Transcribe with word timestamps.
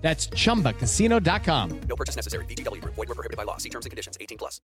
That's 0.00 0.28
chumbacasino.com. 0.28 1.80
No 1.88 1.96
purchase 1.96 2.16
necessary. 2.16 2.44
VGW 2.46 2.80
Group. 2.80 2.94
Void 2.94 3.08
where 3.08 3.16
prohibited 3.16 3.36
by 3.36 3.44
law. 3.44 3.58
See 3.58 3.68
terms 3.68 3.86
and 3.86 3.90
conditions. 3.90 4.16
18 4.20 4.38
plus. 4.38 4.60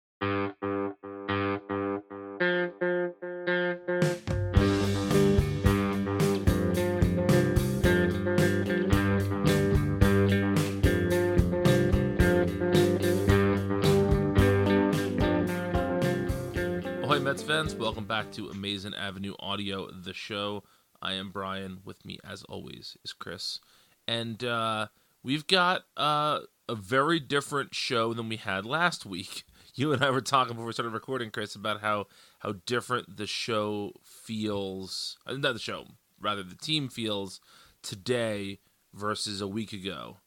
Ahoy, 17.03 17.21
Mets 17.21 17.43
fans. 17.43 17.75
Welcome 17.75 18.05
back 18.05 18.31
to 18.33 18.49
Amazing 18.49 18.95
Avenue 18.95 19.35
Audio, 19.41 19.91
the 19.91 20.13
show. 20.13 20.63
I 21.01 21.15
am 21.15 21.31
Brian. 21.31 21.81
With 21.85 22.05
me, 22.05 22.19
as 22.25 22.43
always, 22.45 22.97
is 23.05 23.13
Chris. 23.13 23.61
And 24.07 24.43
uh, 24.45 24.89
we've 25.23 25.47
got 25.47 25.83
uh, 25.97 26.41
a 26.69 26.75
very 26.75 27.21
different 27.21 27.75
show 27.75 28.13
than 28.15 28.29
we 28.29 28.37
had 28.37 28.67
last 28.67 29.07
week. 29.07 29.45
You 29.75 29.95
and 29.95 30.05
I 30.05 30.11
were 30.11 30.21
talking 30.21 30.53
before 30.53 30.67
we 30.67 30.73
started 30.75 30.91
recording, 30.93 31.31
Chris, 31.31 31.55
about 31.55 31.81
how, 31.81 32.07
how 32.41 32.57
different 32.67 33.17
the 33.17 33.27
show 33.27 33.93
feels. 34.05 35.17
uh, 35.27 35.33
Not 35.33 35.55
the 35.55 35.59
show, 35.59 35.87
rather, 36.21 36.43
the 36.43 36.57
team 36.57 36.91
feels 36.91 37.41
today 37.83 38.59
versus 38.93 39.41
a 39.41 39.47
week 39.49 39.73
ago. 39.73 40.19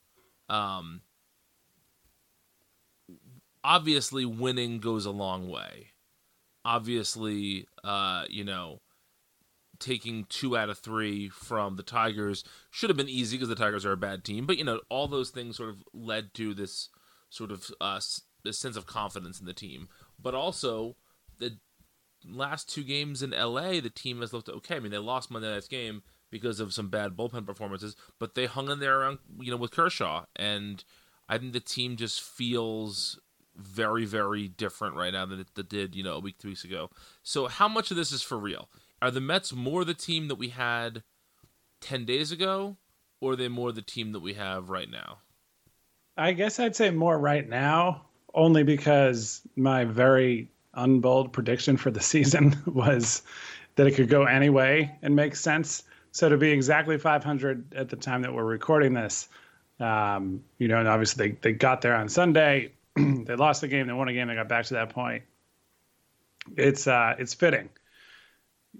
Um, 0.49 1.01
obviously, 3.63 4.25
winning 4.25 4.79
goes 4.79 5.05
a 5.05 5.11
long 5.11 5.47
way 5.49 5.91
obviously, 6.65 7.67
uh, 7.83 8.25
you 8.29 8.43
know, 8.43 8.81
taking 9.79 10.25
two 10.25 10.57
out 10.57 10.69
of 10.69 10.79
three 10.79 11.29
from 11.29 11.75
the 11.75 11.83
Tigers 11.83 12.43
should 12.71 12.89
have 12.89 12.97
been 12.97 13.09
easy 13.09 13.37
because 13.37 13.49
the 13.49 13.55
Tigers 13.55 13.85
are 13.85 13.91
a 13.91 13.97
bad 13.97 14.23
team. 14.23 14.45
But 14.45 14.57
you 14.57 14.63
know, 14.63 14.81
all 14.89 15.07
those 15.07 15.29
things 15.29 15.57
sort 15.57 15.69
of 15.69 15.83
led 15.93 16.33
to 16.35 16.53
this 16.53 16.89
sort 17.29 17.51
of 17.51 17.71
uh, 17.81 17.99
this 18.43 18.57
sense 18.57 18.77
of 18.77 18.85
confidence 18.85 19.39
in 19.39 19.45
the 19.45 19.53
team. 19.53 19.89
But 20.21 20.35
also, 20.35 20.95
the 21.39 21.57
last 22.27 22.69
two 22.69 22.83
games 22.83 23.21
in 23.21 23.31
LA, 23.31 23.79
the 23.79 23.91
team 23.93 24.21
has 24.21 24.33
looked 24.33 24.49
okay. 24.49 24.77
I 24.77 24.79
mean, 24.79 24.91
they 24.91 24.97
lost 24.97 25.31
Monday 25.31 25.51
night's 25.51 25.67
game 25.67 26.03
because 26.31 26.59
of 26.59 26.73
some 26.73 26.89
bad 26.89 27.15
bullpen 27.15 27.45
performances, 27.45 27.95
but 28.19 28.35
they 28.35 28.45
hung 28.45 28.69
in 28.69 28.79
there 28.79 29.01
around, 29.01 29.19
you 29.39 29.51
know, 29.51 29.57
with 29.57 29.71
Kershaw, 29.71 30.25
and 30.35 30.83
I 31.29 31.37
think 31.37 31.53
the 31.53 31.59
team 31.59 31.95
just 31.95 32.21
feels 32.21 33.19
very, 33.55 34.05
very 34.05 34.47
different 34.47 34.95
right 34.95 35.13
now 35.13 35.25
than 35.25 35.39
it, 35.39 35.47
it 35.57 35.69
did, 35.69 35.95
you 35.95 36.03
know, 36.03 36.15
a 36.15 36.19
week, 36.19 36.37
two 36.37 36.49
weeks 36.49 36.63
ago. 36.63 36.89
So, 37.23 37.47
how 37.47 37.67
much 37.67 37.91
of 37.91 37.97
this 37.97 38.11
is 38.11 38.21
for 38.21 38.37
real? 38.37 38.69
Are 39.05 39.11
the 39.11 39.21
Mets 39.21 39.53
more 39.53 39.85
the 39.85 39.93
team 39.93 40.29
that 40.29 40.39
we 40.39 40.49
had 40.49 41.03
ten 41.79 42.05
days 42.05 42.31
ago, 42.31 42.77
or 43.21 43.33
are 43.33 43.35
they 43.35 43.47
more 43.47 43.71
the 43.71 43.83
team 43.83 44.13
that 44.13 44.19
we 44.19 44.33
have 44.33 44.71
right 44.71 44.89
now? 44.89 45.19
I 46.17 46.31
guess 46.31 46.59
I'd 46.59 46.75
say 46.75 46.89
more 46.89 47.15
right 47.15 47.47
now, 47.47 48.07
only 48.33 48.63
because 48.63 49.47
my 49.55 49.85
very 49.85 50.49
unbold 50.73 51.33
prediction 51.33 51.77
for 51.77 51.91
the 51.91 52.01
season 52.13 52.59
was 52.65 53.21
that 53.75 53.85
it 53.85 53.91
could 53.91 54.09
go 54.09 54.23
any 54.23 54.49
way 54.49 54.97
and 55.03 55.15
make 55.15 55.35
sense. 55.35 55.83
So 56.11 56.27
to 56.27 56.37
be 56.37 56.49
exactly 56.49 56.97
500 56.97 57.75
at 57.75 57.89
the 57.89 57.97
time 57.97 58.23
that 58.23 58.33
we're 58.33 58.43
recording 58.43 58.95
this, 58.95 59.27
um, 59.79 60.43
you 60.57 60.67
know, 60.67 60.79
and 60.79 60.87
obviously 60.87 61.27
they, 61.27 61.37
they 61.41 61.51
got 61.51 61.81
there 61.81 61.95
on 61.95 62.09
Sunday. 62.09 62.71
they 62.95 63.35
lost 63.35 63.61
the 63.61 63.67
game, 63.67 63.85
they 63.85 63.93
won 63.93 64.07
a 64.07 64.13
game, 64.13 64.29
they 64.29 64.33
got 64.33 64.49
back 64.49 64.65
to 64.65 64.73
that 64.73 64.89
point. 64.89 65.21
It's 66.57 66.87
uh, 66.87 67.13
it's 67.19 67.35
fitting. 67.35 67.69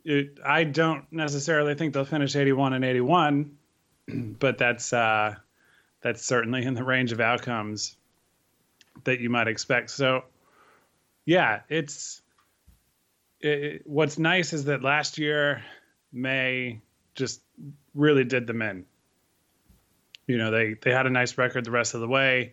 It, 0.06 0.38
I 0.46 0.64
don't 0.64 1.12
necessarily 1.12 1.74
think 1.74 1.94
they'll 1.94 2.06
finish 2.06 2.36
81 2.36 2.74
and 2.74 2.86
81, 2.86 3.58
but 4.40 4.58
that's 4.60 4.94
uh, 4.94 5.36
that's 6.02 6.24
certainly 6.24 6.64
in 6.64 6.76
the 6.76 6.84
range 6.84 7.12
of 7.12 7.20
outcomes 7.20 7.98
that 9.04 9.20
you 9.20 9.32
might 9.32 9.48
expect. 9.48 9.90
So, 9.90 10.24
yeah, 11.26 11.62
it's 11.70 12.22
it, 13.42 13.82
what's 13.86 14.20
nice 14.20 14.54
is 14.54 14.66
that 14.66 14.84
last 14.84 15.18
year 15.18 15.64
May 16.14 16.82
just 17.16 17.42
really 17.96 18.24
did 18.24 18.46
them 18.46 18.62
in. 18.62 18.86
You 20.28 20.38
know, 20.38 20.52
they 20.52 20.76
they 20.82 20.92
had 20.92 21.08
a 21.08 21.10
nice 21.10 21.38
record 21.38 21.66
the 21.66 21.72
rest 21.72 21.96
of 21.96 22.02
the 22.02 22.08
way. 22.08 22.52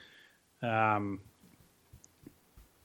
Um, 0.63 1.21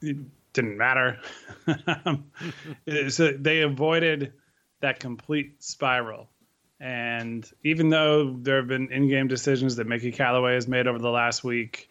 it 0.02 0.16
didn't 0.52 0.76
matter. 0.76 1.20
so 3.08 3.32
they 3.32 3.62
avoided 3.62 4.32
that 4.80 5.00
complete 5.00 5.62
spiral. 5.62 6.28
And 6.80 7.48
even 7.64 7.88
though 7.88 8.36
there 8.40 8.56
have 8.56 8.68
been 8.68 8.92
in-game 8.92 9.26
decisions 9.26 9.76
that 9.76 9.86
Mickey 9.86 10.12
Callaway 10.12 10.54
has 10.54 10.68
made 10.68 10.86
over 10.86 10.98
the 10.98 11.10
last 11.10 11.42
week, 11.42 11.88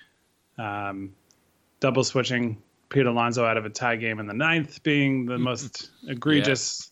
um, 0.57 1.13
double 1.79 2.03
switching 2.03 2.61
Pete 2.89 3.05
Alonso 3.05 3.45
out 3.45 3.57
of 3.57 3.65
a 3.65 3.69
tie 3.69 3.97
game 3.97 4.19
in 4.19 4.27
the 4.27 4.33
ninth 4.33 4.81
being 4.83 5.25
the 5.25 5.37
most 5.37 5.89
egregious, 6.07 6.91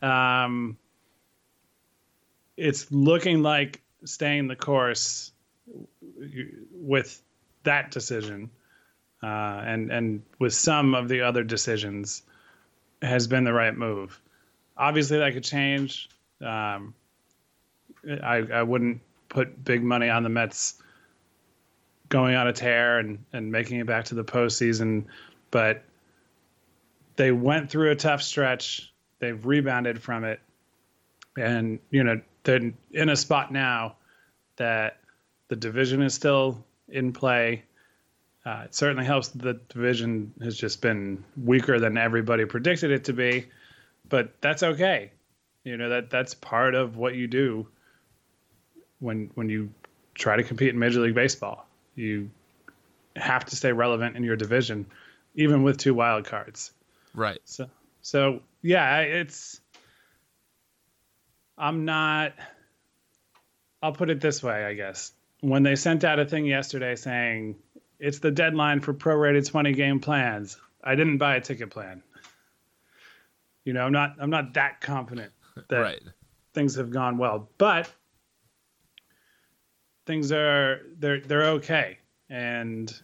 um, 0.00 0.76
it's 2.56 2.92
looking 2.92 3.42
like 3.42 3.82
staying 4.04 4.46
the 4.46 4.56
course 4.56 5.32
with 6.72 7.22
that 7.64 7.90
decision 7.90 8.50
uh, 9.22 9.62
and 9.64 9.90
and 9.90 10.22
with 10.38 10.52
some 10.52 10.94
of 10.94 11.08
the 11.08 11.20
other 11.22 11.44
decisions 11.44 12.22
has 13.00 13.26
been 13.26 13.44
the 13.44 13.52
right 13.52 13.76
move. 13.76 14.20
Obviously, 14.76 15.18
that 15.18 15.32
could 15.34 15.44
change. 15.44 16.08
Um, 16.40 16.94
I, 18.22 18.38
I 18.52 18.62
wouldn't 18.62 19.00
put 19.28 19.64
big 19.64 19.82
money 19.82 20.08
on 20.08 20.22
the 20.22 20.28
Mets 20.28 20.82
going 22.08 22.34
on 22.34 22.46
a 22.46 22.52
tear 22.52 22.98
and, 22.98 23.18
and 23.32 23.50
making 23.50 23.80
it 23.80 23.86
back 23.86 24.04
to 24.04 24.14
the 24.14 24.24
postseason, 24.24 25.04
but 25.50 25.82
they 27.16 27.32
went 27.32 27.70
through 27.70 27.90
a 27.90 27.96
tough 27.96 28.22
stretch. 28.22 28.92
They've 29.18 29.44
rebounded 29.46 30.02
from 30.02 30.24
it, 30.24 30.40
and 31.38 31.78
you 31.90 32.04
know 32.04 32.20
they're 32.44 32.72
in 32.90 33.08
a 33.08 33.16
spot 33.16 33.52
now 33.52 33.96
that 34.56 34.98
the 35.48 35.56
division 35.56 36.02
is 36.02 36.14
still 36.14 36.64
in 36.88 37.12
play. 37.12 37.62
Uh, 38.44 38.62
it 38.64 38.74
certainly 38.74 39.04
helps 39.04 39.28
that 39.28 39.42
the 39.42 39.54
division 39.72 40.34
has 40.42 40.56
just 40.56 40.82
been 40.82 41.24
weaker 41.36 41.78
than 41.78 41.96
everybody 41.96 42.44
predicted 42.44 42.90
it 42.90 43.04
to 43.04 43.12
be, 43.12 43.46
but 44.12 44.42
that's 44.42 44.62
okay. 44.62 45.10
You 45.64 45.78
know 45.78 45.88
that 45.88 46.10
that's 46.10 46.34
part 46.34 46.74
of 46.74 46.98
what 46.98 47.14
you 47.14 47.26
do 47.26 47.66
when 49.00 49.30
when 49.34 49.48
you 49.48 49.70
try 50.14 50.36
to 50.36 50.42
compete 50.42 50.68
in 50.68 50.78
Major 50.78 51.00
League 51.00 51.14
Baseball. 51.14 51.66
You 51.94 52.28
have 53.16 53.46
to 53.46 53.56
stay 53.56 53.72
relevant 53.72 54.16
in 54.16 54.22
your 54.22 54.36
division, 54.36 54.84
even 55.34 55.62
with 55.62 55.78
two 55.78 55.94
wild 55.94 56.26
cards. 56.26 56.72
Right. 57.14 57.40
So 57.46 57.70
so 58.02 58.40
yeah, 58.60 59.00
it's 59.00 59.62
I'm 61.56 61.86
not 61.86 62.34
I'll 63.82 63.94
put 63.94 64.10
it 64.10 64.20
this 64.20 64.42
way, 64.42 64.62
I 64.62 64.74
guess. 64.74 65.12
When 65.40 65.62
they 65.62 65.74
sent 65.74 66.04
out 66.04 66.18
a 66.18 66.26
thing 66.26 66.44
yesterday 66.44 66.96
saying 66.96 67.56
it's 67.98 68.18
the 68.18 68.30
deadline 68.30 68.80
for 68.80 68.92
prorated 68.92 69.48
20 69.48 69.72
game 69.72 70.00
plans, 70.00 70.58
I 70.84 70.96
didn't 70.96 71.16
buy 71.16 71.36
a 71.36 71.40
ticket 71.40 71.70
plan. 71.70 72.02
You 73.64 73.72
know, 73.72 73.84
I'm 73.86 73.92
not 73.92 74.16
I'm 74.20 74.30
not 74.30 74.54
that 74.54 74.80
confident 74.80 75.32
that 75.68 75.80
Right. 75.80 76.02
things 76.54 76.74
have 76.76 76.90
gone 76.90 77.18
well, 77.18 77.48
but 77.58 77.92
things 80.06 80.32
are 80.32 80.80
they're 80.98 81.20
they're 81.20 81.44
okay 81.50 81.98
and 82.28 83.00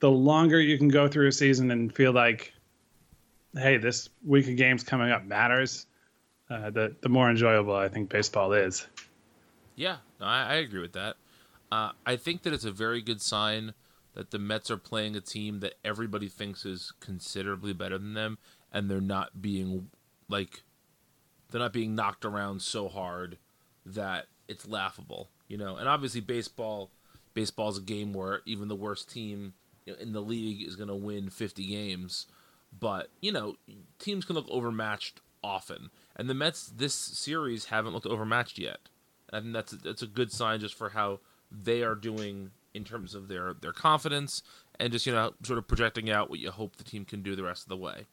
the 0.00 0.10
longer 0.10 0.60
you 0.60 0.76
can 0.76 0.88
go 0.88 1.06
through 1.08 1.28
a 1.28 1.32
season 1.32 1.70
and 1.70 1.94
feel 1.94 2.12
like 2.12 2.52
hey 3.54 3.76
this 3.76 4.08
week 4.26 4.48
of 4.48 4.56
games 4.56 4.82
coming 4.82 5.10
up 5.12 5.24
matters 5.24 5.86
uh, 6.50 6.70
the 6.70 6.94
the 7.02 7.08
more 7.08 7.30
enjoyable 7.30 7.74
i 7.74 7.88
think 7.88 8.08
baseball 8.08 8.52
is 8.52 8.86
Yeah, 9.76 9.98
no, 10.20 10.26
I, 10.26 10.42
I 10.42 10.54
agree 10.56 10.80
with 10.80 10.92
that. 10.94 11.16
Uh, 11.70 11.90
I 12.06 12.16
think 12.16 12.42
that 12.42 12.52
it's 12.52 12.64
a 12.64 12.70
very 12.72 13.00
good 13.00 13.20
sign 13.20 13.74
that 14.14 14.30
the 14.30 14.38
Mets 14.38 14.70
are 14.70 14.76
playing 14.76 15.16
a 15.16 15.20
team 15.20 15.60
that 15.60 15.74
everybody 15.84 16.28
thinks 16.28 16.64
is 16.64 16.92
considerably 17.00 17.72
better 17.72 17.98
than 17.98 18.14
them, 18.14 18.38
and 18.72 18.90
they're 18.90 19.00
not 19.00 19.42
being 19.42 19.90
like 20.28 20.62
they're 21.50 21.60
not 21.60 21.72
being 21.72 21.94
knocked 21.94 22.24
around 22.24 22.62
so 22.62 22.88
hard 22.88 23.38
that 23.84 24.26
it's 24.48 24.66
laughable, 24.66 25.30
you 25.48 25.56
know. 25.56 25.76
And 25.76 25.88
obviously, 25.88 26.20
baseball 26.20 26.90
baseball's 27.34 27.78
a 27.78 27.82
game 27.82 28.12
where 28.12 28.40
even 28.46 28.68
the 28.68 28.76
worst 28.76 29.10
team 29.10 29.54
in 29.86 30.12
the 30.12 30.20
league 30.22 30.66
is 30.66 30.76
going 30.76 30.88
to 30.88 30.94
win 30.94 31.28
50 31.28 31.66
games, 31.66 32.26
but 32.78 33.08
you 33.20 33.32
know, 33.32 33.56
teams 33.98 34.24
can 34.24 34.36
look 34.36 34.48
overmatched 34.48 35.20
often, 35.42 35.90
and 36.16 36.30
the 36.30 36.34
Mets 36.34 36.66
this 36.66 36.94
series 36.94 37.66
haven't 37.66 37.92
looked 37.92 38.06
overmatched 38.06 38.58
yet. 38.58 38.78
And 39.32 39.54
that's 39.54 39.72
that's 39.72 40.02
a 40.02 40.06
good 40.06 40.30
sign 40.30 40.60
just 40.60 40.74
for 40.74 40.90
how 40.90 41.20
they 41.50 41.82
are 41.82 41.94
doing 41.94 42.52
in 42.74 42.84
terms 42.84 43.14
of 43.14 43.28
their 43.28 43.54
their 43.54 43.72
confidence 43.72 44.42
and 44.78 44.92
just 44.92 45.06
you 45.06 45.12
know 45.12 45.32
sort 45.42 45.58
of 45.58 45.66
projecting 45.66 46.10
out 46.10 46.28
what 46.28 46.40
you 46.40 46.50
hope 46.50 46.76
the 46.76 46.84
team 46.84 47.04
can 47.04 47.22
do 47.22 47.34
the 47.36 47.44
rest 47.44 47.62
of 47.62 47.68
the 47.68 47.76
way. 47.76 48.06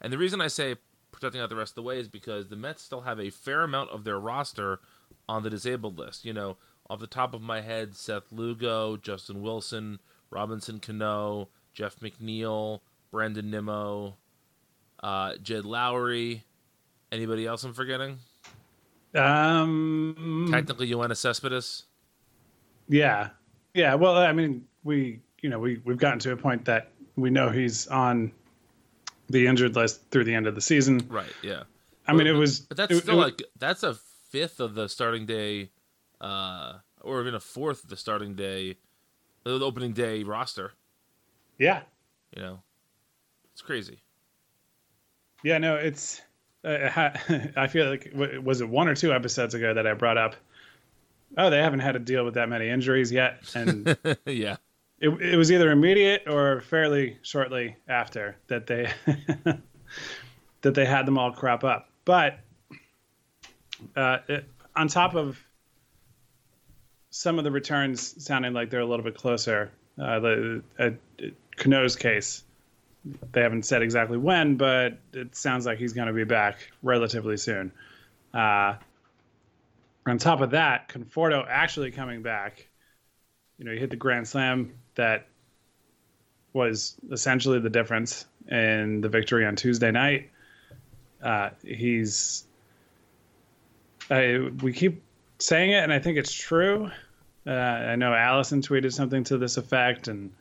And 0.00 0.12
the 0.12 0.18
reason 0.18 0.40
I 0.40 0.48
say 0.48 0.76
projecting 1.12 1.40
out 1.40 1.48
the 1.48 1.56
rest 1.56 1.72
of 1.72 1.76
the 1.76 1.82
way 1.82 1.98
is 1.98 2.08
because 2.08 2.48
the 2.48 2.56
Mets 2.56 2.82
still 2.82 3.02
have 3.02 3.20
a 3.20 3.30
fair 3.30 3.62
amount 3.62 3.90
of 3.90 4.04
their 4.04 4.18
roster 4.18 4.80
on 5.28 5.42
the 5.42 5.50
disabled 5.50 5.98
list. 5.98 6.24
You 6.24 6.32
know, 6.32 6.56
off 6.88 7.00
the 7.00 7.06
top 7.06 7.34
of 7.34 7.42
my 7.42 7.60
head, 7.60 7.94
Seth 7.94 8.30
Lugo, 8.32 8.96
Justin 8.96 9.42
Wilson, 9.42 10.00
Robinson 10.30 10.80
Cano, 10.80 11.48
Jeff 11.72 11.96
McNeil, 12.00 12.80
Brandon 13.10 13.50
Nimmo, 13.50 14.16
uh, 15.02 15.36
Jed 15.42 15.64
Lowrie. 15.64 16.42
Anybody 17.12 17.46
else 17.46 17.62
I'm 17.64 17.74
forgetting? 17.74 18.18
um 19.14 20.48
Technically, 20.50 20.90
Yoenis 20.90 21.18
Cespedes. 21.18 21.84
yeah 22.88 23.30
yeah 23.74 23.94
well 23.94 24.16
i 24.16 24.32
mean 24.32 24.64
we 24.84 25.20
you 25.42 25.50
know 25.50 25.58
we 25.58 25.80
we've 25.84 25.98
gotten 25.98 26.18
to 26.20 26.32
a 26.32 26.36
point 26.36 26.64
that 26.64 26.90
we 27.16 27.30
know 27.30 27.50
he's 27.50 27.86
on 27.88 28.32
the 29.28 29.46
injured 29.46 29.74
list 29.76 30.00
through 30.10 30.24
the 30.24 30.34
end 30.34 30.46
of 30.46 30.54
the 30.54 30.60
season 30.60 31.04
Right. 31.08 31.32
Yeah. 31.42 31.64
i 32.06 32.12
mean 32.12 32.26
it 32.26 32.32
was 32.32 32.60
But 32.60 32.76
that's 32.76 32.92
it- 32.92 33.02
still 33.02 33.14
it- 33.20 33.24
like 33.24 33.42
that's 33.58 33.82
a 33.82 33.94
fifth 34.30 34.58
of 34.60 34.74
the 34.74 34.88
starting 34.88 35.26
day, 35.26 35.70
uh, 36.20 36.74
or 37.02 37.20
even 37.20 37.34
a 37.36 37.40
fourth 37.40 37.84
of 37.84 37.88
the 37.90 37.96
starting 37.96 38.34
day, 38.34 38.76
the 39.44 39.60
opening 39.60 39.92
day 39.92 40.24
roster. 40.24 40.72
yeah 41.56 41.82
You 42.34 42.42
know, 42.42 42.62
it's 43.52 43.62
crazy. 43.62 44.00
Yeah, 45.44 45.58
no, 45.58 45.76
it's. 45.76 46.20
Uh, 46.64 46.88
I 47.56 47.68
feel 47.68 47.88
like 47.88 48.10
was 48.42 48.60
it 48.60 48.68
one 48.68 48.88
or 48.88 48.96
two 48.96 49.12
episodes 49.12 49.54
ago 49.54 49.72
that 49.74 49.86
I 49.86 49.94
brought 49.94 50.18
up. 50.18 50.34
Oh, 51.36 51.50
they 51.50 51.58
haven't 51.58 51.80
had 51.80 51.92
to 51.92 51.98
deal 51.98 52.24
with 52.24 52.34
that 52.34 52.48
many 52.48 52.68
injuries 52.68 53.10
yet, 53.10 53.50
and 53.54 53.96
yeah. 54.26 54.56
it, 55.00 55.08
it 55.08 55.36
was 55.36 55.50
either 55.50 55.70
immediate 55.70 56.24
or 56.28 56.60
fairly 56.60 57.18
shortly 57.22 57.76
after 57.88 58.36
that 58.48 58.66
they 58.66 58.92
that 60.62 60.74
they 60.74 60.84
had 60.84 61.06
them 61.06 61.18
all 61.18 61.32
crop 61.32 61.64
up. 61.64 61.88
But 62.04 62.38
uh, 63.96 64.18
it, 64.28 64.44
on 64.76 64.88
top 64.88 65.14
of 65.14 65.42
some 67.10 67.38
of 67.38 67.44
the 67.44 67.50
returns 67.50 68.24
sounding 68.24 68.52
like 68.52 68.70
they're 68.70 68.80
a 68.80 68.86
little 68.86 69.04
bit 69.04 69.16
closer, 69.16 69.70
uh, 70.00 70.20
the 70.20 70.62
uh, 70.78 70.90
Cano's 71.56 71.96
case, 71.96 72.42
they 73.32 73.42
haven't 73.42 73.64
said 73.64 73.82
exactly 73.82 74.18
when, 74.18 74.56
but 74.56 74.98
it 75.12 75.36
sounds 75.36 75.66
like 75.66 75.78
he's 75.78 75.92
going 75.92 76.08
to 76.08 76.14
be 76.14 76.24
back 76.24 76.70
relatively 76.82 77.36
soon. 77.36 77.72
Uh, 78.32 78.74
on 80.06 80.18
top 80.18 80.40
of 80.40 80.50
that, 80.50 80.88
Conforto 80.88 81.44
actually 81.48 81.90
coming 81.90 82.22
back. 82.22 82.68
You 83.58 83.64
know, 83.64 83.72
he 83.72 83.78
hit 83.78 83.90
the 83.90 83.96
grand 83.96 84.26
slam 84.28 84.74
that 84.96 85.26
was 86.52 86.96
essentially 87.10 87.58
the 87.58 87.70
difference 87.70 88.26
in 88.50 89.00
the 89.00 89.08
victory 89.08 89.46
on 89.46 89.56
Tuesday 89.56 89.90
night. 89.90 90.30
Uh, 91.22 91.50
he's, 91.64 92.44
I, 94.10 94.50
we 94.62 94.72
keep 94.72 95.02
saying 95.38 95.70
it, 95.70 95.82
and 95.82 95.92
I 95.92 95.98
think 95.98 96.18
it's 96.18 96.32
true. 96.32 96.90
Uh, 97.46 97.50
I 97.50 97.96
know 97.96 98.14
Allison 98.14 98.62
tweeted 98.62 98.92
something 98.92 99.24
to 99.24 99.38
this 99.38 99.56
effect, 99.56 100.08
and 100.08 100.32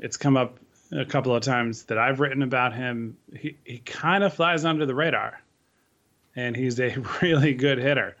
it's 0.00 0.16
come 0.16 0.36
up 0.36 0.58
a 0.92 1.04
couple 1.04 1.34
of 1.34 1.42
times 1.42 1.84
that 1.84 1.98
I've 1.98 2.20
written 2.20 2.42
about 2.42 2.74
him. 2.74 3.16
He 3.34 3.56
he 3.64 3.78
kind 3.78 4.22
of 4.22 4.34
flies 4.34 4.64
under 4.64 4.86
the 4.86 4.94
radar, 4.94 5.40
and 6.34 6.56
he's 6.56 6.78
a 6.80 6.96
really 7.22 7.54
good 7.54 7.78
hitter. 7.78 8.16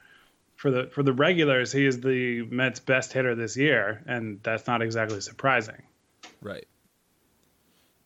For 0.56 0.70
the 0.70 0.88
for 0.90 1.02
the 1.02 1.12
regulars, 1.12 1.70
he 1.70 1.86
is 1.86 2.00
the 2.00 2.42
Mets' 2.50 2.80
best 2.80 3.12
hitter 3.12 3.34
this 3.34 3.56
year, 3.56 4.02
and 4.06 4.40
that's 4.42 4.66
not 4.66 4.82
exactly 4.82 5.20
surprising. 5.20 5.82
Right. 6.40 6.66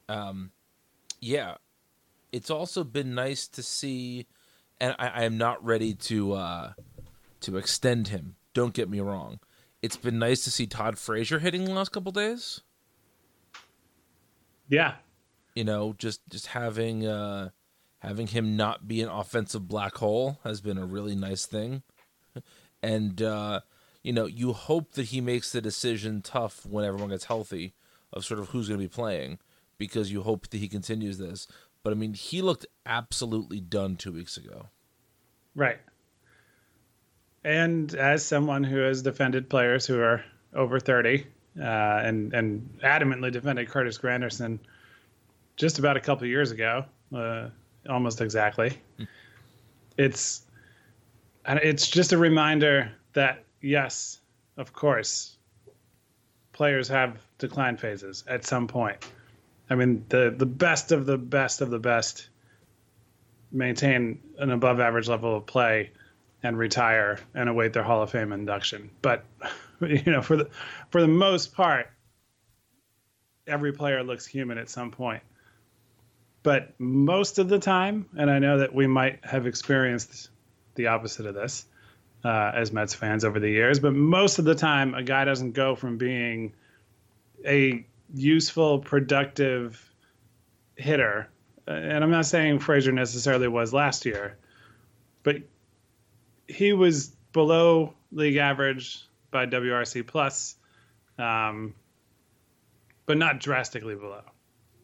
Um, 0.08 0.50
yeah. 1.20 1.54
It's 2.32 2.50
also 2.50 2.84
been 2.84 3.14
nice 3.14 3.48
to 3.48 3.62
see, 3.62 4.26
and 4.80 4.94
I, 4.98 5.08
I 5.08 5.24
am 5.24 5.38
not 5.38 5.64
ready 5.64 5.94
to 5.94 6.32
uh, 6.32 6.72
to 7.40 7.56
extend 7.56 8.08
him. 8.08 8.36
Don't 8.52 8.74
get 8.74 8.88
me 8.88 9.00
wrong. 9.00 9.40
It's 9.82 9.96
been 9.96 10.18
nice 10.18 10.44
to 10.44 10.50
see 10.50 10.66
Todd 10.66 10.98
Frazier 10.98 11.38
hitting 11.38 11.64
the 11.64 11.72
last 11.72 11.90
couple 11.90 12.12
days. 12.12 12.60
Yeah, 14.68 14.94
you 15.54 15.64
know 15.64 15.94
just 15.98 16.20
just 16.28 16.48
having 16.48 17.06
uh 17.06 17.50
having 17.98 18.26
him 18.26 18.56
not 18.56 18.88
be 18.88 19.02
an 19.02 19.08
offensive 19.08 19.68
black 19.68 19.96
hole 19.96 20.38
has 20.44 20.60
been 20.60 20.78
a 20.78 20.86
really 20.86 21.14
nice 21.14 21.46
thing 21.46 21.82
and 22.82 23.22
uh 23.22 23.60
you 24.02 24.12
know 24.12 24.26
you 24.26 24.52
hope 24.52 24.92
that 24.92 25.06
he 25.06 25.20
makes 25.20 25.52
the 25.52 25.60
decision 25.60 26.22
tough 26.22 26.64
when 26.66 26.84
everyone 26.84 27.10
gets 27.10 27.24
healthy 27.24 27.74
of 28.12 28.24
sort 28.24 28.40
of 28.40 28.48
who's 28.48 28.68
going 28.68 28.80
to 28.80 28.84
be 28.84 28.92
playing 28.92 29.38
because 29.78 30.10
you 30.12 30.22
hope 30.22 30.48
that 30.48 30.58
he 30.58 30.68
continues 30.68 31.18
this 31.18 31.46
but 31.82 31.92
i 31.92 31.94
mean 31.94 32.14
he 32.14 32.42
looked 32.42 32.66
absolutely 32.86 33.60
done 33.60 33.96
2 33.96 34.12
weeks 34.12 34.36
ago 34.36 34.66
right. 35.54 35.78
And 37.44 37.94
as 37.94 38.24
someone 38.24 38.64
who 38.64 38.78
has 38.80 39.02
defended 39.02 39.48
players 39.48 39.86
who 39.86 39.98
are 39.98 40.22
over 40.54 40.78
thirty, 40.78 41.26
uh, 41.58 41.64
and 42.04 42.34
and 42.34 42.78
adamantly 42.82 43.32
defended 43.32 43.68
Curtis 43.68 43.98
Granderson 43.98 44.58
just 45.56 45.78
about 45.78 45.96
a 45.96 46.00
couple 46.00 46.26
years 46.26 46.50
ago, 46.50 46.84
uh, 47.14 47.48
almost 47.88 48.20
exactly. 48.20 48.76
It's 49.96 50.42
and 51.50 51.58
it's 51.64 51.88
just 51.88 52.12
a 52.12 52.16
reminder 52.16 52.92
that 53.14 53.42
yes, 53.60 54.20
of 54.56 54.72
course, 54.72 55.36
players 56.52 56.86
have 56.86 57.18
decline 57.38 57.76
phases 57.76 58.22
at 58.28 58.44
some 58.44 58.68
point. 58.68 59.04
I 59.68 59.74
mean, 59.74 60.04
the 60.10 60.32
the 60.36 60.46
best 60.46 60.92
of 60.92 61.06
the 61.06 61.18
best 61.18 61.60
of 61.60 61.70
the 61.70 61.80
best 61.80 62.28
maintain 63.50 64.20
an 64.38 64.52
above 64.52 64.78
average 64.78 65.08
level 65.08 65.38
of 65.38 65.44
play 65.44 65.90
and 66.44 66.56
retire 66.56 67.18
and 67.34 67.48
await 67.48 67.72
their 67.72 67.82
Hall 67.82 68.00
of 68.00 68.10
Fame 68.12 68.30
induction. 68.32 68.88
But 69.02 69.24
you 69.80 70.04
know, 70.06 70.22
for 70.22 70.36
the 70.36 70.50
for 70.90 71.00
the 71.00 71.08
most 71.08 71.52
part, 71.52 71.90
every 73.48 73.72
player 73.72 74.04
looks 74.04 74.24
human 74.24 74.56
at 74.56 74.70
some 74.70 74.92
point. 74.92 75.24
But 76.44 76.78
most 76.78 77.40
of 77.40 77.48
the 77.48 77.58
time, 77.58 78.06
and 78.16 78.30
I 78.30 78.38
know 78.38 78.58
that 78.58 78.72
we 78.72 78.86
might 78.86 79.24
have 79.24 79.48
experienced 79.48 80.30
the 80.80 80.88
opposite 80.88 81.26
of 81.26 81.34
this 81.34 81.66
uh, 82.24 82.52
as 82.54 82.72
Mets 82.72 82.94
fans 82.94 83.24
over 83.24 83.40
the 83.40 83.50
years, 83.50 83.78
but 83.78 83.94
most 83.94 84.38
of 84.38 84.44
the 84.44 84.54
time, 84.54 84.94
a 84.94 85.02
guy 85.02 85.24
doesn't 85.24 85.52
go 85.52 85.74
from 85.74 85.98
being 85.98 86.52
a 87.46 87.84
useful, 88.14 88.78
productive 88.78 89.82
hitter. 90.76 91.28
And 91.66 92.02
I'm 92.02 92.10
not 92.10 92.26
saying 92.26 92.58
Frazier 92.58 92.92
necessarily 92.92 93.48
was 93.48 93.72
last 93.72 94.04
year, 94.04 94.36
but 95.22 95.36
he 96.48 96.72
was 96.72 97.08
below 97.32 97.94
league 98.12 98.36
average 98.36 99.06
by 99.30 99.46
WRC 99.46 100.06
plus, 100.06 100.56
um, 101.18 101.74
but 103.06 103.16
not 103.16 103.38
drastically 103.38 103.94
below. 103.94 104.22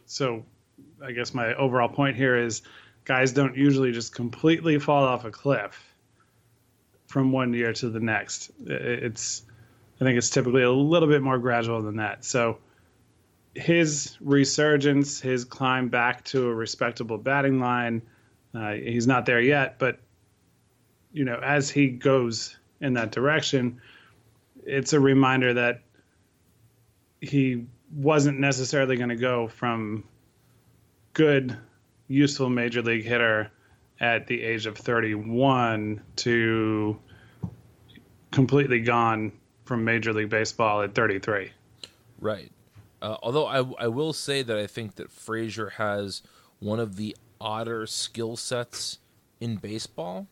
So 0.07 0.45
I 1.03 1.13
guess 1.13 1.35
my 1.35 1.55
overall 1.55 1.89
point 1.89 2.17
here 2.17 2.37
is 2.37 2.63
guys 3.07 3.33
don't 3.33 3.57
usually 3.57 3.93
just 3.93 4.15
completely 4.15 4.79
fall 4.79 5.05
off 5.05 5.25
a 5.25 5.31
cliff 5.31 5.83
from 7.07 7.33
one 7.33 7.55
year 7.55 7.73
to 7.73 7.89
the 7.89 8.01
next. 8.01 8.51
It's 8.67 9.43
I 10.01 10.05
think 10.05 10.19
it's 10.19 10.29
typically 10.29 10.63
a 10.63 10.71
little 10.71 11.09
bit 11.09 11.23
more 11.23 11.39
gradual 11.39 11.81
than 11.81 11.97
that. 11.97 12.25
So 12.25 12.59
his 13.55 14.17
resurgence, 14.21 15.21
his 15.21 15.45
climb 15.45 15.89
back 15.89 16.25
to 16.27 16.49
a 16.49 16.55
respectable 16.55 17.17
batting 17.17 17.59
line, 17.59 18.03
uh, 18.55 18.73
he's 18.73 19.07
not 19.07 19.25
there 19.25 19.41
yet, 19.41 19.79
but 19.79 19.99
you 21.13 21.25
know, 21.25 21.41
as 21.43 21.71
he 21.71 21.89
goes 21.89 22.59
in 22.81 22.93
that 22.95 23.13
direction, 23.13 23.81
it's 24.65 24.93
a 24.93 25.01
reminder 25.01 25.55
that 25.55 25.81
he 27.23 27.65
wasn't 27.95 28.39
necessarily 28.39 28.97
going 28.97 29.09
to 29.09 29.17
go 29.17 29.49
from 29.49 30.05
good, 31.15 31.57
useful 32.09 32.49
major 32.49 32.83
league 32.83 33.05
hitter 33.05 33.51
at 34.01 34.27
the 34.27 34.43
age 34.43 34.67
of 34.67 34.77
31 34.77 36.01
to 36.17 36.99
completely 38.31 38.81
gone 38.81 39.33
from 39.65 39.85
Major 39.85 40.13
League 40.13 40.29
Baseball 40.29 40.83
at 40.83 40.95
33. 40.95 41.51
Right. 42.21 42.53
Uh, 43.03 43.17
although 43.23 43.47
I, 43.47 43.85
I 43.85 43.89
will 43.89 44.13
say 44.13 44.43
that 44.43 44.57
I 44.57 44.67
think 44.67 44.97
that 44.97 45.11
Frazier 45.11 45.71
has 45.71 46.23
one 46.59 46.81
of 46.81 46.97
the 46.97 47.17
odder 47.41 47.87
skill 47.87 48.37
sets 48.37 48.99
in 49.41 49.57
baseball. 49.57 50.27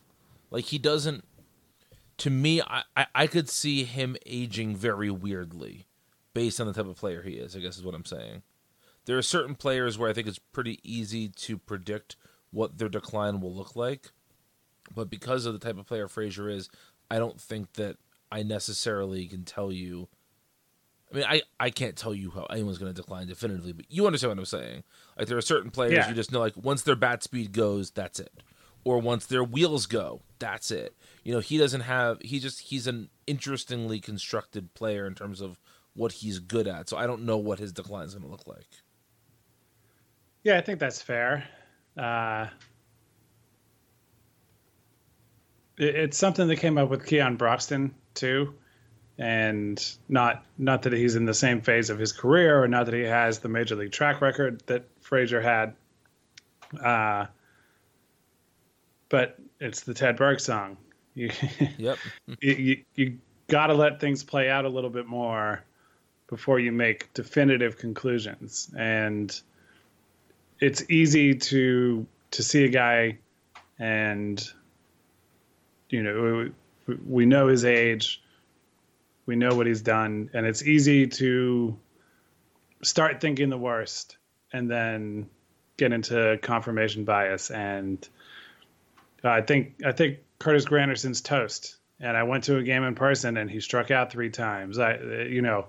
Like 0.50 0.66
he 0.66 0.78
doesn't. 0.78 1.24
To 2.18 2.30
me, 2.30 2.62
I, 2.62 2.82
I, 2.96 3.06
I 3.14 3.26
could 3.26 3.48
see 3.48 3.82
him 3.84 4.16
aging 4.24 4.76
very 4.76 5.10
weirdly, 5.10 5.86
based 6.32 6.60
on 6.60 6.68
the 6.68 6.72
type 6.72 6.86
of 6.86 6.96
player 6.96 7.22
he 7.22 7.32
is. 7.32 7.56
I 7.56 7.58
guess 7.58 7.76
is 7.76 7.82
what 7.82 7.94
I'm 7.94 8.04
saying. 8.04 8.42
There 9.06 9.18
are 9.18 9.22
certain 9.22 9.54
players 9.54 9.98
where 9.98 10.08
I 10.08 10.12
think 10.12 10.26
it's 10.26 10.38
pretty 10.38 10.80
easy 10.82 11.28
to 11.28 11.58
predict 11.58 12.16
what 12.50 12.78
their 12.78 12.88
decline 12.88 13.40
will 13.40 13.54
look 13.54 13.76
like, 13.76 14.10
but 14.94 15.10
because 15.10 15.44
of 15.46 15.52
the 15.52 15.58
type 15.58 15.78
of 15.78 15.86
player 15.86 16.08
Frazier 16.08 16.48
is, 16.48 16.68
I 17.10 17.18
don't 17.18 17.40
think 17.40 17.74
that 17.74 17.96
I 18.32 18.42
necessarily 18.42 19.26
can 19.26 19.44
tell 19.44 19.70
you. 19.72 20.08
I 21.12 21.16
mean, 21.16 21.26
I, 21.28 21.42
I 21.60 21.70
can't 21.70 21.96
tell 21.96 22.14
you 22.14 22.30
how 22.30 22.44
anyone's 22.44 22.78
going 22.78 22.92
to 22.92 23.00
decline 23.00 23.26
definitively, 23.26 23.72
but 23.72 23.86
you 23.88 24.06
understand 24.06 24.30
what 24.30 24.38
I'm 24.38 24.44
saying. 24.46 24.82
Like 25.18 25.28
there 25.28 25.38
are 25.38 25.42
certain 25.42 25.70
players 25.70 25.92
Yeah. 25.92 26.08
you 26.08 26.14
just 26.14 26.32
know, 26.32 26.40
like 26.40 26.56
once 26.56 26.82
their 26.82 26.96
bat 26.96 27.22
speed 27.22 27.52
goes, 27.52 27.90
that's 27.90 28.18
it, 28.18 28.42
or 28.84 28.98
once 28.98 29.26
their 29.26 29.44
wheels 29.44 29.86
go, 29.86 30.22
that's 30.38 30.70
it. 30.70 30.96
You 31.22 31.32
know, 31.34 31.40
he 31.40 31.58
doesn't 31.58 31.82
have. 31.82 32.20
He 32.22 32.40
just 32.40 32.60
he's 32.60 32.86
an 32.86 33.10
interestingly 33.26 34.00
constructed 34.00 34.74
player 34.74 35.06
in 35.06 35.14
terms 35.14 35.40
of 35.40 35.60
what 35.94 36.12
he's 36.12 36.38
good 36.38 36.66
at. 36.66 36.88
So 36.88 36.96
I 36.96 37.06
don't 37.06 37.22
know 37.22 37.36
what 37.36 37.58
his 37.58 37.72
decline 37.72 38.06
is 38.06 38.14
going 38.14 38.24
to 38.24 38.30
look 38.30 38.46
like. 38.46 38.66
Yeah, 40.44 40.58
I 40.58 40.60
think 40.60 40.78
that's 40.78 41.00
fair. 41.00 41.48
Uh, 41.96 42.46
it, 45.78 45.94
it's 45.96 46.18
something 46.18 46.46
that 46.48 46.56
came 46.56 46.78
up 46.78 46.90
with 46.90 47.06
Keon 47.06 47.36
Broxton 47.36 47.94
too, 48.12 48.54
and 49.18 49.82
not 50.08 50.44
not 50.58 50.82
that 50.82 50.92
he's 50.92 51.16
in 51.16 51.24
the 51.24 51.34
same 51.34 51.62
phase 51.62 51.88
of 51.90 51.98
his 51.98 52.12
career, 52.12 52.62
or 52.62 52.68
not 52.68 52.86
that 52.86 52.94
he 52.94 53.02
has 53.02 53.38
the 53.38 53.48
major 53.48 53.74
league 53.74 53.92
track 53.92 54.20
record 54.20 54.62
that 54.66 54.84
Frazier 55.00 55.40
had. 55.40 55.74
Uh, 56.80 57.26
but 59.08 59.38
it's 59.60 59.82
the 59.82 59.94
Ted 59.94 60.16
Berg 60.16 60.40
song. 60.40 60.76
You, 61.16 61.30
Yep. 61.78 61.98
you, 62.40 62.52
you, 62.54 62.84
you 62.96 63.18
got 63.46 63.68
to 63.68 63.74
let 63.74 64.00
things 64.00 64.24
play 64.24 64.50
out 64.50 64.64
a 64.64 64.68
little 64.68 64.90
bit 64.90 65.06
more 65.06 65.62
before 66.26 66.58
you 66.58 66.72
make 66.72 67.14
definitive 67.14 67.78
conclusions. 67.78 68.68
And 68.76 69.40
it's 70.64 70.82
easy 70.88 71.34
to 71.34 72.06
to 72.30 72.42
see 72.42 72.64
a 72.64 72.68
guy 72.68 73.18
and 73.78 74.50
you 75.90 76.02
know 76.02 76.50
we, 76.86 76.94
we 77.06 77.26
know 77.26 77.48
his 77.48 77.64
age 77.64 78.22
we 79.26 79.36
know 79.36 79.54
what 79.54 79.66
he's 79.66 79.82
done 79.82 80.30
and 80.32 80.46
it's 80.46 80.62
easy 80.62 81.06
to 81.06 81.78
start 82.82 83.20
thinking 83.20 83.50
the 83.50 83.58
worst 83.58 84.16
and 84.52 84.70
then 84.70 85.28
get 85.76 85.92
into 85.92 86.38
confirmation 86.42 87.04
bias. 87.04 87.50
And 87.50 88.06
i 89.22 89.40
think 89.40 89.80
i 89.84 89.92
think 89.92 90.18
curtis 90.38 90.64
granderson's 90.64 91.20
toast. 91.20 91.76
And 92.00 92.16
i 92.16 92.22
went 92.22 92.44
to 92.44 92.56
a 92.56 92.62
game 92.62 92.84
in 92.84 92.94
person 92.94 93.36
and 93.36 93.50
he 93.50 93.60
struck 93.60 93.90
out 93.90 94.10
three 94.10 94.30
times. 94.30 94.78
I 94.78 94.96
you 94.96 95.42
know 95.42 95.66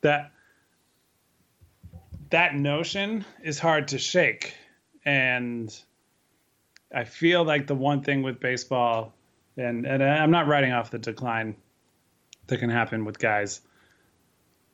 that 0.00 0.32
that 2.32 2.54
notion 2.54 3.26
is 3.42 3.58
hard 3.58 3.88
to 3.88 3.98
shake. 3.98 4.54
And 5.04 5.74
I 6.94 7.04
feel 7.04 7.44
like 7.44 7.66
the 7.66 7.74
one 7.74 8.02
thing 8.02 8.22
with 8.22 8.40
baseball, 8.40 9.12
and, 9.58 9.86
and 9.86 10.02
I'm 10.02 10.30
not 10.30 10.46
writing 10.46 10.72
off 10.72 10.90
the 10.90 10.98
decline 10.98 11.56
that 12.46 12.58
can 12.58 12.70
happen 12.70 13.04
with 13.04 13.18
guys, 13.18 13.60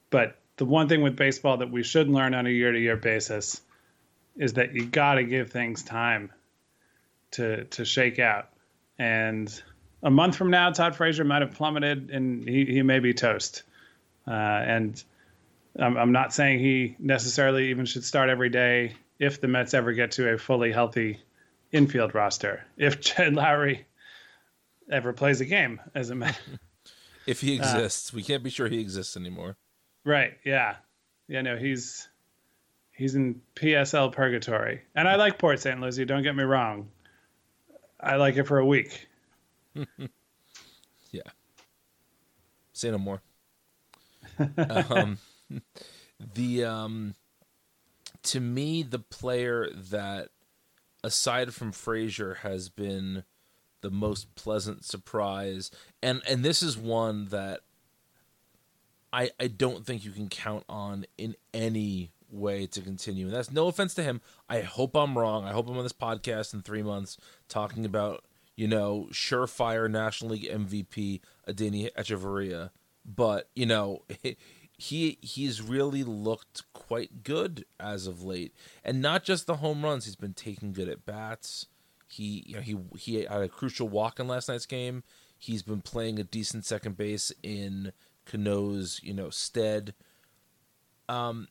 but 0.08 0.38
the 0.56 0.64
one 0.64 0.88
thing 0.88 1.02
with 1.02 1.16
baseball 1.16 1.56
that 1.58 1.70
we 1.70 1.82
should 1.82 2.08
learn 2.08 2.32
on 2.32 2.46
a 2.46 2.50
year 2.50 2.70
to 2.70 2.78
year 2.78 2.96
basis 2.96 3.60
is 4.36 4.52
that 4.54 4.74
you 4.74 4.86
got 4.86 5.14
to 5.14 5.24
give 5.24 5.50
things 5.50 5.82
time 5.82 6.32
to 7.32 7.64
to 7.64 7.84
shake 7.84 8.20
out. 8.20 8.50
And 9.00 9.52
a 10.02 10.10
month 10.10 10.36
from 10.36 10.50
now, 10.50 10.70
Todd 10.70 10.94
Frazier 10.94 11.24
might 11.24 11.42
have 11.42 11.52
plummeted 11.52 12.10
and 12.10 12.48
he, 12.48 12.64
he 12.66 12.82
may 12.82 13.00
be 13.00 13.14
toast. 13.14 13.64
Uh, 14.26 14.30
and 14.30 15.02
I'm, 15.78 15.96
I'm 15.96 16.12
not 16.12 16.32
saying 16.34 16.58
he 16.60 16.96
necessarily 16.98 17.70
even 17.70 17.86
should 17.86 18.04
start 18.04 18.28
every 18.30 18.48
day 18.50 18.94
if 19.18 19.40
the 19.40 19.48
Mets 19.48 19.74
ever 19.74 19.92
get 19.92 20.12
to 20.12 20.32
a 20.32 20.38
fully 20.38 20.72
healthy 20.72 21.20
infield 21.72 22.14
roster. 22.14 22.64
If 22.76 23.00
Jed 23.16 23.34
Lowrie 23.34 23.84
ever 24.90 25.12
plays 25.12 25.40
a 25.40 25.44
game 25.44 25.80
as 25.94 26.10
a 26.10 26.14
Met. 26.14 26.38
If 27.26 27.42
he 27.42 27.56
exists, 27.56 28.10
we 28.10 28.22
can't 28.22 28.42
be 28.42 28.48
sure 28.48 28.68
he 28.68 28.80
exists 28.80 29.14
anymore. 29.14 29.58
right. 30.02 30.32
Yeah. 30.46 30.76
Yeah. 31.26 31.42
No, 31.42 31.58
he's 31.58 32.08
he's 32.90 33.14
in 33.16 33.42
PSL 33.54 34.12
purgatory. 34.12 34.80
And 34.94 35.06
I 35.06 35.16
like 35.16 35.38
Port 35.38 35.60
St. 35.60 35.78
Lucie. 35.78 36.06
Don't 36.06 36.22
get 36.22 36.34
me 36.34 36.44
wrong. 36.44 36.88
I 38.00 38.16
like 38.16 38.36
it 38.38 38.44
for 38.44 38.58
a 38.58 38.64
week. 38.66 39.06
Yeah. 41.10 41.22
Say 42.72 42.90
no 42.90 42.98
more. 42.98 43.20
um, 44.88 45.18
the 46.34 46.64
um, 46.64 47.14
to 48.24 48.40
me, 48.40 48.82
the 48.82 48.98
player 48.98 49.68
that, 49.72 50.28
aside 51.02 51.54
from 51.54 51.72
Frazier, 51.72 52.34
has 52.42 52.68
been 52.68 53.24
the 53.80 53.90
most 53.90 54.34
pleasant 54.34 54.84
surprise, 54.84 55.70
and 56.02 56.22
and 56.28 56.44
this 56.44 56.62
is 56.62 56.76
one 56.76 57.26
that 57.26 57.60
I 59.12 59.30
I 59.38 59.46
don't 59.48 59.86
think 59.86 60.04
you 60.04 60.10
can 60.10 60.28
count 60.28 60.64
on 60.68 61.06
in 61.16 61.36
any 61.54 62.12
way 62.30 62.66
to 62.66 62.80
continue. 62.82 63.26
And 63.26 63.34
that's 63.34 63.50
no 63.50 63.68
offense 63.68 63.94
to 63.94 64.02
him. 64.02 64.20
I 64.48 64.60
hope 64.60 64.94
I'm 64.94 65.16
wrong. 65.16 65.44
I 65.44 65.52
hope 65.52 65.68
I'm 65.68 65.78
on 65.78 65.82
this 65.82 65.92
podcast 65.92 66.52
in 66.52 66.62
three 66.62 66.82
months 66.82 67.16
talking 67.48 67.84
about 67.84 68.24
you 68.56 68.68
know 68.68 69.08
surefire 69.12 69.90
National 69.90 70.32
League 70.32 70.50
MVP 70.50 71.20
Adeiny 71.48 71.90
Hechavarria, 71.94 72.70
but 73.04 73.48
you 73.54 73.66
know. 73.66 74.02
He 74.80 75.18
he's 75.20 75.60
really 75.60 76.04
looked 76.04 76.62
quite 76.72 77.24
good 77.24 77.64
as 77.80 78.06
of 78.06 78.22
late, 78.22 78.54
and 78.84 79.02
not 79.02 79.24
just 79.24 79.46
the 79.46 79.56
home 79.56 79.82
runs. 79.82 80.04
He's 80.04 80.14
been 80.14 80.34
taking 80.34 80.72
good 80.72 80.88
at 80.88 81.04
bats. 81.04 81.66
He 82.06 82.44
you 82.46 82.54
know 82.54 82.62
he 82.62 82.76
he 82.96 83.24
had 83.24 83.42
a 83.42 83.48
crucial 83.48 83.88
walk 83.88 84.20
in 84.20 84.28
last 84.28 84.48
night's 84.48 84.66
game. 84.66 85.02
He's 85.36 85.64
been 85.64 85.80
playing 85.80 86.20
a 86.20 86.24
decent 86.24 86.64
second 86.64 86.96
base 86.96 87.32
in 87.42 87.92
Cano's 88.24 89.00
you 89.02 89.12
know 89.12 89.30
stead. 89.30 89.94
Um, 91.08 91.48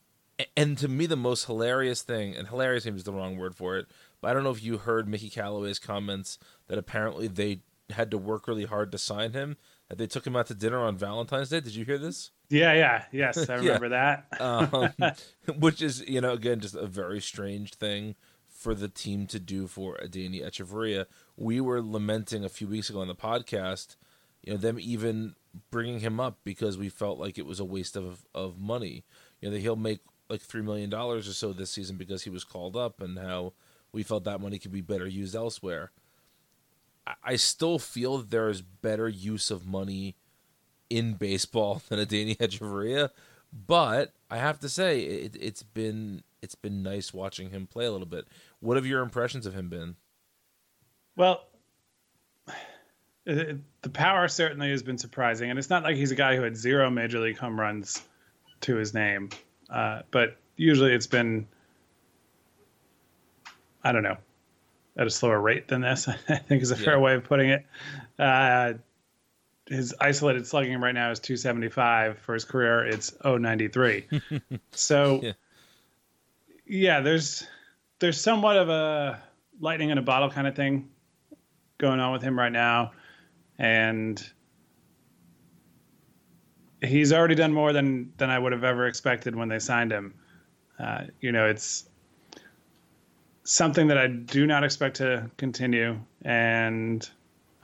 and 0.55 0.77
to 0.77 0.88
me 0.88 1.05
the 1.05 1.17
most 1.17 1.46
hilarious 1.46 2.01
thing, 2.03 2.34
and 2.34 2.48
hilarious 2.48 2.86
maybe 2.86 2.98
is 2.98 3.03
the 3.03 3.12
wrong 3.12 3.36
word 3.36 3.55
for 3.55 3.77
it, 3.77 3.88
but 4.22 4.31
I 4.31 4.34
don't 4.34 4.43
know 4.43 4.51
if 4.51 4.63
you 4.63 4.77
heard 4.77 5.10
Mickey 5.10 5.29
Callaway's 5.29 5.79
comments 5.79 6.39
that 6.67 6.77
apparently 6.77 7.27
they 7.27 7.60
had 7.89 8.10
to 8.12 8.17
work 8.17 8.48
really 8.48 8.65
hard 8.65 8.91
to 8.93 8.98
sign 8.98 9.34
him. 9.34 9.57
That 9.89 9.98
they 9.98 10.07
took 10.07 10.25
him 10.25 10.36
out 10.36 10.48
to 10.48 10.53
dinner 10.53 10.79
on 10.79 10.98
Valentine's 10.98 11.50
Day. 11.50 11.60
Did 11.60 11.75
you 11.75 11.86
hear 11.86 11.98
this? 11.98 12.31
Yeah. 12.50 12.74
Yeah. 12.74 13.04
Yes. 13.12 13.38
I 13.50 13.56
Yeah. 13.62 13.77
remember 13.77 13.89
that. 13.89 14.42
um, 14.42 15.13
which 15.60 15.82
is 15.82 16.08
you 16.08 16.22
know 16.22 16.34
again 16.34 16.60
just 16.60 16.75
a 16.75 16.88
very 16.88 17.20
strange 17.22 17.74
thing 17.75 18.16
for 18.48 18.74
the 18.74 18.88
team 18.88 19.27
to 19.27 19.39
do 19.39 19.68
for 19.68 19.98
Adeiny 20.04 20.44
Hechavarria. 20.44 21.06
We 21.36 21.62
were 21.62 21.82
lamenting 21.82 22.44
a 22.44 22.50
few 22.50 22.68
weeks 22.68 22.89
ago 22.89 23.01
on 23.01 23.08
the 23.08 23.16
podcast, 23.16 23.96
you 24.44 24.54
know, 24.54 24.58
them 24.58 24.77
even 24.80 25.36
bringing 25.72 26.00
him 26.00 26.20
up 26.20 26.39
because 26.44 26.77
we 26.77 26.89
felt 26.89 27.20
like 27.20 27.38
it 27.38 27.46
was 27.46 27.60
a 27.60 27.66
waste 27.66 27.96
of 27.96 28.25
of 28.34 28.60
money. 28.60 29.04
You 29.42 29.50
know, 29.50 29.54
that 29.54 29.62
he'll 29.62 29.75
make 29.75 30.00
like 30.30 30.42
three 30.42 30.62
million 30.63 30.89
dollars 30.89 31.27
or 31.27 31.34
so 31.34 31.54
this 31.54 31.70
season 31.72 31.98
because 31.98 32.24
he 32.24 32.30
was 32.30 32.44
called 32.44 32.75
up, 32.75 33.01
and 33.01 33.18
how 33.20 33.54
we 33.92 34.04
felt 34.04 34.24
that 34.25 34.42
money 34.42 34.58
could 34.60 34.72
be 34.72 34.82
better 34.82 35.08
used 35.08 35.36
elsewhere. 35.36 35.92
I, 37.06 37.13
I 37.24 37.36
still 37.36 37.77
feel 37.80 38.18
there 38.18 38.50
is 38.50 38.62
better 38.62 39.08
use 39.08 39.51
of 39.51 39.66
money 39.68 40.16
in 40.89 41.13
baseball 41.13 41.82
than 41.89 42.00
Adeiny 42.00 42.38
Hechavarria, 42.38 43.10
but 43.51 44.13
I 44.29 44.38
have 44.38 44.60
to 44.60 44.70
say 44.70 45.01
it, 45.01 45.38
it's 45.39 45.63
been 45.63 46.24
it's 46.41 46.56
been 46.56 46.84
nice 46.84 47.13
watching 47.13 47.50
him 47.50 47.67
play 47.67 47.86
a 47.86 47.91
little 47.91 48.08
bit. 48.08 48.27
What 48.60 48.77
have 48.77 48.86
your 48.86 49.01
impressions 49.01 49.46
of 49.46 49.53
him 49.53 49.70
been? 49.70 49.96
Well, 51.15 51.46
the 53.25 53.60
power 53.91 54.27
certainly 54.27 54.70
has 54.72 54.84
been 54.84 54.98
surprising, 54.98 55.50
and 55.50 55.60
it's 55.60 55.70
not 55.70 55.84
like 55.84 55.96
he's 55.96 56.12
a 56.12 56.15
guy 56.15 56.36
who 56.36 56.44
had 56.44 56.56
zero 56.56 56.89
major 56.89 57.20
league 57.20 57.38
home 57.38 57.60
runs 57.60 58.01
to 58.62 58.75
his 58.75 58.94
name, 58.94 59.29
uh, 59.70 60.01
but 60.12 60.38
usually 60.56 60.94
it's 60.94 61.08
been, 61.08 61.48
I 63.84 63.91
don't 63.91 64.03
know, 64.03 64.17
at 64.98 65.08
a 65.08 65.12
slower 65.12 65.39
rate 65.39 65.67
than 65.67 65.82
this. 65.82 66.08
I 66.29 66.38
think 66.38 66.63
is 66.63 66.72
a 66.72 66.75
fair 66.75 67.00
way 67.00 67.15
of 67.15 67.24
putting 67.24 67.50
it. 67.50 67.65
Uh, 68.17 68.74
his 69.69 69.93
isolated 70.00 70.47
slugging 70.47 70.79
right 70.79 70.93
now 70.93 71.12
is 71.12 71.19
275 71.19 72.19
for 72.19 72.33
his 72.33 72.45
career. 72.45 72.86
It's 72.86 73.13
093. 73.24 74.07
so, 74.71 75.19
yeah. 75.21 75.31
yeah, 76.65 77.00
there's 77.01 77.45
there's 78.00 78.19
somewhat 78.19 78.57
of 78.57 78.69
a 78.69 79.21
lightning 79.59 79.89
in 79.89 79.97
a 79.97 80.01
bottle 80.01 80.29
kind 80.29 80.47
of 80.47 80.55
thing 80.55 80.89
going 81.77 82.00
on 82.00 82.12
with 82.12 82.21
him 82.21 82.38
right 82.38 82.51
now, 82.51 82.91
and 83.57 84.24
he's 86.81 87.12
already 87.12 87.36
done 87.36 87.53
more 87.53 87.74
than 87.74 88.13
than 88.17 88.29
I 88.29 88.39
would 88.39 88.51
have 88.51 88.63
ever 88.63 88.88
expected 88.88 89.36
when 89.36 89.50
they 89.50 89.59
signed 89.59 89.91
him. 89.91 90.13
Uh, 90.79 91.05
you 91.19 91.31
know, 91.31 91.47
it's 91.47 91.89
something 93.43 93.88
that 93.88 93.97
I 93.97 94.07
do 94.07 94.45
not 94.45 94.63
expect 94.63 94.97
to 94.97 95.29
continue, 95.38 96.00
and 96.24 97.09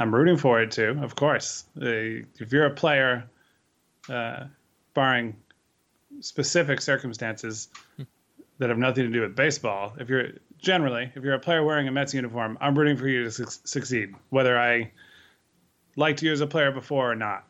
I'm 0.04 0.14
rooting 0.14 0.36
for 0.36 0.62
it 0.62 0.70
too. 0.72 1.00
Of 1.02 1.16
course, 1.16 1.64
uh, 1.82 1.86
if 1.86 2.52
you're 2.52 2.66
a 2.66 2.72
player, 2.72 3.24
uh, 4.10 4.48
barring 4.94 5.38
specific 6.20 6.82
circumstances 6.82 7.70
that 8.58 8.68
have 8.68 8.78
nothing 8.78 9.06
to 9.06 9.10
do 9.10 9.22
with 9.22 9.34
baseball, 9.34 9.94
if 9.98 10.10
you're 10.10 10.32
generally 10.58 11.10
if 11.16 11.24
you're 11.24 11.36
a 11.36 11.40
player 11.40 11.64
wearing 11.64 11.88
a 11.88 11.92
Mets 11.92 12.14
uniform, 12.14 12.58
I'm 12.60 12.78
rooting 12.78 12.98
for 12.98 13.08
you 13.08 13.24
to 13.24 13.32
su- 13.32 13.46
succeed, 13.64 14.14
whether 14.30 14.60
I 14.60 14.92
liked 15.96 16.22
you 16.22 16.34
as 16.34 16.42
a 16.42 16.48
player 16.48 16.74
before 16.74 17.10
or 17.10 17.16
not. 17.16 17.48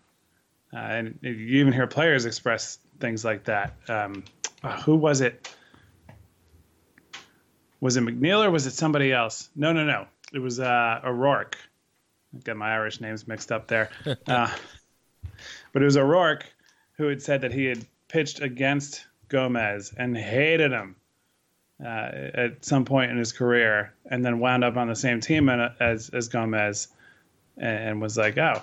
Uh, 0.71 0.77
and 0.77 1.19
you 1.23 1.59
even 1.59 1.73
hear 1.73 1.87
players 1.87 2.25
express 2.25 2.77
things 2.99 3.25
like 3.25 3.45
that. 3.45 3.73
Um, 3.87 4.23
uh, 4.61 4.79
who 4.83 4.95
was 4.95 5.21
it? 5.21 5.51
Was 7.81 7.97
it 7.97 8.01
McNeil 8.03 8.45
or 8.45 8.51
was 8.51 8.67
it 8.67 8.73
somebody 8.73 9.11
else? 9.11 9.49
No, 9.55 9.73
no, 9.73 9.83
no. 9.85 10.05
It 10.31 10.39
was 10.39 10.59
uh, 10.59 11.01
O'Rourke. 11.03 11.57
Got 12.43 12.57
my 12.57 12.73
Irish 12.73 12.99
names 13.01 13.27
mixed 13.27 13.51
up 13.51 13.67
there. 13.67 13.89
uh, 14.27 14.51
but 15.71 15.81
it 15.81 15.85
was 15.85 15.97
O'Rourke 15.97 16.45
who 16.93 17.07
had 17.07 17.21
said 17.21 17.41
that 17.41 17.51
he 17.51 17.65
had 17.65 17.85
pitched 18.07 18.41
against 18.41 19.05
Gomez 19.27 19.93
and 19.97 20.15
hated 20.17 20.71
him 20.71 20.95
uh, 21.83 22.09
at 22.33 22.63
some 22.63 22.85
point 22.85 23.11
in 23.11 23.17
his 23.17 23.31
career, 23.31 23.93
and 24.09 24.23
then 24.23 24.39
wound 24.39 24.63
up 24.63 24.77
on 24.77 24.87
the 24.87 24.95
same 24.95 25.19
team 25.19 25.49
as 25.49 26.09
as 26.09 26.27
Gomez, 26.27 26.87
and 27.57 28.01
was 28.01 28.17
like, 28.17 28.37
"Oh, 28.37 28.61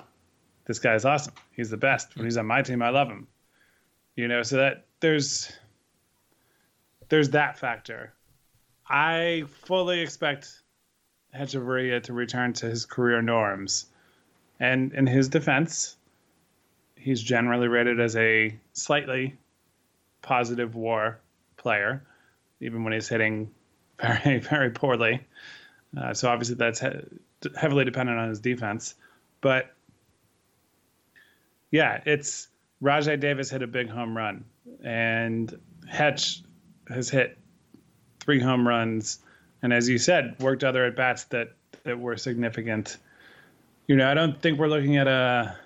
this 0.67 0.79
guy's 0.79 1.05
awesome. 1.05 1.35
He's 1.53 1.71
the 1.71 1.77
best. 1.77 2.17
When 2.17 2.25
he's 2.25 2.37
on 2.37 2.47
my 2.47 2.63
team, 2.63 2.83
I 2.83 2.91
love 2.91 3.09
him." 3.09 3.27
You 4.17 4.29
know, 4.29 4.43
so 4.43 4.57
that 4.57 4.87
there's 5.01 5.53
there's 7.09 7.31
that 7.31 7.59
factor. 7.59 8.15
I 8.89 9.45
fully 9.65 10.01
expect 10.01 10.63
Hechavarria 11.35 12.03
to 12.05 12.13
return 12.13 12.53
to 12.55 12.67
his 12.67 12.85
career 12.85 13.23
norms. 13.23 13.87
And 14.59 14.93
in 14.93 15.07
his 15.07 15.29
defense, 15.29 15.97
he's 16.97 17.23
generally 17.23 17.69
rated 17.69 18.01
as 18.01 18.17
a 18.17 18.55
slightly 18.73 19.37
positive 20.23 20.75
WAR 20.75 21.19
player, 21.57 22.03
even 22.61 22.85
when 22.85 22.93
he's 22.93 23.09
hitting 23.09 23.51
very, 24.01 24.39
very 24.39 24.71
poorly. 24.71 25.21
Uh, 25.97 26.15
so 26.15 26.29
obviously 26.29 26.57
that's 26.57 26.81
he- 26.81 27.51
heavily 27.57 27.85
dependent 27.85 28.19
on 28.19 28.29
his 28.29 28.41
defense. 28.41 28.95
But 29.41 29.75
yeah, 31.71 32.03
it's 32.05 32.49
Rajai 32.83 33.19
Davis 33.19 33.51
hit 33.51 33.63
a 33.63 33.67
big 33.67 33.89
home 33.89 34.17
run, 34.17 34.45
and 34.83 35.59
Hetch 35.89 36.43
has 36.89 37.09
hit 37.09 37.39
three 38.19 38.41
home 38.41 38.67
runs, 38.67 39.21
and 39.63 39.73
as 39.73 39.89
you 39.89 39.99
said, 39.99 40.37
worked 40.41 40.65
other 40.65 40.85
at 40.85 40.97
bats 40.97 41.25
that 41.25 41.49
that 41.85 41.99
were 41.99 42.17
significant. 42.17 42.97
You 43.87 43.97
know, 43.97 44.09
I 44.11 44.15
don't 44.15 44.41
think 44.41 44.59
we're 44.59 44.69
looking 44.69 44.97
at 44.97 45.09
a 45.09 45.57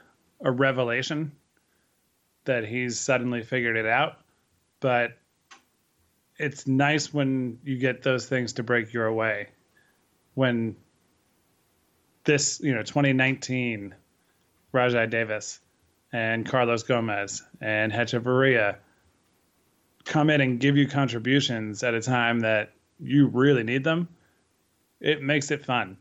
a 0.41 0.51
revelation 0.51 1.33
that 2.45 2.67
he's 2.67 2.99
suddenly 2.99 3.43
figured 3.43 3.77
it 3.77 3.87
out, 3.87 4.19
but 4.81 5.17
it's 6.37 6.67
nice 6.67 7.13
when 7.13 7.59
you 7.65 7.79
get 7.79 8.03
those 8.03 8.27
things 8.27 8.55
to 8.55 8.63
break 8.63 8.93
your 8.93 9.13
way. 9.13 9.49
When 10.35 10.77
this, 12.25 12.61
you 12.61 12.75
know, 12.75 12.83
2019, 12.83 13.95
Rajai 14.73 15.09
Davis 15.09 15.61
and 16.13 16.45
Carlos 16.45 16.83
Gomez 16.83 17.43
and 17.61 17.93
Hechavarria 17.93 18.77
come 20.05 20.29
in 20.29 20.41
and 20.41 20.61
give 20.61 20.77
you 20.77 20.87
contributions 20.87 21.83
at 21.83 21.95
a 21.95 22.03
time 22.03 22.41
that 22.41 22.74
you 23.01 23.27
really 23.27 23.63
need 23.63 23.85
them, 23.85 24.09
it 25.01 25.23
makes 25.23 25.51
it 25.51 25.65
fun. 25.65 25.97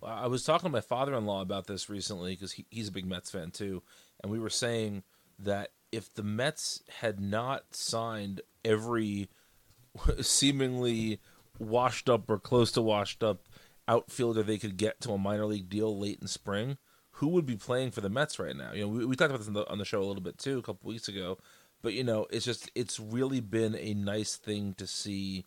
Well, 0.00 0.12
I 0.12 0.26
was 0.26 0.44
talking 0.44 0.68
to 0.68 0.72
my 0.72 0.80
father-in-law 0.80 1.42
about 1.42 1.66
this 1.66 1.88
recently 1.88 2.32
because 2.32 2.52
he, 2.52 2.66
he's 2.70 2.88
a 2.88 2.92
big 2.92 3.06
Mets 3.06 3.30
fan 3.30 3.50
too, 3.50 3.82
and 4.22 4.30
we 4.30 4.38
were 4.38 4.50
saying 4.50 5.02
that 5.38 5.70
if 5.92 6.12
the 6.12 6.22
Mets 6.22 6.82
had 7.00 7.20
not 7.20 7.74
signed 7.74 8.40
every 8.64 9.28
seemingly 10.20 11.20
washed 11.58 12.10
up 12.10 12.28
or 12.28 12.38
close 12.38 12.72
to 12.72 12.82
washed 12.82 13.22
up 13.22 13.48
outfielder 13.88 14.42
they 14.42 14.58
could 14.58 14.76
get 14.76 15.00
to 15.00 15.12
a 15.12 15.18
minor 15.18 15.46
league 15.46 15.68
deal 15.68 15.98
late 15.98 16.18
in 16.20 16.26
spring, 16.26 16.76
who 17.12 17.28
would 17.28 17.46
be 17.46 17.56
playing 17.56 17.90
for 17.90 18.00
the 18.00 18.10
Mets 18.10 18.38
right 18.38 18.56
now? 18.56 18.72
You 18.72 18.82
know, 18.82 18.88
we, 18.88 19.06
we 19.06 19.16
talked 19.16 19.30
about 19.30 19.38
this 19.38 19.48
on 19.48 19.54
the, 19.54 19.68
on 19.70 19.78
the 19.78 19.84
show 19.84 20.02
a 20.02 20.04
little 20.04 20.22
bit 20.22 20.38
too 20.38 20.58
a 20.58 20.62
couple 20.62 20.88
weeks 20.88 21.08
ago, 21.08 21.38
but 21.82 21.92
you 21.92 22.04
know, 22.04 22.26
it's 22.30 22.44
just 22.44 22.70
it's 22.74 22.98
really 22.98 23.40
been 23.40 23.74
a 23.76 23.94
nice 23.94 24.36
thing 24.36 24.74
to 24.74 24.86
see 24.86 25.44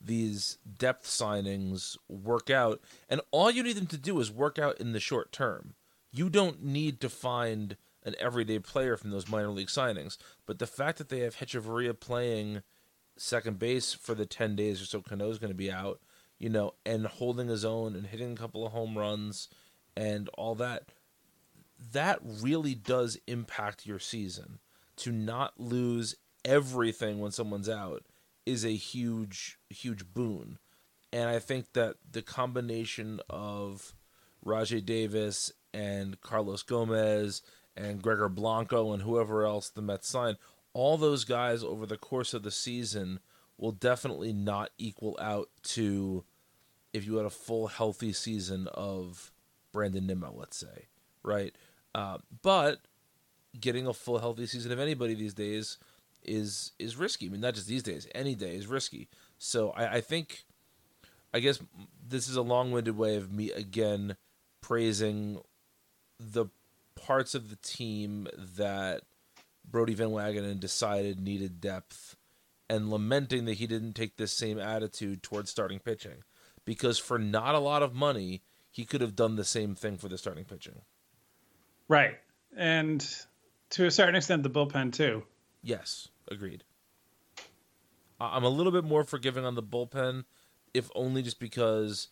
these 0.00 0.58
depth 0.78 1.06
signings 1.06 1.96
work 2.08 2.50
out, 2.50 2.80
and 3.08 3.20
all 3.30 3.50
you 3.50 3.62
need 3.62 3.76
them 3.76 3.86
to 3.86 3.96
do 3.96 4.20
is 4.20 4.30
work 4.30 4.58
out 4.58 4.80
in 4.80 4.92
the 4.92 5.00
short 5.00 5.32
term. 5.32 5.74
You 6.12 6.28
don't 6.28 6.62
need 6.62 7.00
to 7.00 7.08
find 7.08 7.76
an 8.04 8.14
everyday 8.20 8.58
player 8.58 8.96
from 8.96 9.10
those 9.10 9.28
minor 9.28 9.50
league 9.50 9.68
signings, 9.68 10.18
but 10.46 10.58
the 10.58 10.66
fact 10.66 10.98
that 10.98 11.08
they 11.08 11.20
have 11.20 11.36
Hechavarria 11.36 11.98
playing 11.98 12.62
second 13.16 13.58
base 13.58 13.94
for 13.94 14.14
the 14.14 14.26
ten 14.26 14.54
days 14.56 14.82
or 14.82 14.84
so 14.84 15.00
Cano's 15.00 15.38
going 15.38 15.52
to 15.52 15.56
be 15.56 15.72
out, 15.72 16.00
you 16.38 16.50
know, 16.50 16.74
and 16.84 17.06
holding 17.06 17.48
his 17.48 17.64
own 17.64 17.94
and 17.94 18.06
hitting 18.06 18.32
a 18.32 18.36
couple 18.36 18.66
of 18.66 18.72
home 18.72 18.98
runs 18.98 19.48
and 19.96 20.28
all 20.30 20.54
that, 20.56 20.88
that 21.92 22.18
really 22.22 22.74
does 22.74 23.18
impact 23.26 23.86
your 23.86 23.98
season. 23.98 24.58
To 24.98 25.12
not 25.12 25.58
lose 25.58 26.14
everything 26.44 27.18
when 27.18 27.32
someone's 27.32 27.68
out 27.68 28.04
is 28.46 28.64
a 28.64 28.74
huge, 28.74 29.58
huge 29.70 30.04
boon. 30.12 30.58
And 31.12 31.28
I 31.28 31.38
think 31.38 31.72
that 31.72 31.96
the 32.10 32.22
combination 32.22 33.20
of 33.30 33.94
Rajai 34.44 34.84
Davis 34.84 35.52
and 35.72 36.20
Carlos 36.20 36.62
Gomez 36.62 37.42
and 37.76 38.02
Gregor 38.02 38.28
Blanco 38.28 38.92
and 38.92 39.02
whoever 39.02 39.44
else 39.44 39.70
the 39.70 39.82
Mets 39.82 40.08
signed, 40.08 40.38
all 40.72 40.96
those 40.96 41.24
guys 41.24 41.62
over 41.62 41.86
the 41.86 41.96
course 41.96 42.34
of 42.34 42.42
the 42.42 42.50
season 42.50 43.20
will 43.56 43.72
definitely 43.72 44.32
not 44.32 44.70
equal 44.78 45.16
out 45.20 45.48
to 45.62 46.24
if 46.92 47.06
you 47.06 47.16
had 47.16 47.26
a 47.26 47.30
full 47.30 47.66
healthy 47.66 48.12
season 48.12 48.68
of 48.74 49.32
Brandon 49.72 50.06
Nimmo, 50.06 50.32
let's 50.36 50.56
say, 50.56 50.86
right? 51.22 51.54
Uh, 51.94 52.18
but 52.42 52.80
getting 53.60 53.86
a 53.86 53.92
full 53.92 54.18
healthy 54.18 54.46
season 54.46 54.72
of 54.72 54.80
anybody 54.80 55.14
these 55.14 55.34
days 55.34 55.78
is 56.22 56.72
is 56.78 56.96
risky. 56.96 57.26
I 57.26 57.28
mean, 57.30 57.40
not 57.40 57.54
just 57.54 57.66
these 57.66 57.82
days, 57.82 58.06
any 58.14 58.34
day 58.34 58.56
is 58.56 58.66
risky. 58.66 59.08
So 59.38 59.70
I, 59.70 59.94
I 59.94 60.00
think, 60.00 60.44
I 61.32 61.40
guess 61.40 61.58
this 62.06 62.28
is 62.28 62.36
a 62.36 62.42
long-winded 62.42 62.96
way 62.96 63.16
of 63.16 63.32
me 63.32 63.52
again 63.52 64.16
praising 64.60 65.40
the 66.18 66.46
parts 66.94 67.34
of 67.34 67.50
the 67.50 67.56
team 67.56 68.28
that 68.36 69.02
Brodie 69.68 69.94
Van 69.94 70.08
Wagenen 70.08 70.60
decided 70.60 71.20
needed 71.20 71.60
depth 71.60 72.16
and 72.70 72.90
lamenting 72.90 73.44
that 73.44 73.54
he 73.54 73.66
didn't 73.66 73.94
take 73.94 74.16
this 74.16 74.32
same 74.32 74.58
attitude 74.58 75.22
towards 75.22 75.50
starting 75.50 75.78
pitching 75.78 76.24
because 76.64 76.98
for 76.98 77.18
not 77.18 77.54
a 77.54 77.58
lot 77.58 77.82
of 77.82 77.94
money 77.94 78.42
he 78.70 78.84
could 78.84 79.00
have 79.00 79.14
done 79.14 79.36
the 79.36 79.44
same 79.44 79.74
thing 79.74 79.96
for 79.96 80.08
the 80.08 80.18
starting 80.18 80.44
pitching. 80.44 80.80
Right. 81.88 82.16
And 82.56 83.06
to 83.74 83.86
a 83.86 83.90
certain 83.90 84.14
extent 84.14 84.44
the 84.44 84.50
bullpen 84.50 84.92
too. 84.92 85.24
Yes, 85.60 86.08
agreed. 86.30 86.62
I'm 88.20 88.44
a 88.44 88.48
little 88.48 88.70
bit 88.70 88.84
more 88.84 89.02
forgiving 89.02 89.44
on 89.44 89.56
the 89.56 89.62
bullpen 89.62 90.24
if 90.72 90.90
only 90.94 91.22
just 91.22 91.40
because 91.40 92.08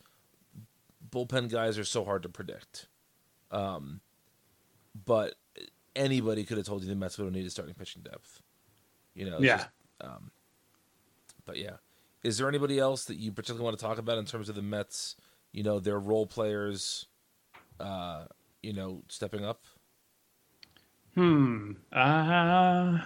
bullpen 1.09 1.49
guys 1.49 1.77
are 1.77 1.85
so 1.85 2.03
hard 2.03 2.23
to 2.23 2.29
predict. 2.29 2.87
Um, 3.49 4.01
but 5.05 5.35
anybody 5.95 6.43
could 6.43 6.57
have 6.57 6.65
told 6.65 6.83
you 6.83 6.89
the 6.89 6.95
Mets 6.95 7.17
would 7.17 7.25
have 7.25 7.33
needed 7.33 7.51
starting 7.51 7.75
pitching 7.75 8.01
depth. 8.01 8.41
You 9.13 9.29
know, 9.29 9.39
yeah. 9.39 9.57
Just, 9.57 9.69
um, 10.01 10.31
but 11.45 11.57
yeah, 11.57 11.77
is 12.23 12.37
there 12.37 12.49
anybody 12.49 12.77
else 12.77 13.05
that 13.05 13.15
you 13.15 13.31
particularly 13.31 13.63
want 13.63 13.79
to 13.79 13.85
talk 13.85 13.99
about 13.99 14.17
in 14.17 14.25
terms 14.25 14.49
of 14.49 14.55
the 14.55 14.61
Mets? 14.61 15.15
You 15.53 15.63
know, 15.63 15.79
their 15.79 15.99
role 15.99 16.25
players, 16.25 17.05
uh, 17.79 18.25
you 18.61 18.73
know, 18.73 19.03
stepping 19.07 19.45
up. 19.45 19.63
Hmm. 21.15 21.73
Uh, 21.91 22.99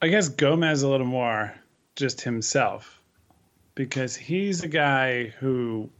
I 0.00 0.08
guess 0.08 0.28
Gomez 0.28 0.82
a 0.82 0.88
little 0.88 1.06
more 1.06 1.54
just 1.96 2.20
himself 2.20 3.00
because 3.74 4.14
he's 4.14 4.62
a 4.62 4.68
guy 4.68 5.26
who 5.40 5.90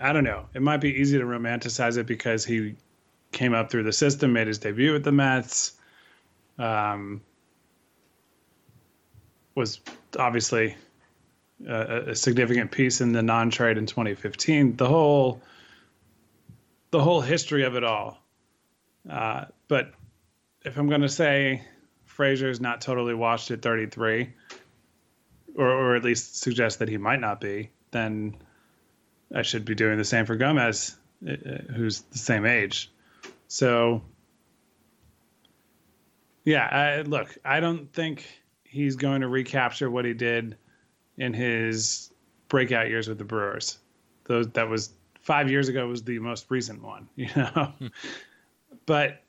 I 0.00 0.12
don't 0.12 0.24
know. 0.24 0.46
It 0.54 0.62
might 0.62 0.78
be 0.78 0.90
easy 0.90 1.18
to 1.18 1.24
romanticize 1.24 1.98
it 1.98 2.06
because 2.06 2.44
he 2.44 2.74
came 3.32 3.54
up 3.54 3.70
through 3.70 3.84
the 3.84 3.92
system, 3.92 4.32
made 4.32 4.48
his 4.48 4.58
debut 4.58 4.92
with 4.92 5.04
the 5.04 5.12
Mets, 5.12 5.74
um, 6.58 7.20
was 9.54 9.80
obviously 10.18 10.76
a, 11.66 12.10
a 12.10 12.14
significant 12.16 12.70
piece 12.70 13.00
in 13.00 13.12
the 13.12 13.22
non-trade 13.22 13.78
in 13.78 13.86
2015. 13.86 14.76
The 14.76 14.86
whole 14.86 15.40
the 16.90 17.02
whole 17.02 17.20
history 17.20 17.64
of 17.64 17.76
it 17.76 17.84
all. 17.84 18.18
Uh, 19.08 19.46
but 19.68 19.92
if 20.64 20.76
I'm 20.76 20.88
going 20.88 21.02
to 21.02 21.08
say 21.08 21.62
Frazier's 22.04 22.60
not 22.60 22.80
totally 22.80 23.14
washed 23.14 23.50
at 23.50 23.62
33, 23.62 24.32
or, 25.56 25.68
or 25.68 25.96
at 25.96 26.04
least 26.04 26.40
suggest 26.40 26.78
that 26.78 26.88
he 26.88 26.96
might 26.96 27.20
not 27.20 27.40
be, 27.40 27.70
then 27.90 28.36
I 29.34 29.42
should 29.42 29.64
be 29.64 29.74
doing 29.74 29.98
the 29.98 30.04
same 30.04 30.26
for 30.26 30.36
Gomez, 30.36 30.96
uh, 31.28 31.32
who's 31.74 32.02
the 32.02 32.18
same 32.18 32.46
age. 32.46 32.90
So, 33.48 34.02
yeah, 36.44 36.66
I, 36.66 37.02
look, 37.02 37.36
I 37.44 37.60
don't 37.60 37.92
think 37.92 38.24
he's 38.64 38.96
going 38.96 39.22
to 39.22 39.28
recapture 39.28 39.90
what 39.90 40.04
he 40.04 40.14
did 40.14 40.56
in 41.16 41.32
his 41.34 42.12
breakout 42.48 42.88
years 42.88 43.08
with 43.08 43.18
the 43.18 43.24
Brewers. 43.24 43.78
Those 44.24 44.48
that 44.50 44.68
was 44.68 44.90
five 45.28 45.50
years 45.50 45.68
ago 45.68 45.86
was 45.86 46.02
the 46.04 46.18
most 46.20 46.46
recent 46.48 46.82
one, 46.82 47.06
you 47.16 47.28
know. 47.36 47.74
but 48.86 49.22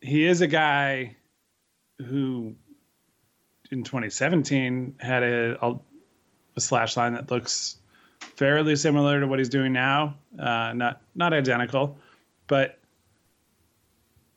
he 0.00 0.24
is 0.24 0.40
a 0.42 0.46
guy 0.46 1.16
who, 1.98 2.54
in 3.72 3.82
2017, 3.82 4.94
had 5.00 5.24
a, 5.24 5.66
a, 5.66 6.60
slash 6.60 6.96
line 6.96 7.14
that 7.14 7.32
looks 7.32 7.78
fairly 8.36 8.76
similar 8.76 9.18
to 9.18 9.26
what 9.26 9.40
he's 9.40 9.48
doing 9.48 9.72
now. 9.72 10.14
Uh, 10.38 10.72
not 10.72 11.02
not 11.16 11.32
identical, 11.32 11.98
but 12.46 12.78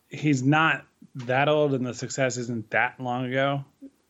he's 0.09 0.41
not 0.41 0.83
that 1.13 1.47
old, 1.47 1.75
and 1.75 1.85
the 1.85 1.93
success 1.93 2.37
isn't 2.37 2.71
that 2.71 2.99
long 2.99 3.25
ago. 3.25 3.63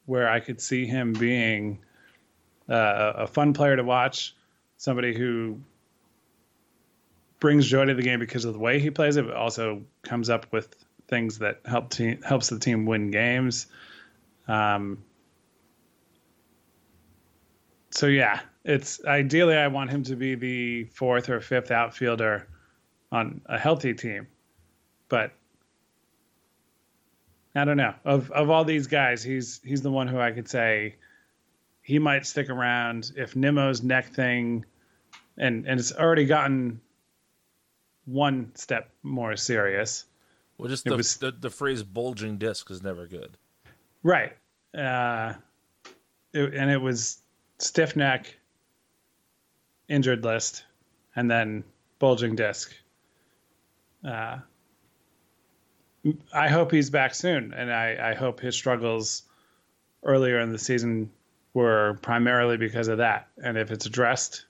Where 0.05 0.29
I 0.29 0.39
could 0.39 0.62
see 0.62 0.86
him 0.86 1.12
being 1.12 1.79
uh, 2.69 3.13
a 3.17 3.27
fun 3.27 3.51
player 3.53 3.75
to 3.75 3.83
watch, 3.83 4.36
somebody 4.77 5.13
who 5.13 5.59
brings 7.43 7.67
joy 7.67 7.84
to 7.84 7.93
the 7.93 8.01
game 8.01 8.21
because 8.21 8.45
of 8.45 8.53
the 8.53 8.60
way 8.60 8.79
he 8.79 8.89
plays 8.89 9.17
it, 9.17 9.25
but 9.27 9.36
also 9.36 9.84
comes 10.01 10.29
up 10.29 10.47
with 10.53 10.73
things 11.10 11.39
that 11.39 11.60
help 11.65 11.89
te- 11.89 12.17
helps 12.25 12.47
the 12.47 12.58
team 12.58 12.86
win 12.86 13.12
games. 13.12 13.67
Um, 14.47 15.03
so 17.91 18.08
yeah, 18.08 18.39
it's 18.63 19.03
ideally 19.03 19.58
I 19.58 19.67
want 19.67 19.89
him 19.89 20.03
to 20.03 20.15
be 20.15 20.36
the 20.36 20.86
fourth 20.86 21.29
or 21.29 21.41
fifth 21.41 21.69
outfielder 21.69 22.47
on 23.12 23.41
a 23.45 23.60
healthy 23.60 23.93
team, 23.93 24.27
but 25.10 25.34
I 27.53 27.65
don't 27.65 27.75
know. 27.75 27.93
Of 28.06 28.32
of 28.32 28.49
all 28.49 28.63
these 28.63 28.88
guys, 28.88 29.21
he's 29.21 29.60
he's 29.65 29.82
the 29.82 29.91
one 29.91 30.08
who 30.08 30.17
I 30.17 30.32
could 30.32 30.47
say 30.47 30.95
he 31.82 31.99
might 31.99 32.25
stick 32.25 32.49
around 32.49 33.12
if 33.17 33.36
Nimmo's 33.36 33.84
neck 33.84 34.13
thing 34.13 34.63
and 35.38 35.67
and 35.67 35.77
it's 35.77 35.91
already 35.91 36.23
gotten 36.23 36.79
one 38.05 38.51
step 38.55 38.89
more 39.03 39.35
serious. 39.35 40.05
Well, 40.57 40.69
just 40.69 40.85
the, 40.85 40.95
was, 40.95 41.17
the, 41.17 41.31
the 41.31 41.49
phrase 41.49 41.83
"bulging 41.83 42.37
disc" 42.37 42.69
is 42.69 42.83
never 42.83 43.07
good. 43.07 43.37
Right, 44.03 44.33
uh, 44.77 45.33
it, 46.33 46.53
and 46.53 46.69
it 46.69 46.81
was 46.81 47.19
stiff 47.57 47.95
neck, 47.95 48.37
injured 49.87 50.23
list, 50.23 50.65
and 51.15 51.29
then 51.29 51.63
bulging 51.99 52.35
disc. 52.35 52.73
Uh, 54.05 54.39
I 56.33 56.49
hope 56.49 56.71
he's 56.71 56.89
back 56.89 57.15
soon, 57.15 57.53
and 57.53 57.71
I, 57.71 58.11
I 58.11 58.13
hope 58.13 58.39
his 58.39 58.55
struggles 58.55 59.23
earlier 60.03 60.39
in 60.39 60.51
the 60.51 60.57
season 60.57 61.09
were 61.53 61.97
primarily 62.01 62.57
because 62.57 62.89
of 62.89 62.97
that. 62.97 63.29
And 63.41 63.57
if 63.57 63.71
it's 63.71 63.85
addressed, 63.85 64.45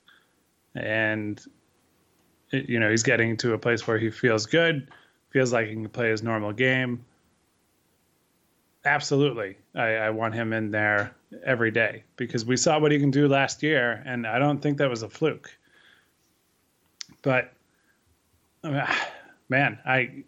and 0.74 1.40
you 2.54 2.80
know 2.80 2.90
he's 2.90 3.04
getting 3.04 3.36
to 3.38 3.54
a 3.54 3.58
place 3.58 3.86
where 3.88 3.98
he 3.98 4.10
feels 4.10 4.46
good, 4.46 4.90
feels 5.30 5.52
like 5.52 5.68
he 5.68 5.74
can 5.74 5.90
play 5.90 6.10
his 6.10 6.24
normal 6.24 6.54
game. 6.54 7.04
Absolutely, 8.86 9.58
I, 9.76 9.96
I 9.96 10.10
want 10.12 10.36
him 10.36 10.54
in 10.54 10.72
there 10.72 11.16
every 11.44 11.72
day 11.72 12.04
because 12.16 12.46
we 12.46 12.58
saw 12.58 12.80
what 12.80 12.92
he 12.92 13.00
can 13.00 13.12
do 13.12 13.28
last 13.28 13.64
year, 13.64 14.04
and 14.06 14.28
I 14.28 14.40
don't 14.40 14.62
think 14.62 14.78
that 14.78 14.90
was 14.90 15.04
a 15.04 15.10
fluke. 15.10 15.58
But 17.22 17.54
man, 19.50 19.80
I 19.86 20.24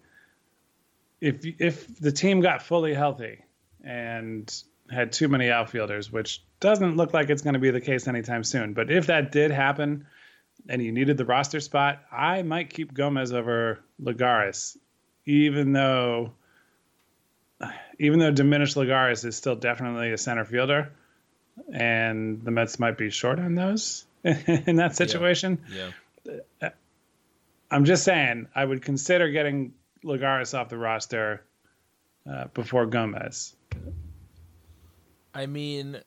if 1.21 1.45
if 1.59 1.99
the 1.99 2.11
team 2.11 2.41
got 2.41 2.61
fully 2.61 2.93
healthy 2.93 3.43
and 3.83 4.51
had 4.89 5.11
too 5.11 5.27
many 5.27 5.49
outfielders, 5.49 6.11
which 6.11 6.43
doesn't 6.59 6.95
look 6.95 7.13
like 7.13 7.29
it's 7.29 7.41
going 7.41 7.53
to 7.53 7.59
be 7.59 7.71
the 7.71 7.81
case 7.81 8.07
anytime 8.07 8.43
soon, 8.43 8.73
but 8.73 8.91
if 8.91 9.07
that 9.07 9.31
did 9.31 9.51
happen 9.51 10.05
and 10.67 10.81
you 10.81 10.91
needed 10.91 11.17
the 11.17 11.25
roster 11.25 11.59
spot, 11.59 12.03
I 12.11 12.41
might 12.41 12.69
keep 12.69 12.93
Gomez 12.93 13.31
over 13.33 13.79
Lagares, 14.01 14.77
even 15.25 15.73
though 15.73 16.33
even 17.99 18.19
though 18.19 18.31
diminished 18.31 18.75
Lagares 18.75 19.23
is 19.25 19.35
still 19.35 19.55
definitely 19.55 20.11
a 20.11 20.17
center 20.17 20.45
fielder, 20.45 20.91
and 21.71 22.43
the 22.43 22.51
Mets 22.51 22.79
might 22.79 22.97
be 22.97 23.09
short 23.09 23.39
on 23.39 23.55
those 23.55 24.05
in 24.23 24.77
that 24.77 24.95
situation. 24.95 25.63
Yeah. 25.71 25.91
yeah. 26.61 26.69
I'm 27.71 27.85
just 27.85 28.03
saying 28.03 28.47
I 28.53 28.63
would 28.63 28.81
consider 28.81 29.29
getting 29.29 29.73
Lagares 30.03 30.57
off 30.57 30.69
the 30.69 30.77
roster 30.77 31.43
uh, 32.29 32.45
before 32.53 32.85
Gomez. 32.85 33.55
I 35.33 35.47
mean, 35.47 35.99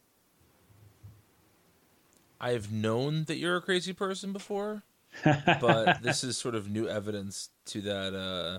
I've 2.41 2.73
known 2.73 3.25
that 3.25 3.37
you're 3.37 3.57
a 3.57 3.63
crazy 3.63 3.93
person 3.93 4.33
before, 4.33 4.85
but 5.25 6.03
this 6.03 6.23
is 6.23 6.37
sort 6.37 6.55
of 6.55 6.71
new 6.71 6.89
evidence 6.89 7.51
to 7.67 7.81
that. 7.83 8.15
Uh, 8.15 8.59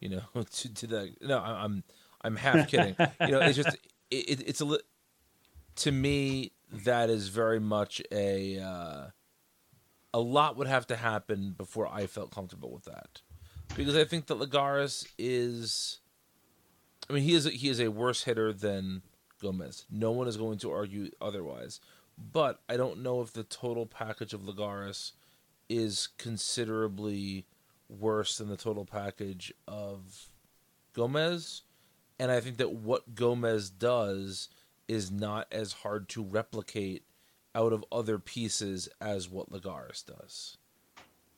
you 0.00 0.08
know, 0.08 0.22
to, 0.50 0.74
to 0.74 0.86
that. 0.88 1.22
No, 1.22 1.38
I'm 1.38 1.82
I'm 2.22 2.36
half 2.36 2.68
kidding. 2.68 2.94
you 3.20 3.28
know, 3.28 3.40
it's 3.40 3.56
just 3.56 3.76
it, 4.10 4.42
it's 4.46 4.60
a 4.60 4.78
to 5.76 5.92
me 5.92 6.52
that 6.70 7.10
is 7.10 7.28
very 7.28 7.60
much 7.60 8.02
a 8.12 8.58
uh, 8.58 9.06
a 10.14 10.20
lot 10.20 10.56
would 10.56 10.66
have 10.66 10.86
to 10.88 10.96
happen 10.96 11.54
before 11.56 11.86
I 11.86 12.06
felt 12.06 12.30
comfortable 12.30 12.72
with 12.72 12.84
that 12.84 13.22
because 13.76 13.96
I 13.96 14.04
think 14.04 14.26
that 14.26 14.38
Lagares 14.38 15.06
is. 15.18 16.00
I 17.08 17.14
mean, 17.14 17.22
he 17.22 17.34
is 17.34 17.46
a, 17.46 17.50
he 17.50 17.68
is 17.70 17.80
a 17.80 17.88
worse 17.88 18.24
hitter 18.24 18.52
than 18.52 19.02
Gomez. 19.40 19.86
No 19.90 20.10
one 20.10 20.28
is 20.28 20.36
going 20.36 20.58
to 20.58 20.70
argue 20.70 21.10
otherwise. 21.20 21.80
But 22.32 22.60
I 22.68 22.76
don't 22.76 23.02
know 23.02 23.20
if 23.20 23.32
the 23.32 23.44
total 23.44 23.86
package 23.86 24.34
of 24.34 24.42
Lagares 24.42 25.12
is 25.68 26.08
considerably 26.18 27.46
worse 27.88 28.38
than 28.38 28.48
the 28.48 28.56
total 28.56 28.84
package 28.84 29.52
of 29.66 30.28
Gomez. 30.94 31.62
And 32.18 32.30
I 32.30 32.40
think 32.40 32.56
that 32.56 32.72
what 32.72 33.14
Gomez 33.14 33.70
does 33.70 34.48
is 34.88 35.10
not 35.10 35.46
as 35.52 35.72
hard 35.72 36.08
to 36.10 36.22
replicate 36.22 37.04
out 37.54 37.72
of 37.72 37.84
other 37.92 38.18
pieces 38.18 38.88
as 39.00 39.28
what 39.28 39.50
Lagares 39.50 40.04
does. 40.04 40.56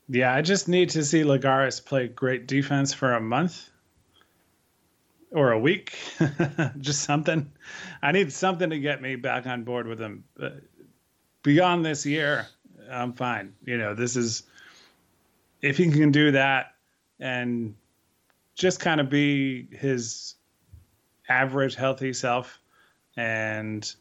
Yeah, 0.08 0.34
I 0.34 0.42
just 0.42 0.68
need 0.68 0.90
to 0.90 1.04
see 1.04 1.22
Lagares 1.22 1.84
play 1.84 2.08
great 2.08 2.46
defense 2.46 2.92
for 2.92 3.12
a 3.14 3.20
month. 3.20 3.70
or 5.32 5.52
a 5.52 5.58
week, 5.58 5.96
just 6.80 7.02
something. 7.02 7.52
I 8.02 8.10
need 8.12 8.32
something 8.32 8.70
to 8.70 8.78
get 8.80 9.00
me 9.00 9.14
back 9.14 9.46
on 9.46 9.62
board 9.62 9.86
with 9.86 10.00
him. 10.00 10.24
Beyond 11.42 11.84
this 11.84 12.04
year, 12.04 12.46
I'm 12.90 13.12
fine. 13.12 13.54
You 13.64 13.78
know, 13.78 13.94
this 13.94 14.16
is 14.16 14.42
if 15.62 15.76
he 15.76 15.90
can 15.90 16.10
do 16.10 16.32
that 16.32 16.74
and 17.18 17.74
just 18.54 18.80
kind 18.80 19.00
of 19.00 19.08
be 19.08 19.68
his 19.72 20.34
average 21.28 21.74
healthy 21.74 22.12
self 22.12 22.58
and 23.16 23.94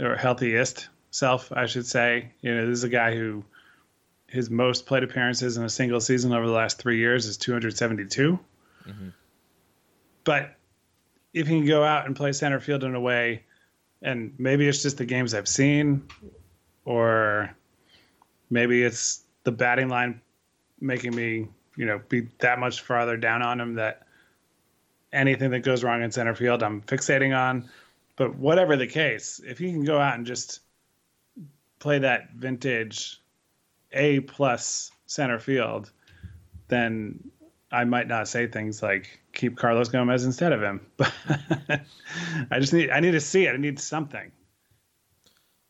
or 0.00 0.16
healthiest 0.16 0.88
self, 1.10 1.52
I 1.52 1.66
should 1.66 1.86
say. 1.86 2.32
You 2.40 2.54
know, 2.54 2.66
this 2.66 2.78
is 2.78 2.84
a 2.84 2.88
guy 2.88 3.14
who 3.14 3.44
his 4.26 4.50
most 4.50 4.86
plate 4.86 5.02
appearances 5.02 5.56
in 5.56 5.64
a 5.64 5.68
single 5.68 6.00
season 6.00 6.32
over 6.32 6.46
the 6.46 6.52
last 6.52 6.78
three 6.78 6.98
years 6.98 7.26
is 7.26 7.36
272. 7.36 8.38
Mm-hmm. 8.86 9.08
But 10.24 10.54
if 11.32 11.46
he 11.46 11.58
can 11.58 11.66
go 11.66 11.82
out 11.82 12.06
and 12.06 12.14
play 12.14 12.32
center 12.32 12.60
field 12.60 12.84
in 12.84 12.94
a 12.94 13.00
way, 13.00 13.44
and 14.02 14.34
maybe 14.38 14.68
it's 14.68 14.82
just 14.82 14.98
the 14.98 15.06
games 15.06 15.34
I've 15.34 15.48
seen, 15.48 16.06
or 16.88 17.54
maybe 18.48 18.82
it's 18.82 19.24
the 19.44 19.52
batting 19.52 19.90
line 19.90 20.22
making 20.80 21.14
me, 21.14 21.46
you 21.76 21.84
know, 21.84 22.00
be 22.08 22.26
that 22.38 22.58
much 22.58 22.80
farther 22.80 23.14
down 23.14 23.42
on 23.42 23.60
him 23.60 23.74
that 23.74 24.06
anything 25.12 25.50
that 25.50 25.60
goes 25.60 25.84
wrong 25.84 26.02
in 26.02 26.10
center 26.10 26.34
field, 26.34 26.62
I'm 26.62 26.80
fixating 26.80 27.36
on. 27.36 27.68
But 28.16 28.36
whatever 28.36 28.74
the 28.74 28.86
case, 28.86 29.38
if 29.46 29.58
he 29.58 29.70
can 29.70 29.84
go 29.84 29.98
out 29.98 30.14
and 30.14 30.24
just 30.24 30.60
play 31.78 31.98
that 31.98 32.30
vintage 32.30 33.20
A 33.92 34.20
plus 34.20 34.90
center 35.04 35.38
field, 35.38 35.92
then 36.68 37.22
I 37.70 37.84
might 37.84 38.08
not 38.08 38.28
say 38.28 38.46
things 38.46 38.82
like 38.82 39.20
keep 39.34 39.58
Carlos 39.58 39.90
Gomez 39.90 40.24
instead 40.24 40.52
of 40.52 40.62
him. 40.62 40.80
But 40.96 41.12
I 42.50 42.60
just 42.60 42.72
need 42.72 42.88
I 42.88 43.00
need 43.00 43.10
to 43.10 43.20
see 43.20 43.44
it. 43.44 43.52
I 43.52 43.58
need 43.58 43.78
something. 43.78 44.32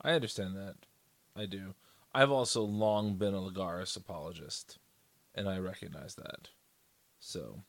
I 0.00 0.12
understand 0.12 0.54
that. 0.54 0.76
I 1.38 1.46
do. 1.46 1.74
I've 2.12 2.30
also 2.30 2.62
long 2.62 3.14
been 3.14 3.34
a 3.34 3.38
Lagares 3.38 3.96
apologist, 3.96 4.78
and 5.34 5.48
I 5.48 5.58
recognize 5.58 6.14
that. 6.16 6.48
So 7.20 7.62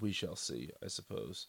we 0.00 0.12
shall 0.12 0.36
see, 0.36 0.70
I 0.82 0.88
suppose. 0.88 1.48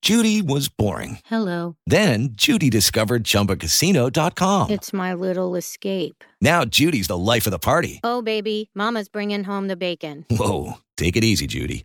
Judy 0.00 0.42
was 0.42 0.68
boring. 0.68 1.18
Hello. 1.24 1.76
Then 1.86 2.28
Judy 2.32 2.70
discovered 2.70 3.24
ChumbaCasino.com. 3.24 4.70
It's 4.70 4.92
my 4.92 5.12
little 5.12 5.56
escape. 5.56 6.22
Now 6.40 6.64
Judy's 6.64 7.08
the 7.08 7.18
life 7.18 7.46
of 7.46 7.50
the 7.50 7.58
party. 7.58 8.00
Oh, 8.04 8.22
baby, 8.22 8.70
Mama's 8.74 9.08
bringing 9.08 9.44
home 9.44 9.66
the 9.66 9.76
bacon. 9.76 10.24
Whoa, 10.30 10.74
take 10.96 11.16
it 11.16 11.24
easy, 11.24 11.46
Judy. 11.46 11.84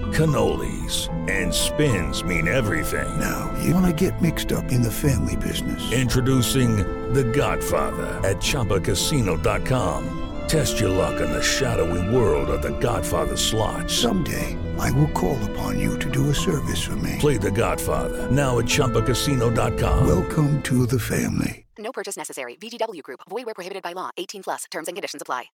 cannolis, 0.11 1.09
and 1.29 1.53
spins 1.53 2.23
mean 2.23 2.47
everything. 2.47 3.19
Now, 3.19 3.53
you 3.63 3.73
want 3.73 3.85
to 3.87 4.09
get 4.09 4.21
mixed 4.21 4.51
up 4.51 4.65
in 4.71 4.81
the 4.81 4.91
family 4.91 5.35
business. 5.35 5.91
Introducing 5.91 6.77
The 7.13 7.23
Godfather 7.23 8.07
at 8.27 8.37
ChumbaCasino.com. 8.37 10.17
Test 10.47 10.79
your 10.79 10.89
luck 10.89 11.21
in 11.21 11.29
the 11.31 11.41
shadowy 11.41 12.13
world 12.13 12.49
of 12.49 12.61
The 12.61 12.77
Godfather 12.79 13.37
slot. 13.37 13.89
Someday, 13.89 14.57
I 14.77 14.91
will 14.91 15.09
call 15.09 15.37
upon 15.51 15.79
you 15.79 15.97
to 15.99 16.09
do 16.09 16.29
a 16.29 16.35
service 16.35 16.81
for 16.81 16.95
me. 16.97 17.15
Play 17.19 17.37
The 17.37 17.51
Godfather 17.51 18.29
now 18.31 18.59
at 18.59 18.65
ChumbaCasino.com. 18.65 20.07
Welcome 20.07 20.61
to 20.63 20.85
the 20.85 20.99
family. 20.99 21.65
No 21.77 21.91
purchase 21.91 22.17
necessary. 22.17 22.55
VGW 22.55 23.01
Group. 23.03 23.21
Void 23.29 23.45
where 23.45 23.55
prohibited 23.55 23.83
by 23.83 23.93
law. 23.93 24.11
18 24.17 24.43
plus. 24.43 24.65
Terms 24.69 24.87
and 24.87 24.95
conditions 24.95 25.21
apply. 25.21 25.45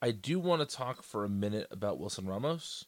I 0.00 0.12
do 0.12 0.38
want 0.38 0.68
to 0.68 0.76
talk 0.76 1.02
for 1.02 1.24
a 1.24 1.28
minute 1.28 1.66
about 1.72 1.98
Wilson 1.98 2.26
Ramos. 2.26 2.84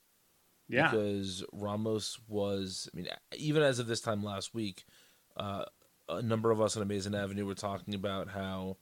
Yeah. 0.70 0.90
Because 0.90 1.44
Ramos 1.52 2.18
was, 2.28 2.88
I 2.92 2.96
mean, 2.96 3.09
even 3.37 3.62
as 3.62 3.78
of 3.78 3.88
this 3.88 4.00
time 4.00 4.22
last 4.22 4.54
week, 4.54 4.85
uh, 5.37 5.64
a 6.09 6.22
number 6.22 6.50
of 6.50 6.61
us 6.61 6.76
on 6.76 6.83
Amazing 6.83 7.14
Avenue 7.14 7.44
were 7.44 7.54
talking 7.54 7.94
about 7.94 8.28
how 8.28 8.76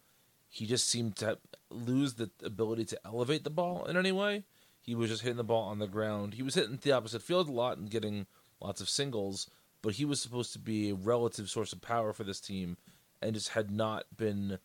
he 0.48 0.66
just 0.66 0.88
seemed 0.88 1.16
to 1.16 1.38
lose 1.70 2.14
the 2.14 2.30
ability 2.44 2.84
to 2.86 3.00
elevate 3.04 3.44
the 3.44 3.50
ball 3.50 3.86
in 3.86 3.96
any 3.96 4.12
way. 4.12 4.44
He 4.80 4.94
was 4.94 5.10
just 5.10 5.22
hitting 5.22 5.36
the 5.36 5.44
ball 5.44 5.64
on 5.64 5.78
the 5.78 5.86
ground. 5.86 6.34
He 6.34 6.42
was 6.42 6.54
hitting 6.54 6.78
the 6.80 6.92
opposite 6.92 7.22
field 7.22 7.48
a 7.48 7.52
lot 7.52 7.78
and 7.78 7.90
getting 7.90 8.26
lots 8.60 8.80
of 8.80 8.88
singles, 8.88 9.50
but 9.82 9.94
he 9.94 10.04
was 10.04 10.20
supposed 10.20 10.52
to 10.52 10.58
be 10.58 10.90
a 10.90 10.94
relative 10.94 11.48
source 11.50 11.72
of 11.72 11.80
power 11.80 12.12
for 12.12 12.24
this 12.24 12.40
team 12.40 12.76
and 13.20 13.34
just 13.34 13.50
had 13.50 13.70
not 13.70 14.04
been 14.16 14.58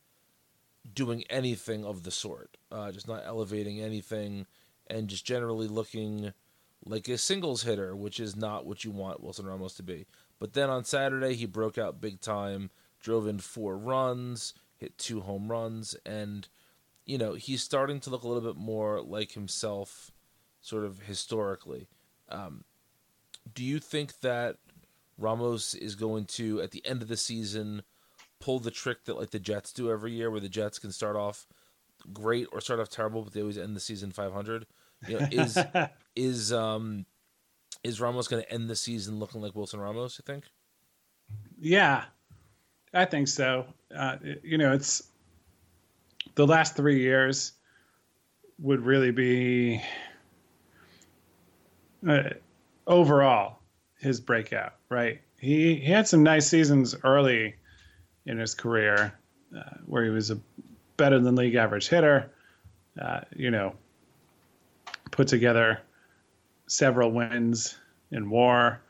doing 0.94 1.24
anything 1.30 1.86
of 1.86 2.04
the 2.04 2.12
sort. 2.12 2.58
Uh, 2.72 2.92
just 2.92 3.08
not 3.08 3.24
elevating 3.26 3.82
anything 3.82 4.46
and 4.88 5.08
just 5.08 5.26
generally 5.26 5.68
looking 5.68 6.34
like 6.86 7.08
a 7.08 7.18
singles 7.18 7.64
hitter, 7.64 7.96
which 7.96 8.20
is 8.20 8.36
not 8.36 8.66
what 8.66 8.84
you 8.84 8.92
want 8.92 9.24
Wilson 9.24 9.46
Ramos 9.46 9.74
to 9.76 9.84
be. 9.84 10.06
But 10.40 10.54
then 10.54 10.70
on 10.70 10.84
Saturday, 10.84 11.36
he 11.36 11.46
broke 11.46 11.78
out 11.78 12.02
big 12.02 12.20
time, 12.20 12.70
drove 13.00 13.28
in 13.28 13.40
four 13.40 13.78
runs, 13.78 14.54
hit 14.78 14.98
two 14.98 15.22
home 15.22 15.50
runs, 15.50 15.96
and 16.06 16.48
you 17.06 17.18
know 17.18 17.34
he's 17.34 17.64
starting 17.64 18.00
to 18.02 18.10
look 18.10 18.24
a 18.24 18.28
little 18.28 18.54
bit 18.54 18.60
more 18.60 19.02
like 19.02 19.32
himself, 19.32 20.12
sort 20.62 20.84
of 20.84 21.04
historically. 21.04 21.88
Um, 22.30 22.64
do 23.54 23.64
you 23.64 23.80
think 23.80 24.20
that 24.22 24.58
Ramos 25.18 25.74
is 25.76 25.96
going 25.96 26.26
to, 26.26 26.62
at 26.62 26.72
the 26.72 26.86
end 26.86 27.02
of 27.02 27.08
the 27.08 27.18
season, 27.18 27.84
pull 28.40 28.60
the 28.60 28.72
trick 28.72 29.06
that 29.06 29.18
like 29.18 29.32
the 29.32 29.40
Jets 29.40 29.72
do 29.72 29.92
every 29.92 30.14
year, 30.14 30.30
where 30.32 30.40
the 30.40 30.50
Jets 30.50 30.80
can 30.80 30.92
start 30.92 31.16
off 31.16 31.48
great 32.12 32.48
or 32.52 32.60
start 32.60 32.80
off 32.80 32.90
terrible, 32.90 33.22
but 33.22 33.34
they 33.34 33.42
always 33.42 33.58
end 33.58 33.76
the 33.76 33.80
season 33.80 34.12
500? 34.12 34.66
You 35.08 35.20
know, 35.20 35.28
is 35.32 35.58
is 36.16 36.54
um 36.54 37.06
is 37.84 38.00
Ramos 38.00 38.28
going 38.28 38.44
to 38.44 38.52
end 38.52 38.70
the 38.70 38.76
season 38.76 39.20
looking 39.20 39.42
like 39.42 39.56
Wilson 39.56 39.80
Ramos? 39.80 40.18
You 40.18 40.24
think? 40.32 40.46
Yeah, 41.60 42.06
I 42.94 43.06
think 43.06 43.28
so. 43.28 43.66
Uh, 43.96 44.18
you 44.42 44.58
know, 44.58 44.74
it's 44.74 45.04
the 46.36 46.48
last 46.48 46.76
three 46.76 47.00
years 47.00 47.54
would 48.60 48.82
really 48.82 49.12
be 49.12 49.82
uh, 52.08 52.30
overall 52.88 53.60
his 54.00 54.20
breakout, 54.20 54.76
right? 54.90 55.22
He 55.40 55.76
he 55.76 55.92
had 55.92 56.08
some 56.08 56.24
nice 56.24 56.48
seasons 56.48 56.96
early 57.04 57.56
in 58.26 58.38
his 58.38 58.54
career 58.54 59.14
uh, 59.56 59.78
where 59.86 60.04
he 60.04 60.10
was 60.10 60.32
a 60.32 60.40
better 60.98 61.20
than 61.20 61.36
league 61.36 61.56
average 61.56 61.90
hitter. 61.90 62.32
Uh, 63.02 63.22
you 63.36 63.50
know, 63.50 63.76
put 65.12 65.28
together 65.28 65.80
several 66.74 67.12
wins 67.12 67.78
in 68.10 68.32
WAR. 68.32 68.82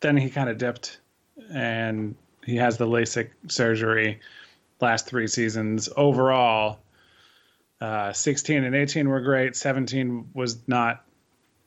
Then 0.00 0.16
he 0.16 0.30
kind 0.30 0.48
of 0.48 0.56
dipped, 0.56 0.98
and 1.52 2.14
he 2.42 2.56
has 2.56 2.78
the 2.78 2.86
LASIK 2.86 3.28
surgery. 3.48 4.18
Last 4.80 5.06
three 5.06 5.26
seasons 5.26 5.90
overall, 5.94 6.78
uh, 7.82 8.14
16 8.14 8.64
and 8.64 8.74
18 8.74 9.10
were 9.10 9.20
great. 9.20 9.56
17 9.56 10.30
was 10.32 10.66
not 10.66 11.04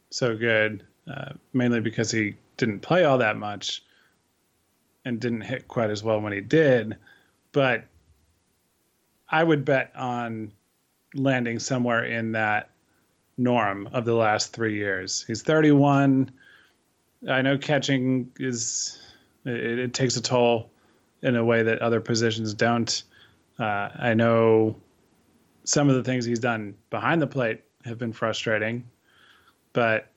so 0.10 0.36
good, 0.36 0.84
uh, 1.08 1.34
mainly 1.54 1.80
because 1.80 2.10
he 2.10 2.38
didn't 2.58 2.80
play 2.80 3.04
all 3.04 3.20
that 3.20 3.38
much 3.38 3.84
and 5.06 5.20
didn't 5.20 5.42
hit 5.42 5.68
quite 5.68 5.92
as 5.92 6.04
well 6.04 6.20
when 6.20 6.34
he 6.34 6.42
did. 6.42 6.98
But 7.52 7.86
I 9.30 9.44
would 9.44 9.64
bet 9.64 9.92
on 9.96 10.54
landing 11.14 11.60
somewhere 11.60 12.04
in 12.04 12.32
that 12.32 12.72
norm 13.38 13.90
of 13.94 14.06
the 14.06 14.14
last 14.14 14.54
three 14.54 14.76
years. 14.76 15.24
He's 15.28 15.42
31. 15.42 16.32
I 17.30 17.42
know 17.42 17.58
catching 17.58 18.32
is 18.40 19.02
it, 19.46 19.80
it 19.80 19.94
takes 19.94 20.18
a 20.18 20.22
toll 20.22 20.72
in 21.22 21.36
a 21.36 21.44
way 21.44 21.64
that 21.64 21.80
other 21.80 22.02
positions 22.02 22.54
don't. 22.54 23.04
Uh, 23.60 23.90
I 23.98 24.14
know 24.14 24.76
some 25.64 25.90
of 25.90 25.96
the 25.96 26.04
things 26.04 26.26
he's 26.26 26.40
done 26.40 26.76
behind 26.90 27.22
the 27.22 27.28
plate 27.28 27.64
have 27.86 27.98
been 27.98 28.14
frustrating, 28.14 28.84
but 29.74 30.08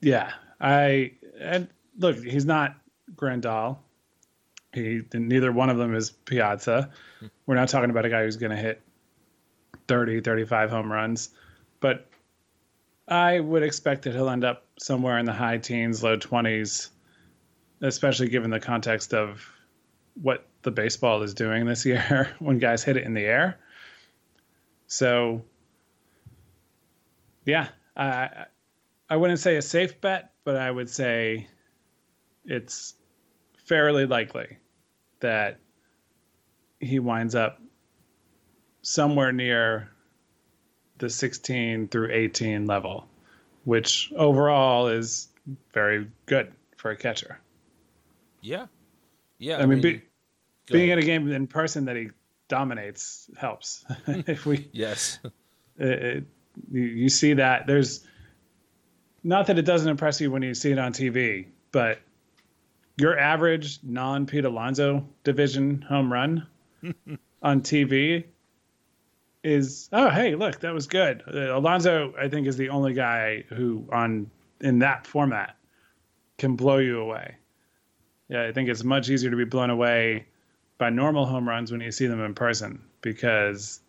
yeah, 0.00 0.32
I 0.60 1.12
and 1.40 1.68
look, 1.98 2.22
he's 2.22 2.44
not 2.44 2.76
Grandal. 3.14 3.78
He 4.72 5.02
neither 5.14 5.52
one 5.52 5.70
of 5.70 5.78
them 5.78 5.94
is 5.94 6.10
Piazza. 6.10 6.90
We're 7.46 7.54
not 7.54 7.68
talking 7.68 7.90
about 7.90 8.04
a 8.04 8.10
guy 8.10 8.24
who's 8.24 8.36
going 8.36 8.50
to 8.50 8.56
hit 8.56 8.82
30, 9.88 10.20
35 10.20 10.70
home 10.70 10.92
runs, 10.92 11.30
but 11.80 12.08
I 13.08 13.40
would 13.40 13.62
expect 13.62 14.02
that 14.02 14.14
he'll 14.14 14.28
end 14.28 14.44
up 14.44 14.64
somewhere 14.78 15.18
in 15.18 15.26
the 15.26 15.32
high 15.32 15.58
teens, 15.58 16.02
low 16.02 16.16
20s 16.16 16.90
especially 17.82 18.28
given 18.28 18.50
the 18.50 18.60
context 18.60 19.12
of 19.12 19.50
what 20.14 20.46
the 20.62 20.70
baseball 20.70 21.22
is 21.22 21.34
doing 21.34 21.66
this 21.66 21.84
year 21.84 22.34
when 22.38 22.58
guys 22.58 22.82
hit 22.82 22.96
it 22.96 23.04
in 23.04 23.14
the 23.14 23.24
air. 23.24 23.58
So, 24.86 25.42
yeah, 27.44 27.68
I 27.96 28.46
I 29.08 29.16
wouldn't 29.16 29.40
say 29.40 29.56
a 29.56 29.62
safe 29.62 30.00
bet, 30.00 30.32
but 30.44 30.56
I 30.56 30.70
would 30.70 30.88
say 30.88 31.48
it's 32.44 32.94
fairly 33.66 34.06
likely 34.06 34.58
that 35.20 35.58
he 36.80 36.98
winds 36.98 37.34
up 37.34 37.60
somewhere 38.82 39.32
near 39.32 39.90
the 40.98 41.10
16 41.10 41.88
through 41.88 42.10
18 42.12 42.66
level, 42.66 43.06
which 43.64 44.12
overall 44.16 44.88
is 44.88 45.28
very 45.72 46.06
good 46.26 46.52
for 46.76 46.90
a 46.90 46.96
catcher. 46.96 47.38
Yeah. 48.40 48.66
Yeah. 49.38 49.58
I, 49.58 49.66
mean, 49.66 49.80
be, 49.80 50.02
being 50.66 50.90
in 50.90 50.98
a 50.98 51.02
game 51.02 51.30
in 51.30 51.46
person 51.46 51.84
that 51.86 51.96
he 51.96 52.10
dominates 52.48 53.28
helps. 53.36 53.84
if 54.06 54.46
we 54.46 54.68
yes, 54.72 55.18
it, 55.78 55.86
it, 55.86 56.24
you, 56.70 56.82
you 56.82 57.08
see 57.08 57.34
that 57.34 57.66
there's 57.66 58.06
not 59.22 59.46
that 59.48 59.58
it 59.58 59.64
doesn't 59.64 59.88
impress 59.88 60.20
you 60.20 60.30
when 60.30 60.42
you 60.42 60.54
see 60.54 60.70
it 60.70 60.78
on 60.78 60.92
TV, 60.92 61.46
but 61.72 61.98
your 62.96 63.18
average 63.18 63.80
non 63.82 64.26
Pete 64.26 64.44
Alonso 64.44 65.06
division 65.24 65.82
home 65.82 66.12
run 66.12 66.46
on 67.42 67.60
TV 67.60 68.24
is 69.46 69.88
oh 69.92 70.10
hey 70.10 70.34
look 70.34 70.60
that 70.60 70.74
was 70.74 70.88
good. 70.88 71.22
Uh, 71.32 71.56
Alonso 71.56 72.12
I 72.18 72.28
think 72.28 72.48
is 72.48 72.56
the 72.56 72.70
only 72.70 72.92
guy 72.92 73.44
who 73.48 73.88
on 73.92 74.28
in 74.60 74.80
that 74.80 75.06
format 75.06 75.56
can 76.36 76.56
blow 76.56 76.78
you 76.78 77.00
away. 77.00 77.36
Yeah, 78.28 78.42
I 78.42 78.52
think 78.52 78.68
it's 78.68 78.82
much 78.82 79.08
easier 79.08 79.30
to 79.30 79.36
be 79.36 79.44
blown 79.44 79.70
away 79.70 80.26
by 80.78 80.90
normal 80.90 81.24
home 81.26 81.48
runs 81.48 81.70
when 81.70 81.80
you 81.80 81.92
see 81.92 82.06
them 82.06 82.20
in 82.20 82.34
person 82.34 82.82
because 83.00 83.80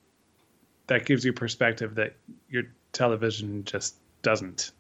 that 0.86 1.06
gives 1.06 1.26
you 1.26 1.34
perspective 1.34 1.96
that 1.96 2.16
your 2.50 2.64
television 2.94 3.64
just 3.64 3.96
doesn't. 4.22 4.72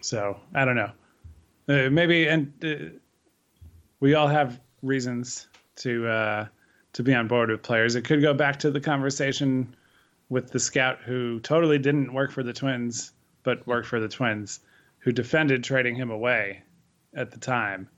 So 0.00 0.40
I 0.54 0.64
don't 0.64 0.76
know. 0.76 0.92
Uh, 1.68 1.90
maybe 1.90 2.26
and 2.26 2.52
uh, 2.64 2.96
we 4.00 4.14
all 4.14 4.28
have 4.28 4.58
reasons 4.82 5.46
to 5.76 6.08
uh, 6.08 6.46
to 6.94 7.02
be 7.02 7.14
on 7.14 7.28
board 7.28 7.50
with 7.50 7.62
players. 7.62 7.94
It 7.94 8.04
could 8.04 8.22
go 8.22 8.34
back 8.34 8.58
to 8.60 8.70
the 8.70 8.80
conversation 8.80 9.74
with 10.28 10.50
the 10.50 10.60
scout 10.60 10.98
who 11.04 11.40
totally 11.40 11.78
didn't 11.78 12.12
work 12.12 12.32
for 12.32 12.42
the 12.42 12.52
Twins 12.52 13.12
but 13.42 13.66
worked 13.66 13.88
for 13.88 14.00
the 14.00 14.08
Twins, 14.08 14.60
who 14.98 15.12
defended 15.12 15.64
trading 15.64 15.94
him 15.94 16.10
away 16.10 16.62
at 17.14 17.30
the 17.30 17.38
time 17.38 17.88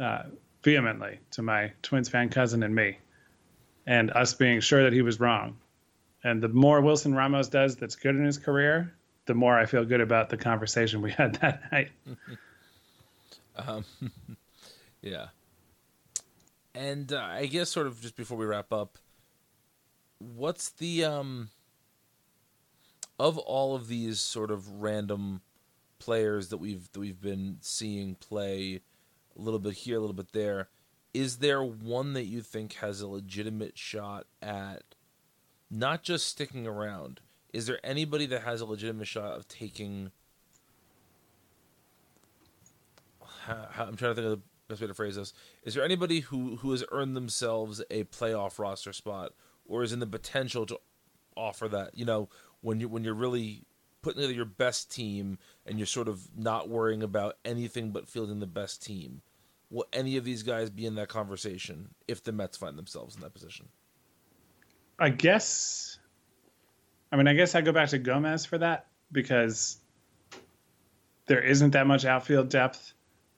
uh, 0.00 0.24
vehemently 0.64 1.20
to 1.30 1.42
my 1.42 1.72
Twins 1.82 2.08
fan 2.08 2.28
cousin 2.28 2.62
and 2.62 2.74
me, 2.74 2.98
and 3.86 4.10
us 4.10 4.34
being 4.34 4.60
sure 4.60 4.82
that 4.82 4.92
he 4.92 5.02
was 5.02 5.20
wrong. 5.20 5.56
And 6.24 6.42
the 6.42 6.48
more 6.48 6.80
Wilson 6.80 7.14
Ramos 7.14 7.48
does 7.48 7.76
that's 7.76 7.96
good 7.96 8.16
in 8.16 8.24
his 8.24 8.38
career, 8.38 8.92
the 9.26 9.34
more 9.34 9.56
I 9.58 9.66
feel 9.66 9.84
good 9.84 10.00
about 10.00 10.30
the 10.30 10.36
conversation 10.36 11.02
we 11.02 11.12
had 11.12 11.34
that 11.40 11.70
night. 11.70 11.90
um, 13.56 13.84
yeah. 15.02 15.26
And 16.74 17.12
uh, 17.12 17.20
I 17.20 17.46
guess, 17.46 17.70
sort 17.70 17.86
of, 17.86 18.00
just 18.00 18.16
before 18.16 18.36
we 18.36 18.46
wrap 18.46 18.72
up, 18.72 18.98
what's 20.18 20.70
the 20.70 21.04
um 21.04 21.50
of 23.18 23.38
all 23.38 23.74
of 23.74 23.88
these 23.88 24.20
sort 24.20 24.50
of 24.50 24.68
random 24.82 25.40
players 25.98 26.48
that 26.48 26.58
we've 26.58 26.90
that 26.92 27.00
we've 27.00 27.20
been 27.20 27.58
seeing 27.60 28.14
play 28.16 28.80
a 29.36 29.40
little 29.40 29.60
bit 29.60 29.74
here, 29.74 29.96
a 29.96 30.00
little 30.00 30.14
bit 30.14 30.32
there, 30.32 30.68
is 31.12 31.38
there 31.38 31.62
one 31.62 32.12
that 32.14 32.24
you 32.24 32.40
think 32.40 32.74
has 32.74 33.00
a 33.00 33.06
legitimate 33.06 33.78
shot 33.78 34.26
at 34.42 34.82
not 35.70 36.02
just 36.02 36.26
sticking 36.28 36.66
around? 36.66 37.20
Is 37.52 37.66
there 37.66 37.78
anybody 37.84 38.26
that 38.26 38.42
has 38.42 38.60
a 38.60 38.66
legitimate 38.66 39.06
shot 39.06 39.36
of 39.36 39.46
taking? 39.46 40.10
I'm 43.48 43.96
trying 43.96 44.14
to 44.14 44.14
think 44.14 44.26
of 44.26 44.30
the 44.38 44.40
best 44.74 44.82
way 44.82 44.88
to 44.88 44.94
phrase 44.94 45.16
this. 45.16 45.32
Is 45.62 45.74
there 45.74 45.84
anybody 45.84 46.20
who 46.20 46.56
who 46.56 46.70
has 46.72 46.84
earned 46.92 47.16
themselves 47.16 47.82
a 47.90 48.04
playoff 48.04 48.58
roster 48.58 48.92
spot, 48.92 49.32
or 49.66 49.82
is 49.82 49.92
in 49.92 50.00
the 50.00 50.06
potential 50.06 50.66
to 50.66 50.78
offer 51.36 51.68
that? 51.68 51.96
You 51.96 52.04
know, 52.04 52.28
when 52.60 52.80
you 52.80 52.88
when 52.88 53.04
you're 53.04 53.14
really 53.14 53.64
putting 54.04 54.18
together 54.18 54.34
your 54.34 54.44
best 54.44 54.94
team 54.94 55.38
and 55.66 55.78
you're 55.78 55.86
sort 55.86 56.08
of 56.08 56.28
not 56.36 56.68
worrying 56.68 57.02
about 57.02 57.38
anything 57.44 57.90
but 57.90 58.06
fielding 58.06 58.38
the 58.38 58.46
best 58.46 58.84
team. 58.84 59.22
Will 59.70 59.86
any 59.94 60.18
of 60.18 60.24
these 60.24 60.42
guys 60.42 60.68
be 60.68 60.84
in 60.84 60.94
that 60.96 61.08
conversation 61.08 61.88
if 62.06 62.22
the 62.22 62.30
Mets 62.30 62.58
find 62.58 62.76
themselves 62.76 63.16
in 63.16 63.22
that 63.22 63.32
position? 63.32 63.66
I 64.98 65.08
guess. 65.08 65.98
I 67.10 67.16
mean, 67.16 67.26
I 67.26 67.32
guess 67.32 67.54
I 67.54 67.62
go 67.62 67.72
back 67.72 67.88
to 67.88 67.98
Gomez 67.98 68.44
for 68.44 68.58
that 68.58 68.86
because 69.10 69.78
there 71.26 71.40
isn't 71.40 71.70
that 71.70 71.86
much 71.86 72.04
outfield 72.04 72.50
depth, 72.50 72.92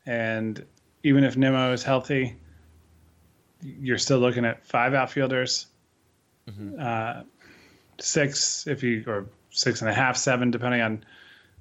and 0.04 0.64
even 1.02 1.24
if 1.24 1.36
Nimmo 1.36 1.72
is 1.72 1.82
healthy, 1.82 2.36
you're 3.62 3.98
still 3.98 4.18
looking 4.18 4.44
at 4.44 4.66
five 4.66 4.94
outfielders, 4.94 5.66
mm-hmm. 6.48 6.76
uh, 6.80 7.22
six 7.98 8.66
if 8.66 8.82
you 8.82 9.04
or 9.06 9.26
six 9.50 9.80
and 9.80 9.90
a 9.90 9.94
half, 9.94 10.16
seven, 10.16 10.50
depending 10.50 10.80
on 10.80 11.04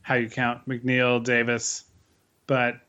how 0.01 0.15
you 0.15 0.29
count 0.29 0.67
McNeil, 0.67 1.23
Davis. 1.23 1.85
But 2.47 2.81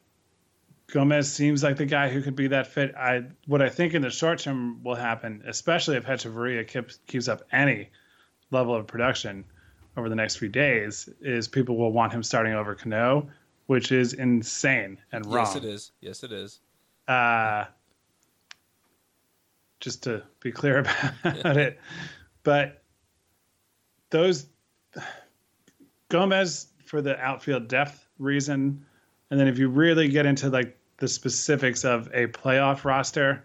Gomez 0.89 1.33
seems 1.33 1.63
like 1.63 1.77
the 1.77 1.87
guy 1.87 2.09
who 2.09 2.23
could 2.23 2.37
be 2.37 2.49
that 2.49 2.67
fit. 2.67 2.95
I 2.95 3.25
what 3.47 3.63
I 3.63 3.69
think 3.69 3.95
in 3.95 4.03
the 4.03 4.11
short 4.11 4.39
term 4.39 4.83
will 4.83 4.95
happen, 4.95 5.43
especially 5.47 5.97
if 5.97 6.05
Hechavarria 6.05 6.67
keeps 6.67 6.99
keeps 7.07 7.29
up 7.29 7.43
any 7.51 7.91
level 8.51 8.75
of 8.75 8.87
production 8.87 9.45
over 9.97 10.09
the 10.09 10.15
next 10.15 10.37
few 10.37 10.49
days, 10.49 11.09
is 11.21 11.49
people 11.49 11.77
will 11.77 11.93
want 11.93 12.13
him 12.13 12.23
starting 12.23 12.53
over 12.53 12.75
Cano, 12.75 13.29
which 13.67 13.93
is 13.93 14.13
insane 14.13 14.99
and 15.13 15.27
wrong. 15.27 15.47
Yes, 15.47 15.57
it 15.57 15.65
is. 15.65 15.93
Yes, 16.01 16.23
it 16.23 16.33
is. 16.33 16.61
Uh, 17.09 17.65
just 19.81 20.03
to 20.05 20.23
be 20.41 20.51
clear 20.51 20.85
about 21.25 21.57
it, 21.57 21.79
but 22.43 22.83
those 24.11 24.47
Gomez 26.09 26.69
for 26.85 27.03
the 27.03 27.19
outfield 27.19 27.69
depth 27.69 28.09
reason, 28.19 28.85
and 29.31 29.39
then 29.39 29.49
if 29.49 29.59
you 29.59 29.69
really 29.69 30.09
get 30.09 30.27
into 30.27 30.49
like 30.49 30.79
the 30.99 31.09
specifics 31.09 31.85
of 31.85 32.09
a 32.15 32.27
playoff 32.29 32.85
roster, 32.85 33.45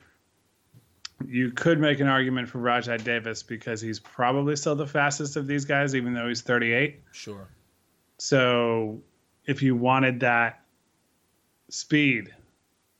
you 1.27 1.51
could 1.51 1.79
make 1.79 1.99
an 1.99 2.07
argument 2.07 2.47
for 2.49 2.59
Rajai 2.59 3.03
Davis 3.03 3.43
because 3.43 3.81
he's 3.81 3.99
probably 3.99 4.55
still 4.55 4.75
the 4.75 4.87
fastest 4.87 5.35
of 5.35 5.47
these 5.47 5.65
guys, 5.65 5.95
even 5.95 6.13
though 6.13 6.27
he's 6.27 6.41
38. 6.41 7.01
Sure. 7.11 7.47
So 8.17 9.01
if 9.45 9.61
you 9.61 9.75
wanted 9.75 10.21
that 10.21 10.61
speed 11.69 12.33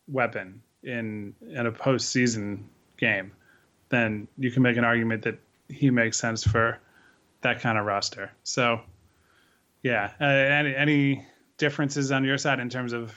weapon 0.08 0.62
in 0.84 1.36
in 1.42 1.66
a 1.66 1.72
postseason 1.72 2.64
game, 2.98 3.32
then 3.90 4.28
you 4.38 4.52
can 4.52 4.64
make 4.64 4.78
an 4.78 4.84
argument 4.84 5.24
that 5.24 5.40
he 5.70 5.90
makes 5.90 6.18
sense 6.18 6.44
for 6.44 6.80
that 7.42 7.62
kind 7.62 7.78
of 7.78 7.86
roster. 7.86 8.32
So 8.44 8.82
yeah. 9.84 10.12
Uh, 10.20 10.26
any 10.26 10.76
any 10.76 11.26
differences 11.58 12.12
on 12.12 12.24
your 12.24 12.38
side 12.38 12.60
in 12.60 12.70
terms 12.70 12.94
of 12.94 13.16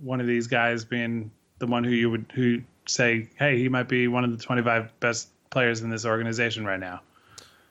one 0.00 0.20
of 0.20 0.26
these 0.26 0.46
guys 0.46 0.84
being 0.84 1.30
the 1.58 1.66
one 1.66 1.84
who 1.84 1.90
you 1.90 2.10
would 2.10 2.26
who 2.34 2.62
say, 2.86 3.28
hey, 3.36 3.58
he 3.58 3.68
might 3.68 3.88
be 3.88 4.08
one 4.08 4.24
of 4.24 4.36
the 4.36 4.42
25 4.42 4.98
best 5.00 5.28
players 5.50 5.80
in 5.80 5.90
this 5.90 6.04
organization 6.04 6.64
right 6.64 6.80
now? 6.80 7.00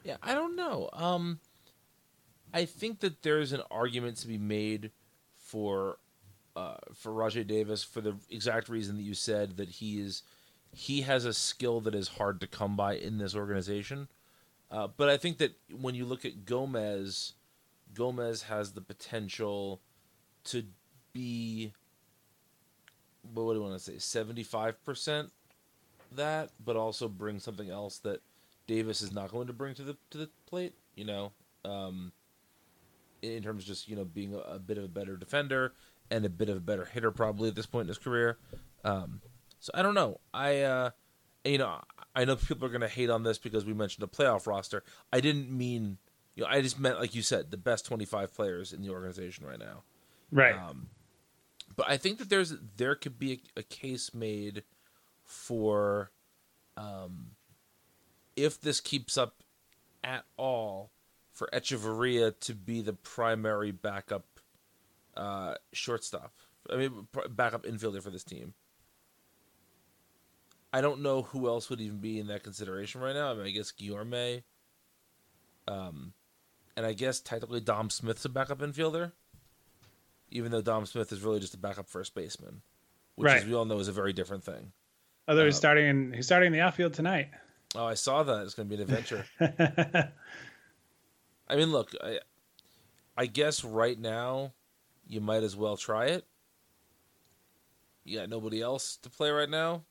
Yeah, 0.03 0.17
I 0.23 0.33
don't 0.33 0.55
know. 0.55 0.89
Um, 0.93 1.39
I 2.53 2.65
think 2.65 2.99
that 2.99 3.23
there's 3.23 3.53
an 3.53 3.61
argument 3.71 4.17
to 4.17 4.27
be 4.27 4.37
made 4.37 4.91
for 5.37 5.97
uh, 6.55 6.75
for 6.93 7.11
Rajai 7.11 7.47
Davis 7.47 7.83
for 7.83 8.01
the 8.01 8.15
exact 8.29 8.67
reason 8.69 8.97
that 8.97 9.03
you 9.03 9.13
said 9.13 9.57
that 9.57 9.69
he 9.69 9.99
is 9.99 10.23
he 10.73 11.01
has 11.01 11.25
a 11.25 11.33
skill 11.33 11.81
that 11.81 11.95
is 11.95 12.07
hard 12.07 12.39
to 12.41 12.47
come 12.47 12.75
by 12.75 12.95
in 12.95 13.17
this 13.17 13.35
organization. 13.35 14.07
Uh, 14.69 14.87
but 14.95 15.09
I 15.09 15.17
think 15.17 15.37
that 15.39 15.53
when 15.79 15.95
you 15.95 16.05
look 16.05 16.23
at 16.23 16.45
Gomez, 16.45 17.33
Gomez 17.93 18.43
has 18.43 18.71
the 18.71 18.81
potential 18.81 19.81
to 20.45 20.63
be 21.13 21.73
what 23.33 23.53
do 23.53 23.59
you 23.59 23.63
want 23.63 23.79
to 23.79 23.99
say 23.99 24.21
75% 24.23 25.29
that 26.13 26.49
but 26.63 26.75
also 26.75 27.07
bring 27.07 27.39
something 27.39 27.69
else 27.69 27.99
that 27.99 28.21
Davis 28.65 29.01
is 29.01 29.11
not 29.11 29.31
going 29.31 29.47
to 29.47 29.53
bring 29.53 29.75
to 29.75 29.83
the 29.83 29.97
to 30.09 30.17
the 30.17 30.29
plate 30.47 30.73
you 30.95 31.05
know 31.05 31.31
um, 31.63 32.11
in 33.21 33.43
terms 33.43 33.63
of 33.63 33.67
just 33.67 33.87
you 33.87 33.95
know 33.95 34.05
being 34.05 34.33
a, 34.33 34.39
a, 34.39 34.59
bit 34.59 34.77
of 34.77 34.83
a 34.83 34.87
better 34.87 35.15
defender 35.15 35.73
and 36.09 36.25
a 36.25 36.29
bit 36.29 36.49
of 36.49 36.57
a 36.57 36.61
better 36.61 36.85
hitter 36.85 37.11
probably 37.11 37.49
at 37.49 37.55
this 37.55 37.65
point 37.65 37.83
in 37.83 37.87
his 37.87 37.97
career 37.97 38.37
um, 38.83 39.21
so 39.59 39.71
I 39.73 39.81
don't 39.81 39.93
know 39.93 40.19
I 40.33 40.61
uh, 40.61 40.89
you 41.43 41.57
know 41.57 41.81
I 42.15 42.25
know 42.25 42.35
people 42.35 42.65
are 42.65 42.71
going 42.71 42.81
to 42.81 42.87
hate 42.87 43.09
on 43.09 43.23
this 43.23 43.37
because 43.37 43.65
we 43.65 43.73
mentioned 43.73 44.03
a 44.03 44.07
playoff 44.07 44.47
roster 44.47 44.83
I 45.11 45.21
didn't 45.21 45.51
mean 45.51 45.97
you 46.35 46.43
know, 46.43 46.49
I 46.49 46.61
just 46.61 46.79
meant 46.79 46.99
like 46.99 47.13
you 47.13 47.21
said, 47.21 47.51
the 47.51 47.57
best 47.57 47.85
twenty 47.85 48.05
five 48.05 48.33
players 48.33 48.73
in 48.73 48.81
the 48.81 48.89
organization 48.89 49.45
right 49.45 49.59
now. 49.59 49.83
Right. 50.31 50.55
Um, 50.55 50.87
but 51.75 51.89
I 51.89 51.97
think 51.97 52.19
that 52.19 52.29
there's 52.29 52.55
there 52.77 52.95
could 52.95 53.19
be 53.19 53.41
a, 53.55 53.59
a 53.59 53.63
case 53.63 54.13
made 54.13 54.63
for 55.23 56.11
um, 56.77 57.31
if 58.35 58.59
this 58.59 58.79
keeps 58.79 59.17
up 59.17 59.43
at 60.03 60.25
all 60.37 60.91
for 61.31 61.49
Hechavarria 61.53 62.37
to 62.41 62.53
be 62.55 62.81
the 62.81 62.93
primary 62.93 63.71
backup 63.71 64.25
uh, 65.15 65.55
shortstop. 65.73 66.33
I 66.69 66.75
mean, 66.75 67.07
backup 67.31 67.63
infielder 67.65 68.01
for 68.03 68.09
this 68.11 68.23
team. 68.23 68.53
I 70.73 70.79
don't 70.81 71.01
know 71.01 71.23
who 71.23 71.47
else 71.47 71.69
would 71.69 71.81
even 71.81 71.97
be 71.97 72.19
in 72.19 72.27
that 72.27 72.43
consideration 72.43 73.01
right 73.01 73.13
now. 73.15 73.31
I 73.31 73.33
mean, 73.35 73.45
I 73.45 73.49
guess 73.49 73.71
Guillorme. 73.73 74.43
Um, 75.67 76.13
and 76.77 76.85
I 76.85 76.93
guess 76.93 77.19
technically 77.19 77.59
Dom 77.59 77.89
Smith's 77.89 78.23
a 78.25 78.29
backup 78.29 78.59
infielder, 78.59 79.11
even 80.29 80.51
though 80.51 80.61
Dom 80.61 80.85
Smith 80.85 81.11
is 81.11 81.21
really 81.21 81.39
just 81.39 81.53
a 81.53 81.57
backup 81.57 81.89
first 81.89 82.15
baseman, 82.15 82.61
which, 83.15 83.25
Right. 83.27 83.41
as 83.41 83.45
we 83.45 83.53
all 83.53 83.65
know, 83.65 83.79
is 83.79 83.87
a 83.89 83.91
very 83.93 84.13
different 84.13 84.43
thing. 84.43 84.71
Although 85.27 85.45
he's 85.45 85.55
Uh, 85.55 85.57
starting 85.57 85.87
in 85.87 86.13
he's 86.13 86.25
starting 86.25 86.47
in 86.47 86.53
the 86.53 86.61
outfield 86.61 86.93
tonight. 86.93 87.29
Oh, 87.75 87.85
I 87.85 87.93
saw 87.93 88.23
that. 88.23 88.43
It's 88.43 88.53
going 88.53 88.69
to 88.69 88.75
be 88.75 88.81
an 88.81 88.89
adventure. 88.89 89.25
I 91.51 91.57
mean, 91.57 91.71
look, 91.71 91.93
I, 92.01 92.19
I 93.17 93.25
guess 93.25 93.63
right 93.63 93.99
now 93.99 94.53
you 95.05 95.19
might 95.19 95.43
as 95.43 95.55
well 95.55 95.75
try 95.75 96.05
it. 96.05 96.25
You 98.05 98.19
got 98.19 98.29
nobody 98.29 98.61
else 98.61 98.95
to 99.03 99.09
play 99.09 99.29
right 99.29 99.49
now, 99.49 99.83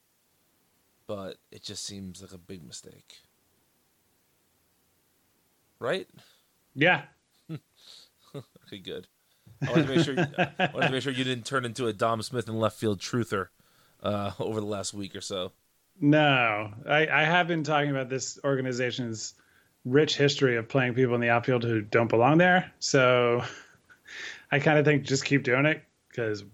but 1.07 1.37
it 1.53 1.63
just 1.63 1.85
seems 1.85 2.23
like 2.23 2.33
a 2.33 2.39
big 2.39 2.67
mistake. 2.67 3.19
Right? 5.79 6.09
Yeah. 6.75 7.03
Okay, 8.67 8.79
good. 8.79 9.09
I 9.61 9.73
wanted 9.73 9.89
to 9.89 9.97
make 9.97 10.05
sure. 10.05 10.15
I 10.17 10.71
wanted 10.73 10.87
to 10.87 10.93
make 10.93 11.03
sure 11.03 11.13
you 11.13 11.25
didn't 11.25 11.45
turn 11.45 11.65
into 11.65 11.89
a 11.89 11.93
Dom 11.93 12.23
Smith 12.23 12.49
in 12.49 12.61
left 12.61 12.79
field 12.79 13.01
truther 13.01 13.49
uh, 14.05 14.31
over 14.39 14.61
the 14.61 14.67
last 14.67 14.95
week 14.95 15.17
or 15.17 15.21
so. 15.21 15.51
No, 16.01 16.73
I, 16.89 17.09
I 17.09 17.25
have 17.25 17.49
been 17.49 17.65
talking 17.65 17.91
about 17.91 18.09
this 18.09 18.39
organization's 18.45 19.35
rich 19.85 20.17
history 20.17 20.57
of 20.57 20.69
playing 20.69 20.95
people 20.95 21.15
in 21.15 21.21
the 21.21 21.29
outfield 21.31 21.63
who 21.65 21.81
don't 21.81 22.09
belong 22.09 22.39
there. 22.39 22.71
So 22.79 23.43
I 24.53 24.59
kind 24.59 24.79
of 24.79 24.85
think 24.85 25.05
just 25.05 25.25
keep 25.25 25.43
doing 25.43 25.67
it 25.67 25.83
because 26.09 26.45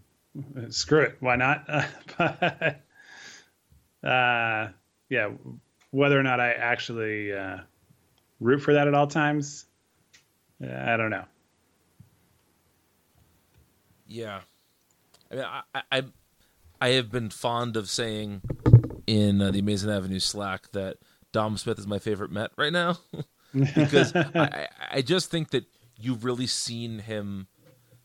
screw 0.68 1.00
it, 1.02 1.16
why 1.20 1.36
not? 1.36 1.68
uh, 4.04 4.68
yeah, 5.08 5.30
whether 5.90 6.18
or 6.18 6.22
not 6.22 6.40
I 6.40 6.52
actually 6.52 7.32
uh, 7.32 7.58
root 8.40 8.60
for 8.60 8.74
that 8.74 8.86
at 8.88 8.94
all 8.94 9.06
times, 9.06 9.66
I 10.62 10.96
don't 10.96 11.10
know. 11.10 11.24
Yeah, 14.06 14.40
I 15.30 15.34
mean, 15.34 15.44
I, 15.44 15.62
I, 15.74 15.82
I- 15.92 16.02
I 16.78 16.88
have 16.90 17.10
been 17.10 17.30
fond 17.30 17.74
of 17.78 17.88
saying 17.88 18.42
in 19.06 19.40
uh, 19.40 19.50
the 19.50 19.60
Amazing 19.60 19.90
Avenue 19.90 20.18
Slack 20.18 20.70
that 20.72 20.98
Dom 21.36 21.58
Smith 21.58 21.78
is 21.78 21.86
my 21.86 21.98
favorite 21.98 22.30
Met 22.30 22.50
right 22.56 22.72
now 22.72 22.96
because 23.74 24.16
I, 24.16 24.68
I, 24.90 25.02
just 25.02 25.30
think 25.30 25.50
that 25.50 25.66
you've 26.00 26.24
really 26.24 26.46
seen 26.46 27.00
him. 27.00 27.48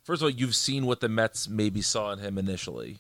First 0.04 0.22
of 0.22 0.26
all, 0.26 0.30
you've 0.30 0.54
seen 0.54 0.86
what 0.86 1.00
the 1.00 1.08
Mets 1.08 1.48
maybe 1.48 1.82
saw 1.82 2.12
in 2.12 2.20
him 2.20 2.38
initially, 2.38 3.00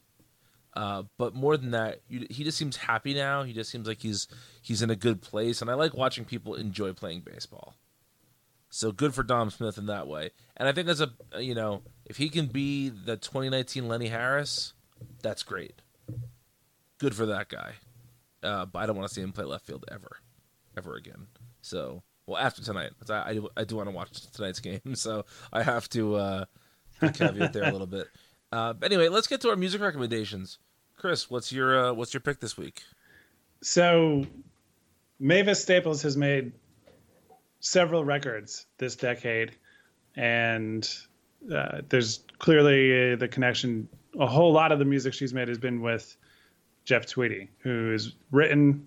uh, 0.73 1.03
but 1.17 1.35
more 1.35 1.57
than 1.57 1.71
that, 1.71 1.99
you, 2.07 2.27
he 2.29 2.45
just 2.45 2.57
seems 2.57 2.77
happy 2.77 3.13
now. 3.13 3.43
He 3.43 3.51
just 3.51 3.69
seems 3.69 3.89
like 3.89 3.99
he's 3.99 4.29
he's 4.61 4.81
in 4.81 4.89
a 4.89 4.95
good 4.95 5.21
place, 5.21 5.61
and 5.61 5.69
I 5.69 5.73
like 5.73 5.93
watching 5.93 6.23
people 6.23 6.55
enjoy 6.55 6.93
playing 6.93 7.23
baseball. 7.29 7.75
So 8.69 8.93
good 8.93 9.13
for 9.13 9.23
Dom 9.23 9.49
Smith 9.49 9.77
in 9.77 9.87
that 9.87 10.07
way. 10.07 10.29
And 10.55 10.69
I 10.69 10.71
think 10.71 10.87
that's 10.87 11.01
a 11.01 11.11
you 11.41 11.55
know, 11.55 11.81
if 12.05 12.15
he 12.15 12.29
can 12.29 12.45
be 12.45 12.87
the 12.87 13.17
2019 13.17 13.89
Lenny 13.89 14.07
Harris, 14.07 14.71
that's 15.21 15.43
great. 15.43 15.81
Good 16.99 17.15
for 17.15 17.25
that 17.25 17.49
guy. 17.49 17.73
Uh, 18.43 18.65
but 18.65 18.79
I 18.79 18.85
don't 18.85 18.95
want 18.95 19.07
to 19.07 19.13
see 19.13 19.21
him 19.21 19.31
play 19.31 19.45
left 19.45 19.65
field 19.65 19.85
ever, 19.91 20.17
ever 20.77 20.95
again. 20.95 21.27
So, 21.61 22.03
well, 22.25 22.37
after 22.37 22.63
tonight, 22.63 22.91
I, 23.09 23.29
I 23.29 23.33
do, 23.33 23.49
I 23.55 23.63
do 23.63 23.75
want 23.75 23.87
to 23.87 23.95
watch 23.95 24.31
tonight's 24.31 24.59
game, 24.61 24.95
so 24.95 25.25
I 25.53 25.63
have 25.63 25.87
to 25.89 26.15
uh, 26.15 26.45
caveat 27.13 27.53
there 27.53 27.63
a 27.63 27.71
little 27.71 27.87
bit. 27.87 28.07
Uh, 28.53 28.73
but 28.73 28.91
anyway, 28.91 29.07
let's 29.07 29.27
get 29.27 29.39
to 29.39 29.49
our 29.49 29.55
music 29.55 29.79
recommendations. 29.79 30.57
Chris, 30.97 31.29
what's 31.29 31.53
your 31.53 31.85
uh, 31.85 31.93
what's 31.93 32.13
your 32.13 32.19
pick 32.19 32.41
this 32.41 32.57
week? 32.57 32.83
So 33.61 34.25
Mavis 35.17 35.61
Staples 35.61 36.01
has 36.01 36.17
made 36.17 36.51
several 37.61 38.03
records 38.03 38.65
this 38.77 38.97
decade, 38.97 39.53
and 40.17 40.87
uh, 41.53 41.81
there's 41.87 42.25
clearly 42.39 43.15
the 43.15 43.27
connection. 43.27 43.87
A 44.19 44.27
whole 44.27 44.51
lot 44.51 44.73
of 44.73 44.79
the 44.79 44.85
music 44.85 45.13
she's 45.13 45.33
made 45.33 45.47
has 45.47 45.57
been 45.57 45.81
with 45.81 46.17
Jeff 46.91 47.05
Tweedy, 47.05 47.47
who 47.59 47.93
has 47.93 48.11
written, 48.31 48.85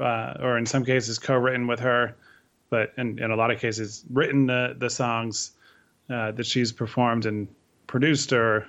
uh, 0.00 0.38
or 0.40 0.56
in 0.56 0.64
some 0.64 0.86
cases 0.86 1.18
co-written 1.18 1.66
with 1.66 1.80
her, 1.80 2.16
but 2.70 2.94
in, 2.96 3.18
in 3.18 3.30
a 3.30 3.36
lot 3.36 3.50
of 3.50 3.60
cases 3.60 4.06
written 4.10 4.46
the 4.46 4.74
the 4.78 4.88
songs 4.88 5.52
uh, 6.08 6.32
that 6.32 6.46
she's 6.46 6.72
performed 6.72 7.26
and 7.26 7.46
produced 7.86 8.32
or 8.32 8.66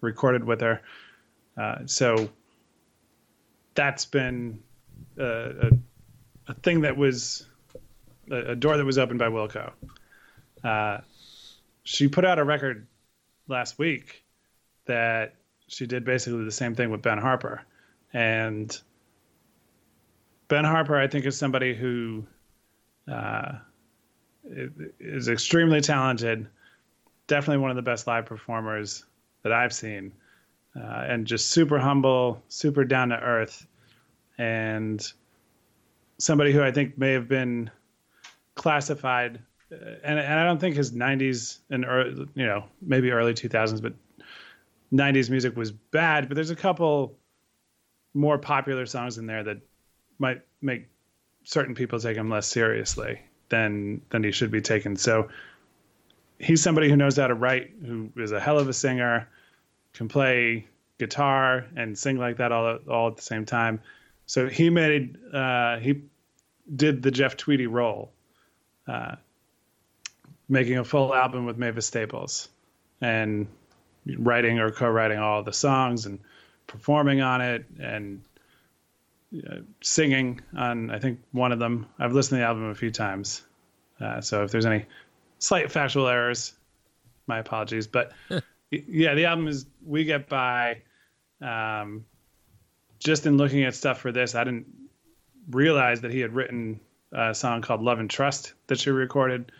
recorded 0.00 0.42
with 0.42 0.62
her. 0.62 0.80
Uh, 1.54 1.80
so 1.84 2.30
that's 3.74 4.06
been 4.06 4.62
uh, 5.18 5.24
a, 5.24 5.70
a 6.48 6.54
thing 6.62 6.80
that 6.80 6.96
was 6.96 7.46
a, 8.30 8.52
a 8.52 8.56
door 8.56 8.78
that 8.78 8.86
was 8.86 8.96
opened 8.96 9.18
by 9.18 9.28
Wilco. 9.28 9.70
Uh, 10.64 11.00
she 11.84 12.08
put 12.08 12.24
out 12.24 12.38
a 12.38 12.44
record 12.44 12.86
last 13.48 13.78
week 13.78 14.24
that 14.86 15.34
she 15.70 15.86
did 15.86 16.04
basically 16.04 16.44
the 16.44 16.50
same 16.50 16.74
thing 16.74 16.90
with 16.90 17.00
Ben 17.00 17.18
Harper, 17.18 17.62
and 18.12 18.76
Ben 20.48 20.64
Harper, 20.64 20.96
I 20.96 21.06
think, 21.06 21.26
is 21.26 21.38
somebody 21.38 21.74
who 21.74 22.26
uh, 23.10 23.52
is 24.98 25.28
extremely 25.28 25.80
talented. 25.80 26.48
Definitely 27.28 27.58
one 27.58 27.70
of 27.70 27.76
the 27.76 27.82
best 27.82 28.08
live 28.08 28.26
performers 28.26 29.04
that 29.44 29.52
I've 29.52 29.72
seen, 29.72 30.12
uh, 30.74 31.04
and 31.08 31.24
just 31.24 31.50
super 31.50 31.78
humble, 31.78 32.42
super 32.48 32.84
down 32.84 33.10
to 33.10 33.20
earth, 33.20 33.64
and 34.38 35.00
somebody 36.18 36.52
who 36.52 36.64
I 36.64 36.72
think 36.72 36.98
may 36.98 37.12
have 37.12 37.28
been 37.28 37.70
classified, 38.56 39.38
uh, 39.70 39.76
and 40.02 40.18
and 40.18 40.40
I 40.40 40.44
don't 40.44 40.58
think 40.58 40.74
his 40.74 40.90
'90s 40.90 41.58
and 41.70 41.84
early, 41.84 42.26
you 42.34 42.46
know 42.46 42.64
maybe 42.82 43.12
early 43.12 43.34
2000s, 43.34 43.80
but 43.80 43.92
'90s 44.92 45.30
music 45.30 45.56
was 45.56 45.70
bad. 45.70 46.28
But 46.28 46.34
there's 46.34 46.50
a 46.50 46.56
couple 46.56 47.16
more 48.14 48.38
popular 48.38 48.86
songs 48.86 49.18
in 49.18 49.26
there 49.26 49.42
that 49.44 49.58
might 50.18 50.42
make 50.60 50.88
certain 51.44 51.74
people 51.74 51.98
take 51.98 52.16
him 52.16 52.30
less 52.30 52.46
seriously 52.46 53.20
than 53.48 54.00
than 54.10 54.24
he 54.24 54.32
should 54.32 54.50
be 54.50 54.60
taken. 54.60 54.96
So 54.96 55.28
he's 56.38 56.62
somebody 56.62 56.88
who 56.88 56.96
knows 56.96 57.16
how 57.16 57.26
to 57.26 57.34
write, 57.34 57.70
who 57.84 58.10
is 58.16 58.32
a 58.32 58.40
hell 58.40 58.58
of 58.58 58.68
a 58.68 58.72
singer, 58.72 59.28
can 59.92 60.08
play 60.08 60.66
guitar 60.98 61.66
and 61.76 61.98
sing 61.98 62.18
like 62.18 62.36
that 62.38 62.52
all 62.52 62.78
all 62.88 63.08
at 63.08 63.16
the 63.16 63.22
same 63.22 63.44
time. 63.44 63.80
So 64.26 64.48
he 64.48 64.70
made 64.70 65.18
uh, 65.32 65.78
he 65.78 66.02
did 66.74 67.02
the 67.02 67.10
Jeff 67.10 67.36
Tweedy 67.36 67.66
role, 67.66 68.12
uh, 68.86 69.16
making 70.48 70.78
a 70.78 70.84
full 70.84 71.14
album 71.14 71.46
with 71.46 71.58
Mavis 71.58 71.86
Staples, 71.86 72.48
and 73.00 73.48
writing 74.18 74.58
or 74.58 74.70
co-writing 74.70 75.18
all 75.18 75.42
the 75.42 75.52
songs 75.52 76.06
and 76.06 76.18
performing 76.66 77.20
on 77.20 77.40
it 77.40 77.64
and 77.80 78.22
uh, 79.48 79.56
singing 79.80 80.40
on 80.56 80.90
I 80.90 80.98
think 80.98 81.20
one 81.32 81.52
of 81.52 81.58
them. 81.58 81.86
I've 81.98 82.12
listened 82.12 82.38
to 82.38 82.40
the 82.40 82.46
album 82.46 82.70
a 82.70 82.74
few 82.74 82.90
times, 82.90 83.42
uh, 84.00 84.20
so 84.20 84.44
if 84.44 84.50
there's 84.50 84.66
any 84.66 84.86
slight 85.38 85.70
factual 85.70 86.08
errors, 86.08 86.52
my 87.26 87.38
apologies. 87.38 87.86
But 87.86 88.12
yeah, 88.70 89.14
the 89.14 89.26
album 89.26 89.48
is 89.48 89.66
We 89.84 90.04
Get 90.04 90.28
By. 90.28 90.82
Um, 91.40 92.04
just 92.98 93.26
in 93.26 93.36
looking 93.36 93.64
at 93.64 93.74
stuff 93.74 94.00
for 94.00 94.12
this, 94.12 94.34
I 94.34 94.44
didn't 94.44 94.66
realize 95.50 96.02
that 96.02 96.12
he 96.12 96.20
had 96.20 96.34
written 96.34 96.80
a 97.12 97.34
song 97.34 97.62
called 97.62 97.82
Love 97.82 97.98
and 97.98 98.10
Trust 98.10 98.52
that 98.66 98.78
she 98.78 98.90
recorded 98.90 99.52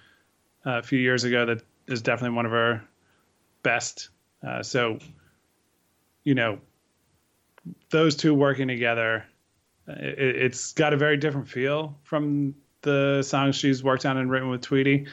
uh, 0.66 0.78
a 0.78 0.82
few 0.82 0.98
years 0.98 1.24
ago. 1.24 1.46
That 1.46 1.62
is 1.86 2.02
definitely 2.02 2.36
one 2.36 2.46
of 2.46 2.52
her 2.52 2.84
best. 3.62 4.10
Uh, 4.46 4.62
so, 4.62 4.98
you 6.24 6.34
know, 6.34 6.58
those 7.90 8.16
two 8.16 8.34
working 8.34 8.68
together, 8.68 9.24
it, 9.86 10.36
it's 10.36 10.72
got 10.72 10.92
a 10.92 10.96
very 10.96 11.16
different 11.16 11.48
feel 11.48 11.98
from 12.02 12.54
the 12.82 13.22
songs 13.22 13.56
she's 13.56 13.82
worked 13.84 14.06
on 14.06 14.16
and 14.16 14.30
written 14.30 14.48
with 14.48 14.62
Tweedy. 14.62 15.06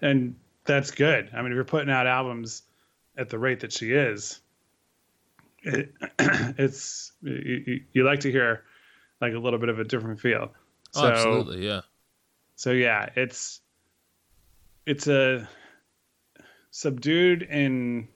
And 0.00 0.34
that's 0.64 0.90
good. 0.90 1.30
I 1.34 1.42
mean, 1.42 1.52
if 1.52 1.56
you're 1.56 1.64
putting 1.64 1.90
out 1.90 2.06
albums 2.06 2.62
at 3.16 3.28
the 3.28 3.38
rate 3.38 3.60
that 3.60 3.72
she 3.72 3.92
is, 3.92 4.40
it, 5.62 5.92
it's 6.18 7.12
you, 7.22 7.80
you- 7.92 8.04
like 8.04 8.20
to 8.20 8.30
hear 8.32 8.64
like 9.20 9.34
a 9.34 9.38
little 9.38 9.58
bit 9.58 9.68
of 9.68 9.78
a 9.78 9.84
different 9.84 10.18
feel. 10.20 10.52
Oh, 10.94 11.06
absolutely, 11.06 11.66
yeah. 11.66 11.82
So 12.56 12.70
yeah, 12.72 13.08
it's 13.16 13.60
it's 14.86 15.06
a 15.06 15.48
subdued 16.70 17.42
and 17.44 18.08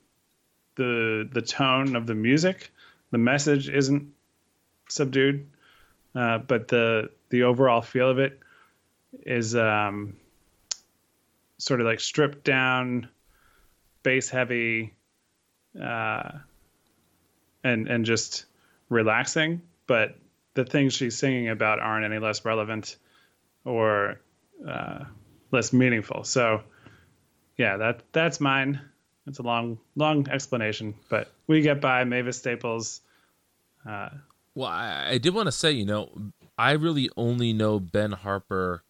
the 0.76 1.28
the 1.30 1.42
tone 1.42 1.96
of 1.96 2.06
the 2.06 2.14
music. 2.14 2.70
The 3.10 3.18
message 3.18 3.68
isn't 3.68 4.12
subdued, 4.88 5.48
uh, 6.14 6.38
but 6.38 6.68
the 6.68 7.10
the 7.30 7.42
overall 7.42 7.82
feel 7.82 8.08
of 8.08 8.18
it 8.18 8.38
is 9.22 9.54
um, 9.56 10.16
sort 11.58 11.80
of 11.80 11.86
like 11.86 12.00
stripped 12.00 12.44
down, 12.44 13.08
bass 14.02 14.28
heavy, 14.28 14.94
uh, 15.80 16.30
and 17.64 17.88
and 17.88 18.04
just 18.04 18.46
relaxing. 18.88 19.62
But 19.86 20.16
the 20.54 20.64
things 20.64 20.94
she's 20.94 21.16
singing 21.16 21.48
about 21.48 21.80
aren't 21.80 22.04
any 22.04 22.18
less 22.18 22.44
relevant 22.44 22.96
or 23.64 24.20
uh, 24.66 25.04
less 25.50 25.72
meaningful. 25.72 26.24
So, 26.24 26.62
yeah, 27.56 27.76
that 27.76 28.02
that's 28.12 28.40
mine. 28.40 28.80
It's 29.26 29.38
a 29.38 29.42
long, 29.42 29.78
long 29.96 30.28
explanation, 30.28 30.94
but 31.08 31.32
we 31.46 31.60
get 31.60 31.80
by. 31.80 32.04
Mavis 32.04 32.38
Staples. 32.38 33.00
Uh, 33.88 34.10
well, 34.54 34.68
I, 34.68 35.10
I 35.10 35.18
did 35.18 35.34
want 35.34 35.46
to 35.46 35.52
say, 35.52 35.72
you 35.72 35.84
know, 35.84 36.10
I 36.56 36.72
really 36.72 37.10
only 37.16 37.52
know 37.52 37.80
Ben 37.80 38.12
Harper 38.12 38.84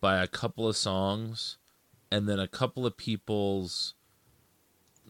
by 0.00 0.22
a 0.22 0.26
couple 0.26 0.66
of 0.66 0.76
songs, 0.76 1.58
and 2.10 2.28
then 2.28 2.38
a 2.38 2.48
couple 2.48 2.86
of 2.86 2.96
people's, 2.96 3.94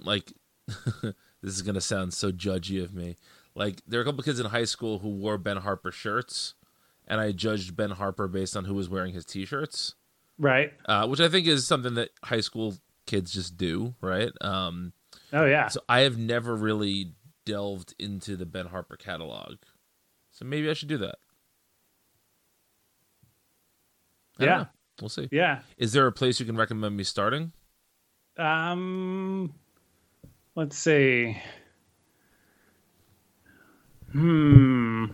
like, 0.01 0.33
this 0.67 1.15
is 1.43 1.63
gonna 1.63 1.81
sound 1.81 2.13
so 2.13 2.33
judgy 2.33 2.83
of 2.83 2.93
me. 2.93 3.17
Like, 3.55 3.83
there 3.87 4.01
are 4.01 4.03
a 4.03 4.07
couple 4.07 4.21
of 4.21 4.27
kids 4.27 4.41
in 4.41 4.47
high 4.47 4.65
school 4.65 4.99
who 4.99 5.09
wore 5.09 5.39
Ben 5.39 5.59
Harper 5.59 5.93
shirts, 5.93 6.55
and 7.07 7.21
I 7.21 7.33
judged 7.33 7.77
Ben 7.77 7.93
Harper 7.93 8.27
based 8.27 8.57
on 8.57 8.65
who 8.65 8.75
was 8.75 8.89
wearing 8.89 9.15
his 9.15 9.25
T-shirts. 9.25 9.95
Right. 10.39 10.73
Uh, 10.85 11.07
which 11.07 11.21
I 11.21 11.29
think 11.29 11.47
is 11.47 11.67
something 11.67 11.95
that 11.95 12.11
high 12.23 12.41
school 12.41 12.75
kids 13.07 13.33
just 13.33 13.57
do, 13.57 13.95
right? 14.01 14.31
Um, 14.41 14.93
oh 15.33 15.45
yeah. 15.47 15.69
So 15.69 15.81
I 15.89 16.01
have 16.01 16.19
never 16.19 16.55
really 16.55 17.13
delved 17.45 17.95
into 17.99 18.37
the 18.37 18.47
Ben 18.47 18.67
Harper 18.67 18.97
catalog, 18.97 19.57
so 20.31 20.45
maybe 20.45 20.69
I 20.69 20.75
should 20.75 20.89
do 20.89 20.99
that. 20.99 21.17
I 24.39 24.45
yeah. 24.45 24.65
We'll 25.01 25.09
see. 25.09 25.29
Yeah. 25.31 25.61
Is 25.77 25.93
there 25.93 26.07
a 26.07 26.13
place 26.13 26.41
you 26.41 26.47
can 26.47 26.57
recommend 26.57 26.97
me 26.97 27.05
starting? 27.05 27.53
Um, 28.39 29.53
let's 30.55 30.77
see. 30.77 31.37
Hmm. 34.13 35.07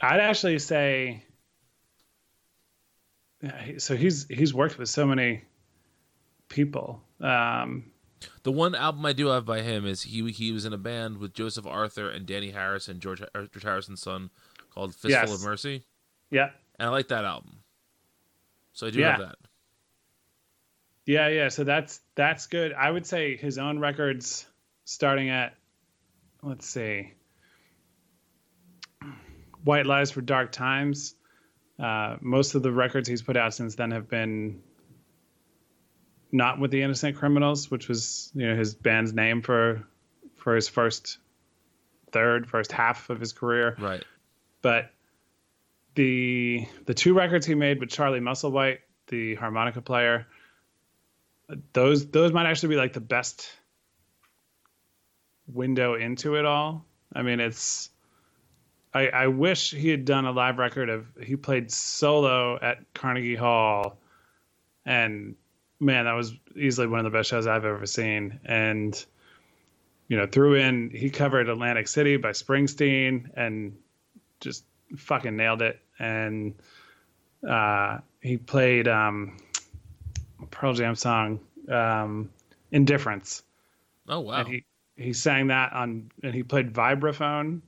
I'd 0.00 0.20
actually 0.20 0.58
say. 0.58 1.24
So 3.78 3.96
he's 3.96 4.26
he's 4.28 4.54
worked 4.54 4.78
with 4.78 4.88
so 4.88 5.06
many 5.06 5.42
people. 6.48 7.00
Um, 7.22 7.84
the 8.42 8.52
one 8.52 8.74
album 8.74 9.06
I 9.06 9.12
do 9.12 9.28
have 9.28 9.44
by 9.46 9.62
him 9.62 9.86
is 9.86 10.02
he 10.02 10.30
he 10.32 10.52
was 10.52 10.64
in 10.64 10.72
a 10.72 10.78
band 10.78 11.18
with 11.18 11.32
Joseph 11.34 11.66
Arthur 11.66 12.08
and 12.10 12.26
Dhani 12.26 12.52
Harrison, 12.52 13.00
George, 13.00 13.22
George 13.34 13.62
Harrison's 13.62 14.02
son, 14.02 14.30
called 14.70 14.94
Fistful 14.94 15.28
Yes. 15.28 15.34
of 15.34 15.42
Mercy. 15.44 15.84
yeah. 16.30 16.50
And 16.78 16.88
I 16.88 16.90
like 16.92 17.08
that 17.08 17.24
album. 17.24 17.62
So 18.72 18.86
I 18.86 18.90
do 18.90 18.98
Yeah. 18.98 19.10
have 19.12 19.20
that. 19.20 19.36
Yeah, 21.06 21.28
yeah. 21.28 21.48
So 21.48 21.64
that's 21.64 22.00
that's 22.14 22.46
good. 22.46 22.72
I 22.72 22.90
would 22.90 23.06
say 23.06 23.36
his 23.36 23.58
own 23.58 23.78
records, 23.78 24.46
starting 24.84 25.30
at, 25.30 25.54
let's 26.42 26.66
see, 26.68 27.12
White 29.64 29.86
Lies 29.86 30.10
for 30.10 30.20
Dark 30.20 30.52
Times. 30.52 31.14
Uh, 31.78 32.16
most 32.20 32.54
of 32.54 32.62
the 32.62 32.70
records 32.72 33.08
he's 33.08 33.22
put 33.22 33.36
out 33.36 33.54
since 33.54 33.74
then 33.74 33.90
have 33.90 34.08
been 34.08 34.62
not 36.32 36.58
with 36.58 36.70
the 36.70 36.82
Innocent 36.82 37.16
Criminals, 37.16 37.70
which 37.70 37.88
was 37.88 38.32
you 38.34 38.48
know 38.48 38.56
his 38.56 38.74
band's 38.74 39.12
name 39.12 39.42
for 39.42 39.84
for 40.36 40.56
his 40.56 40.68
first 40.68 41.18
third, 42.10 42.48
first 42.48 42.72
half 42.72 43.10
of 43.10 43.20
his 43.20 43.32
career. 43.32 43.76
Right. 43.78 44.04
But 44.62 44.90
the 45.94 46.66
the 46.86 46.94
two 46.94 47.14
records 47.14 47.46
he 47.46 47.54
made 47.54 47.78
with 47.78 47.90
Charlie 47.90 48.20
Musselwhite, 48.20 48.78
the 49.08 49.34
harmonica 49.34 49.82
player, 49.82 50.26
those 51.72 52.06
those 52.10 52.32
might 52.32 52.46
actually 52.46 52.70
be 52.70 52.76
like 52.76 52.94
the 52.94 53.00
best 53.00 53.50
window 55.46 55.94
into 55.94 56.36
it 56.36 56.46
all. 56.46 56.86
I 57.12 57.22
mean, 57.22 57.40
it's 57.40 57.90
I, 58.94 59.08
I 59.08 59.26
wish 59.26 59.72
he 59.72 59.88
had 59.88 60.04
done 60.04 60.24
a 60.24 60.32
live 60.32 60.58
record 60.58 60.88
of 60.88 61.06
he 61.22 61.36
played 61.36 61.70
solo 61.70 62.58
at 62.60 62.92
Carnegie 62.94 63.36
Hall, 63.36 63.98
and 64.84 65.36
man, 65.82 66.04
that 66.04 66.12
was 66.12 66.34
easily 66.56 66.86
one 66.86 67.00
of 67.00 67.04
the 67.04 67.18
best 67.18 67.28
shows 67.28 67.46
I've 67.46 67.64
ever 67.64 67.86
seen. 67.86 68.38
And 68.44 69.04
you 70.08 70.16
know, 70.16 70.26
threw 70.26 70.54
in 70.54 70.90
he 70.90 71.10
covered 71.10 71.48
Atlantic 71.48 71.88
City 71.88 72.16
by 72.16 72.30
Springsteen 72.30 73.30
and 73.34 73.76
just 74.40 74.64
fucking 74.96 75.36
nailed 75.36 75.62
it. 75.62 75.80
And 75.98 76.54
uh, 77.48 77.98
he 78.20 78.36
played 78.36 78.88
um, 78.88 79.36
Pearl 80.50 80.74
Jam 80.74 80.94
song 80.94 81.40
um, 81.68 82.30
"Indifference." 82.70 83.42
Oh 84.08 84.20
wow. 84.20 84.40
And 84.40 84.48
he 84.48 84.64
he 84.96 85.12
sang 85.12 85.48
that 85.48 85.72
on, 85.72 86.10
and 86.22 86.34
he 86.34 86.42
played 86.42 86.72
vibraphone, 86.72 87.62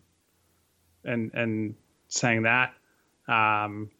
and 1.05 1.33
and 1.35 1.75
sang 2.09 2.43
that. 2.43 2.75
Um, 3.27 3.91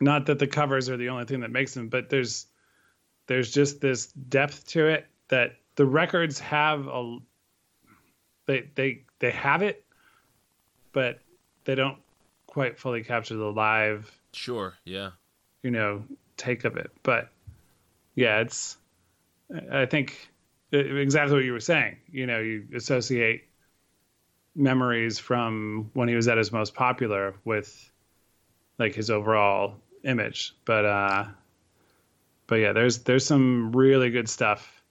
not 0.00 0.26
that 0.26 0.38
the 0.38 0.46
covers 0.46 0.90
are 0.90 0.96
the 0.96 1.08
only 1.08 1.24
thing 1.24 1.40
that 1.40 1.50
makes 1.50 1.72
them, 1.74 1.88
but 1.88 2.10
there's 2.10 2.46
there's 3.26 3.52
just 3.52 3.80
this 3.80 4.06
depth 4.06 4.66
to 4.68 4.86
it 4.86 5.06
that 5.28 5.56
the 5.76 5.86
records 5.86 6.38
have 6.40 6.86
a 6.86 7.18
they 8.46 8.68
they 8.74 9.02
they 9.18 9.30
have 9.30 9.62
it, 9.62 9.84
but 10.92 11.20
they 11.64 11.74
don't 11.74 11.98
quite 12.46 12.78
fully 12.78 13.02
capture 13.02 13.36
the 13.36 13.50
live 13.50 14.10
Sure. 14.32 14.74
Yeah. 14.84 15.10
you 15.62 15.70
know 15.70 16.04
take 16.36 16.64
of 16.64 16.76
it. 16.76 16.90
But 17.02 17.30
yeah, 18.14 18.40
it's 18.40 18.76
I 19.70 19.86
think 19.86 20.30
exactly 20.72 21.34
what 21.36 21.44
you 21.44 21.52
were 21.52 21.60
saying. 21.60 21.96
You 22.10 22.26
know, 22.26 22.40
you 22.40 22.66
associate 22.74 23.48
memories 24.56 25.18
from 25.18 25.90
when 25.94 26.08
he 26.08 26.14
was 26.14 26.28
at 26.28 26.38
his 26.38 26.52
most 26.52 26.74
popular 26.74 27.34
with 27.44 27.90
like 28.78 28.94
his 28.94 29.10
overall 29.10 29.76
image. 30.04 30.54
But 30.64 30.84
uh 30.84 31.24
but 32.46 32.56
yeah, 32.56 32.72
there's 32.72 32.98
there's 32.98 33.24
some 33.26 33.72
really 33.72 34.10
good 34.10 34.28
stuff 34.28 34.82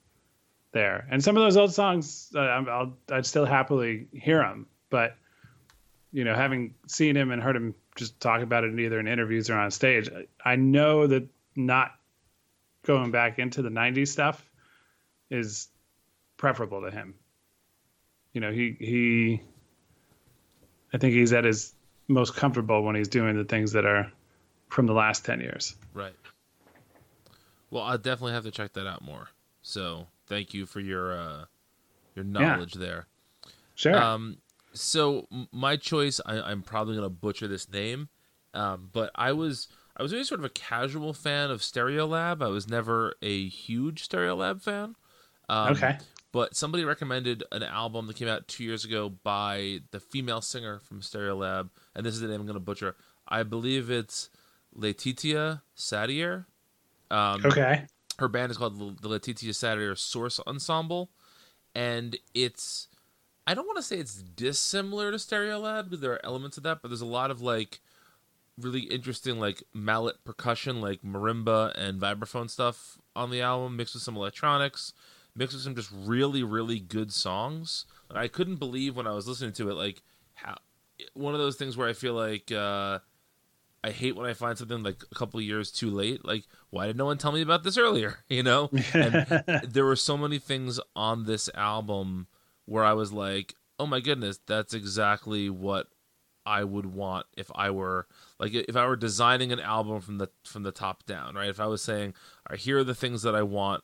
there, 0.71 1.07
and 1.11 1.23
some 1.23 1.37
of 1.37 1.43
those 1.43 1.57
old 1.57 1.73
songs 1.73 2.31
uh, 2.35 2.39
I'll 2.39 2.97
I'd 3.11 3.25
still 3.25 3.45
happily 3.45 4.07
hear 4.13 4.39
them. 4.39 4.67
But 4.89 5.15
you 6.11 6.23
know, 6.23 6.35
having 6.35 6.73
seen 6.87 7.15
him 7.15 7.31
and 7.31 7.41
heard 7.41 7.55
him 7.55 7.75
just 7.95 8.19
talk 8.19 8.41
about 8.41 8.63
it 8.63 8.79
either 8.79 8.99
in 8.99 9.07
interviews 9.07 9.49
or 9.49 9.55
on 9.57 9.69
stage, 9.71 10.09
I- 10.09 10.51
I 10.51 10.55
know 10.55 11.07
that 11.07 11.27
not 11.55 11.91
going 12.83 13.11
back 13.11 13.39
into 13.39 13.61
the 13.61 13.69
'90s 13.69 14.07
stuff 14.09 14.49
is 15.29 15.67
preferable 16.37 16.81
to 16.81 16.91
him. 16.91 17.13
You 18.33 18.41
know, 18.41 18.51
he 18.51 18.75
he. 18.79 19.41
I 20.91 20.97
think 20.97 21.13
he's 21.13 21.33
at 21.33 21.43
his 21.43 21.73
most 22.07 22.35
comfortable 22.35 22.83
when 22.83 22.95
he's 22.95 23.07
doing 23.07 23.35
the 23.37 23.45
things 23.45 23.71
that 23.71 23.85
are 23.85 24.11
from 24.69 24.85
the 24.85 24.93
last 24.93 25.25
ten 25.25 25.39
years. 25.39 25.75
Right. 25.93 26.13
Well, 27.73 27.83
I 27.83 27.97
definitely 27.97 28.33
have 28.33 28.43
to 28.43 28.51
check 28.51 28.73
that 28.73 28.85
out 28.85 29.01
more. 29.01 29.29
So 29.63 30.05
thank 30.27 30.53
you 30.53 30.67
for 30.67 30.79
your 30.79 31.17
uh, 31.17 31.45
your 32.15 32.23
knowledge 32.23 32.73
there. 32.75 33.07
Sure. 33.73 33.95
Um, 33.97 34.37
so 34.73 35.27
my 35.51 35.75
choice, 35.75 36.21
I, 36.23 36.39
I'm 36.39 36.61
probably 36.61 36.95
gonna 36.95 37.09
butcher 37.09 37.47
this 37.47 37.67
name, 37.67 38.09
um, 38.53 38.89
but 38.93 39.09
I 39.15 39.31
was 39.31 39.69
I 39.97 40.03
was 40.03 40.13
always 40.13 40.27
sort 40.27 40.39
of 40.39 40.45
a 40.45 40.49
casual 40.49 41.13
fan 41.13 41.49
of 41.49 41.61
Stereolab. 41.61 42.43
I 42.43 42.47
was 42.47 42.69
never 42.69 43.15
a 43.23 43.47
huge 43.47 44.07
Stereolab 44.07 44.61
fan. 44.61 44.95
Um, 45.49 45.73
Okay. 45.73 45.97
But 46.31 46.55
somebody 46.55 46.83
recommended 46.83 47.43
an 47.51 47.63
album 47.63 48.05
that 48.07 48.15
came 48.15 48.27
out 48.27 48.47
two 48.47 48.63
years 48.63 48.85
ago 48.85 49.09
by 49.09 49.79
the 49.89 49.99
female 49.99 50.41
singer 50.41 50.77
from 50.79 51.01
Stereolab, 51.01 51.69
and 51.95 52.05
this 52.05 52.13
is 52.13 52.21
the 52.21 52.27
name 52.27 52.41
I'm 52.41 52.45
gonna 52.45 52.59
butcher. 52.59 52.95
I 53.27 53.41
believe 53.41 53.89
it's 53.89 54.29
Laetitia 54.75 55.63
Sadier. 55.75 56.45
Um, 57.13 57.45
Okay. 57.45 57.85
Her 58.19 58.27
band 58.27 58.51
is 58.51 58.57
called 58.57 59.01
the 59.01 59.07
Laetitia 59.07 59.53
Sadier 59.53 59.95
Source 59.97 60.39
Ensemble, 60.45 61.09
and 61.73 62.15
it's 62.33 62.87
I 63.47 63.53
don't 63.53 63.65
want 63.65 63.77
to 63.77 63.83
say 63.83 63.97
it's 63.97 64.21
dissimilar 64.21 65.11
to 65.11 65.17
Stereolab 65.17 65.85
because 65.85 65.99
there 65.99 66.13
are 66.13 66.25
elements 66.25 66.57
of 66.57 66.63
that, 66.63 66.81
but 66.81 66.89
there's 66.89 67.01
a 67.01 67.05
lot 67.05 67.31
of 67.31 67.41
like 67.41 67.81
really 68.57 68.81
interesting 68.81 69.39
like 69.39 69.63
mallet 69.73 70.23
percussion, 70.23 70.79
like 70.79 71.01
marimba 71.01 71.73
and 71.75 71.99
vibraphone 71.99 72.49
stuff 72.49 72.99
on 73.15 73.31
the 73.31 73.41
album, 73.41 73.75
mixed 73.75 73.95
with 73.95 74.03
some 74.03 74.15
electronics, 74.15 74.93
mixed 75.35 75.55
with 75.55 75.63
some 75.63 75.75
just 75.75 75.91
really 75.91 76.43
really 76.43 76.79
good 76.79 77.11
songs. 77.11 77.85
And 78.09 78.17
I 78.19 78.27
couldn't 78.27 78.57
believe 78.57 78.95
when 78.95 79.07
I 79.07 79.13
was 79.13 79.27
listening 79.27 79.53
to 79.53 79.71
it, 79.71 79.73
like 79.73 80.03
how 80.35 80.57
one 81.15 81.33
of 81.33 81.39
those 81.39 81.55
things 81.55 81.75
where 81.75 81.89
I 81.89 81.93
feel 81.93 82.13
like. 82.13 82.51
uh 82.51 82.99
I 83.83 83.91
hate 83.91 84.15
when 84.15 84.29
I 84.29 84.33
find 84.33 84.57
something 84.57 84.81
like 84.81 85.03
a 85.11 85.15
couple 85.15 85.39
of 85.39 85.45
years 85.45 85.71
too 85.71 85.89
late. 85.89 86.23
Like, 86.23 86.45
why 86.69 86.87
did 86.87 86.95
no 86.95 87.05
one 87.05 87.17
tell 87.17 87.33
me 87.33 87.41
about 87.41 87.63
this 87.63 87.77
earlier? 87.77 88.19
You 88.29 88.43
know, 88.43 88.69
and 88.93 89.43
there 89.69 89.85
were 89.85 89.95
so 89.95 90.17
many 90.17 90.39
things 90.39 90.79
on 90.95 91.25
this 91.25 91.49
album 91.53 92.27
where 92.65 92.83
I 92.83 92.93
was 92.93 93.11
like, 93.11 93.53
"Oh 93.77 93.85
my 93.85 93.99
goodness, 93.99 94.39
that's 94.47 94.73
exactly 94.73 95.49
what 95.49 95.87
I 96.45 96.63
would 96.63 96.85
want 96.85 97.25
if 97.37 97.51
I 97.53 97.69
were 97.69 98.07
like 98.39 98.53
if 98.53 98.75
I 98.75 98.87
were 98.87 98.95
designing 98.95 99.51
an 99.51 99.59
album 99.59 100.01
from 100.01 100.17
the 100.17 100.29
from 100.45 100.63
the 100.63 100.71
top 100.71 101.05
down, 101.05 101.35
right? 101.35 101.49
If 101.49 101.59
I 101.59 101.67
was 101.67 101.81
saying, 101.81 102.13
"All 102.49 102.53
right, 102.53 102.59
here 102.59 102.79
are 102.79 102.83
the 102.83 102.95
things 102.95 103.21
that 103.21 103.35
I 103.35 103.43
want 103.43 103.83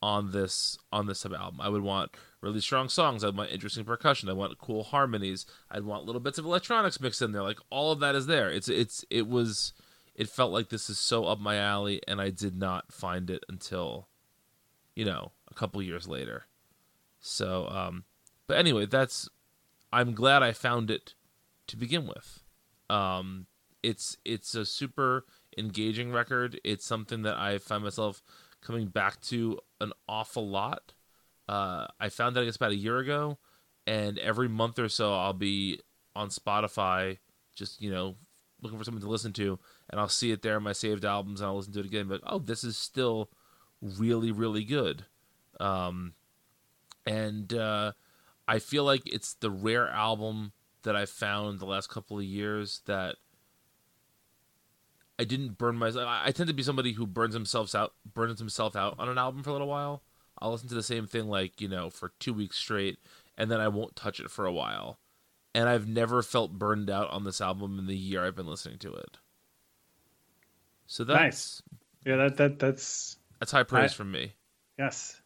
on 0.00 0.30
this 0.32 0.78
on 0.92 1.06
this 1.06 1.24
album. 1.26 1.60
I 1.60 1.68
would 1.68 1.82
want 1.82 2.12
really 2.40 2.60
strong 2.60 2.88
songs. 2.88 3.24
I'd 3.24 3.36
want 3.36 3.50
interesting 3.50 3.84
percussion. 3.84 4.28
I 4.28 4.32
want 4.32 4.58
cool 4.58 4.84
harmonies. 4.84 5.46
I'd 5.70 5.84
want 5.84 6.04
little 6.04 6.20
bits 6.20 6.38
of 6.38 6.44
electronics 6.44 7.00
mixed 7.00 7.22
in 7.22 7.32
there. 7.32 7.42
Like 7.42 7.58
all 7.70 7.92
of 7.92 8.00
that 8.00 8.14
is 8.14 8.26
there. 8.26 8.50
It's 8.50 8.68
it's 8.68 9.04
it 9.10 9.26
was 9.26 9.72
it 10.14 10.28
felt 10.28 10.52
like 10.52 10.68
this 10.68 10.88
is 10.88 10.98
so 10.98 11.24
up 11.24 11.40
my 11.40 11.56
alley 11.56 12.00
and 12.06 12.20
I 12.20 12.30
did 12.30 12.56
not 12.56 12.92
find 12.92 13.30
it 13.30 13.44
until 13.48 14.08
you 14.94 15.04
know, 15.04 15.30
a 15.50 15.54
couple 15.54 15.80
years 15.82 16.06
later. 16.06 16.46
So 17.20 17.68
um 17.68 18.04
but 18.46 18.56
anyway, 18.56 18.86
that's 18.86 19.28
I'm 19.92 20.14
glad 20.14 20.42
I 20.42 20.52
found 20.52 20.90
it 20.90 21.14
to 21.66 21.76
begin 21.76 22.06
with. 22.06 22.44
Um 22.88 23.46
it's 23.82 24.16
it's 24.24 24.54
a 24.54 24.64
super 24.64 25.24
engaging 25.56 26.12
record. 26.12 26.60
It's 26.62 26.86
something 26.86 27.22
that 27.22 27.36
I 27.36 27.58
find 27.58 27.82
myself 27.82 28.22
coming 28.60 28.88
back 28.88 29.20
to 29.22 29.58
an 29.80 29.92
awful 30.08 30.48
lot. 30.48 30.92
Uh, 31.48 31.86
I 31.98 32.08
found 32.08 32.36
that 32.36 32.42
I 32.42 32.44
guess 32.44 32.56
about 32.56 32.72
a 32.72 32.76
year 32.76 32.98
ago, 32.98 33.38
and 33.86 34.18
every 34.18 34.48
month 34.48 34.78
or 34.78 34.88
so 34.88 35.14
I'll 35.14 35.32
be 35.32 35.80
on 36.14 36.28
Spotify, 36.28 37.18
just 37.54 37.80
you 37.80 37.90
know, 37.90 38.16
looking 38.60 38.78
for 38.78 38.84
something 38.84 39.02
to 39.02 39.08
listen 39.08 39.32
to, 39.34 39.58
and 39.88 40.00
I'll 40.00 40.08
see 40.08 40.30
it 40.30 40.42
there 40.42 40.58
in 40.58 40.62
my 40.62 40.72
saved 40.72 41.04
albums, 41.04 41.40
and 41.40 41.48
I'll 41.48 41.56
listen 41.56 41.72
to 41.74 41.80
it 41.80 41.86
again. 41.86 42.08
But 42.08 42.20
oh, 42.26 42.38
this 42.38 42.64
is 42.64 42.76
still 42.76 43.30
really, 43.80 44.32
really 44.32 44.64
good. 44.64 45.04
Um, 45.60 46.14
and 47.06 47.52
uh, 47.54 47.92
I 48.46 48.58
feel 48.58 48.84
like 48.84 49.02
it's 49.06 49.34
the 49.34 49.50
rare 49.50 49.88
album 49.88 50.52
that 50.82 50.96
I've 50.96 51.10
found 51.10 51.58
the 51.58 51.66
last 51.66 51.88
couple 51.88 52.18
of 52.18 52.24
years 52.24 52.82
that 52.86 53.16
I 55.18 55.24
didn't 55.24 55.58
burn 55.58 55.76
myself. 55.76 56.06
I 56.08 56.30
tend 56.30 56.48
to 56.48 56.54
be 56.54 56.62
somebody 56.62 56.92
who 56.92 57.06
burns 57.06 57.34
himself 57.34 57.74
out, 57.74 57.92
burns 58.14 58.38
himself 58.38 58.76
out 58.76 58.96
on 58.98 59.08
an 59.08 59.18
album 59.18 59.42
for 59.42 59.50
a 59.50 59.52
little 59.52 59.68
while. 59.68 60.02
I'll 60.40 60.52
listen 60.52 60.68
to 60.68 60.74
the 60.74 60.82
same 60.82 61.06
thing 61.06 61.28
like 61.28 61.60
you 61.60 61.68
know 61.68 61.90
for 61.90 62.12
two 62.20 62.32
weeks 62.32 62.56
straight, 62.56 62.98
and 63.36 63.50
then 63.50 63.60
I 63.60 63.68
won't 63.68 63.96
touch 63.96 64.20
it 64.20 64.30
for 64.30 64.46
a 64.46 64.52
while. 64.52 64.98
And 65.54 65.68
I've 65.68 65.88
never 65.88 66.22
felt 66.22 66.52
burned 66.52 66.88
out 66.88 67.10
on 67.10 67.24
this 67.24 67.40
album 67.40 67.78
in 67.78 67.86
the 67.86 67.96
year 67.96 68.24
I've 68.24 68.36
been 68.36 68.46
listening 68.46 68.78
to 68.78 68.94
it. 68.94 69.16
So 70.86 71.02
that's 71.02 71.18
nice. 71.20 71.62
Yeah, 72.06 72.16
that 72.16 72.36
that 72.36 72.58
that's 72.60 73.16
that's 73.40 73.50
high 73.50 73.64
praise 73.64 73.92
I, 73.92 73.94
from 73.94 74.12
me. 74.12 74.34
Yes. 74.78 75.20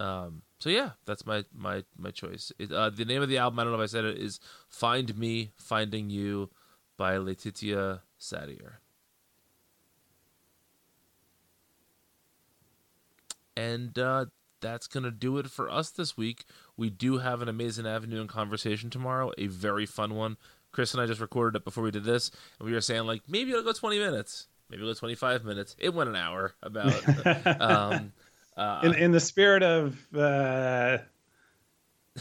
Um. 0.00 0.42
So 0.58 0.68
yeah, 0.68 0.90
that's 1.04 1.24
my 1.24 1.44
my 1.54 1.84
my 1.96 2.10
choice. 2.10 2.50
It, 2.58 2.72
uh, 2.72 2.90
the 2.90 3.04
name 3.04 3.22
of 3.22 3.28
the 3.28 3.38
album, 3.38 3.60
I 3.60 3.64
don't 3.64 3.72
know 3.72 3.78
if 3.78 3.84
I 3.84 3.92
said 3.92 4.04
it, 4.04 4.18
is 4.18 4.40
"Find 4.68 5.16
Me, 5.16 5.52
Finding 5.56 6.10
You" 6.10 6.50
by 6.96 7.16
Laetitia 7.16 8.02
Sadier. 8.18 8.80
And 13.56 13.98
uh, 13.98 14.26
that's 14.60 14.86
going 14.86 15.04
to 15.04 15.10
do 15.10 15.38
it 15.38 15.48
for 15.50 15.70
us 15.70 15.90
this 15.90 16.16
week. 16.16 16.44
We 16.76 16.90
do 16.90 17.18
have 17.18 17.40
an 17.42 17.48
amazing 17.48 17.86
avenue 17.86 18.20
and 18.20 18.28
conversation 18.28 18.90
tomorrow, 18.90 19.32
a 19.38 19.46
very 19.46 19.86
fun 19.86 20.14
one. 20.14 20.36
Chris 20.72 20.92
and 20.92 21.02
I 21.02 21.06
just 21.06 21.20
recorded 21.20 21.56
it 21.56 21.64
before 21.64 21.84
we 21.84 21.90
did 21.90 22.04
this, 22.04 22.30
and 22.58 22.66
we 22.66 22.74
were 22.74 22.82
saying, 22.82 23.04
like, 23.06 23.22
maybe 23.26 23.50
it'll 23.50 23.62
go 23.62 23.72
20 23.72 23.98
minutes, 23.98 24.48
maybe 24.68 24.82
it'll 24.82 24.92
go 24.92 24.98
25 24.98 25.44
minutes. 25.44 25.74
It 25.78 25.94
went 25.94 26.10
an 26.10 26.16
hour 26.16 26.54
about. 26.62 27.02
um, 27.60 28.12
uh, 28.56 28.80
in, 28.84 28.94
in 28.94 29.12
the 29.12 29.20
spirit 29.20 29.62
of 29.62 29.96
uh, 30.14 30.98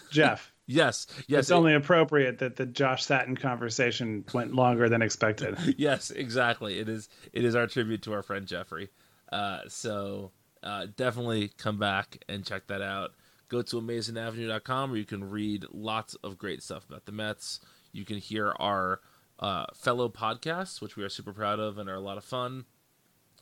Jeff. 0.09 0.53
Yes, 0.67 1.07
yes. 1.27 1.41
It's 1.41 1.51
it, 1.51 1.53
only 1.53 1.73
appropriate 1.73 2.39
that 2.39 2.55
the 2.55 2.65
Josh 2.65 3.05
Satin 3.05 3.37
conversation 3.37 4.25
went 4.33 4.55
longer 4.55 4.89
than 4.89 5.01
expected. 5.01 5.57
yes, 5.77 6.11
exactly. 6.11 6.79
It 6.79 6.89
is. 6.89 7.09
It 7.33 7.45
is 7.45 7.55
our 7.55 7.67
tribute 7.67 8.01
to 8.03 8.13
our 8.13 8.23
friend 8.23 8.47
Jeffrey. 8.47 8.89
Uh, 9.31 9.59
so 9.67 10.31
uh, 10.63 10.87
definitely 10.95 11.51
come 11.57 11.77
back 11.77 12.23
and 12.27 12.45
check 12.45 12.67
that 12.67 12.81
out. 12.81 13.11
Go 13.47 13.61
to 13.61 13.79
amazingavenue.com 13.79 14.89
where 14.89 14.99
you 14.99 15.05
can 15.05 15.29
read 15.29 15.65
lots 15.71 16.15
of 16.15 16.37
great 16.37 16.63
stuff 16.63 16.87
about 16.89 17.05
the 17.05 17.11
Mets. 17.11 17.59
You 17.91 18.03
can 18.03 18.17
hear 18.17 18.53
our 18.59 19.01
uh, 19.39 19.65
fellow 19.75 20.09
podcasts, 20.09 20.81
which 20.81 20.95
we 20.95 21.03
are 21.03 21.09
super 21.09 21.33
proud 21.33 21.59
of 21.59 21.77
and 21.77 21.87
are 21.89 21.95
a 21.95 21.99
lot 21.99 22.17
of 22.17 22.23
fun. 22.23 22.65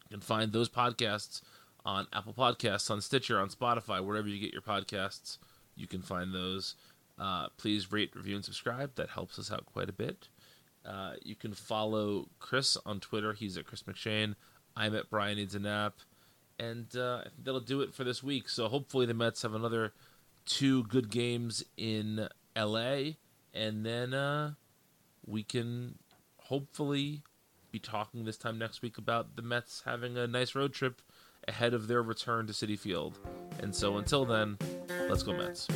You 0.10 0.18
can 0.18 0.22
find 0.22 0.52
those 0.52 0.70
podcasts 0.70 1.42
on 1.86 2.08
Apple 2.12 2.34
Podcasts, 2.34 2.90
on 2.92 3.02
Stitcher, 3.02 3.40
on 3.40 3.50
Spotify, 3.50 4.04
wherever 4.04 4.28
you 4.28 4.40
get 4.40 4.54
your 4.54 4.62
podcasts. 4.62 5.38
You 5.76 5.88
can 5.88 6.02
find 6.02 6.34
those. 6.34 6.76
Uh, 7.24 7.48
please 7.56 7.90
rate, 7.90 8.14
review, 8.14 8.36
and 8.36 8.44
subscribe. 8.44 8.96
That 8.96 9.10
helps 9.10 9.40
us 9.40 9.50
out 9.50 9.66
quite 9.66 9.88
a 9.88 9.94
bit. 9.94 10.28
Uh, 10.86 11.14
you 11.24 11.36
can 11.36 11.54
follow 11.54 12.28
Chris 12.40 12.78
on 12.86 13.00
Twitter. 13.00 13.32
He's 13.32 13.58
at 13.58 13.66
Chris 13.66 13.84
McShane. 13.84 14.36
I'm 14.76 14.94
at 14.94 15.10
Brian 15.10 15.38
Needs 15.38 15.56
a 15.56 15.60
Nap. 15.60 15.94
And 16.60 16.94
uh, 16.98 17.22
that'll 17.42 17.62
do 17.62 17.80
it 17.80 17.94
for 17.94 18.04
this 18.04 18.22
week. 18.22 18.50
So 18.50 18.68
hopefully 18.68 19.06
the 19.06 19.14
Mets 19.14 19.42
have 19.44 19.54
another 19.54 19.94
two 20.46 20.84
good 20.84 21.10
games 21.10 21.64
in 21.78 22.28
LA. 22.58 23.12
And 23.54 23.86
then 23.86 24.14
uh, 24.14 24.56
we 25.26 25.44
can 25.44 26.00
hopefully 26.36 27.24
be 27.72 27.80
talking 27.80 28.26
this 28.26 28.38
time 28.38 28.60
next 28.60 28.82
week 28.82 28.98
about 28.98 29.38
the 29.38 29.42
Mets 29.42 29.84
having 29.86 30.18
a 30.18 30.28
nice 30.28 30.56
road 30.56 30.74
trip 30.74 31.02
ahead 31.48 31.74
of 31.74 31.88
their 31.88 32.04
return 32.04 32.48
to 32.48 32.54
Citi 32.54 32.78
Field. 32.78 33.18
And 33.62 33.74
so 33.74 33.96
until 33.96 34.26
then, 34.26 34.58
let's 35.08 35.24
go 35.24 35.32
Mets. 35.32 35.70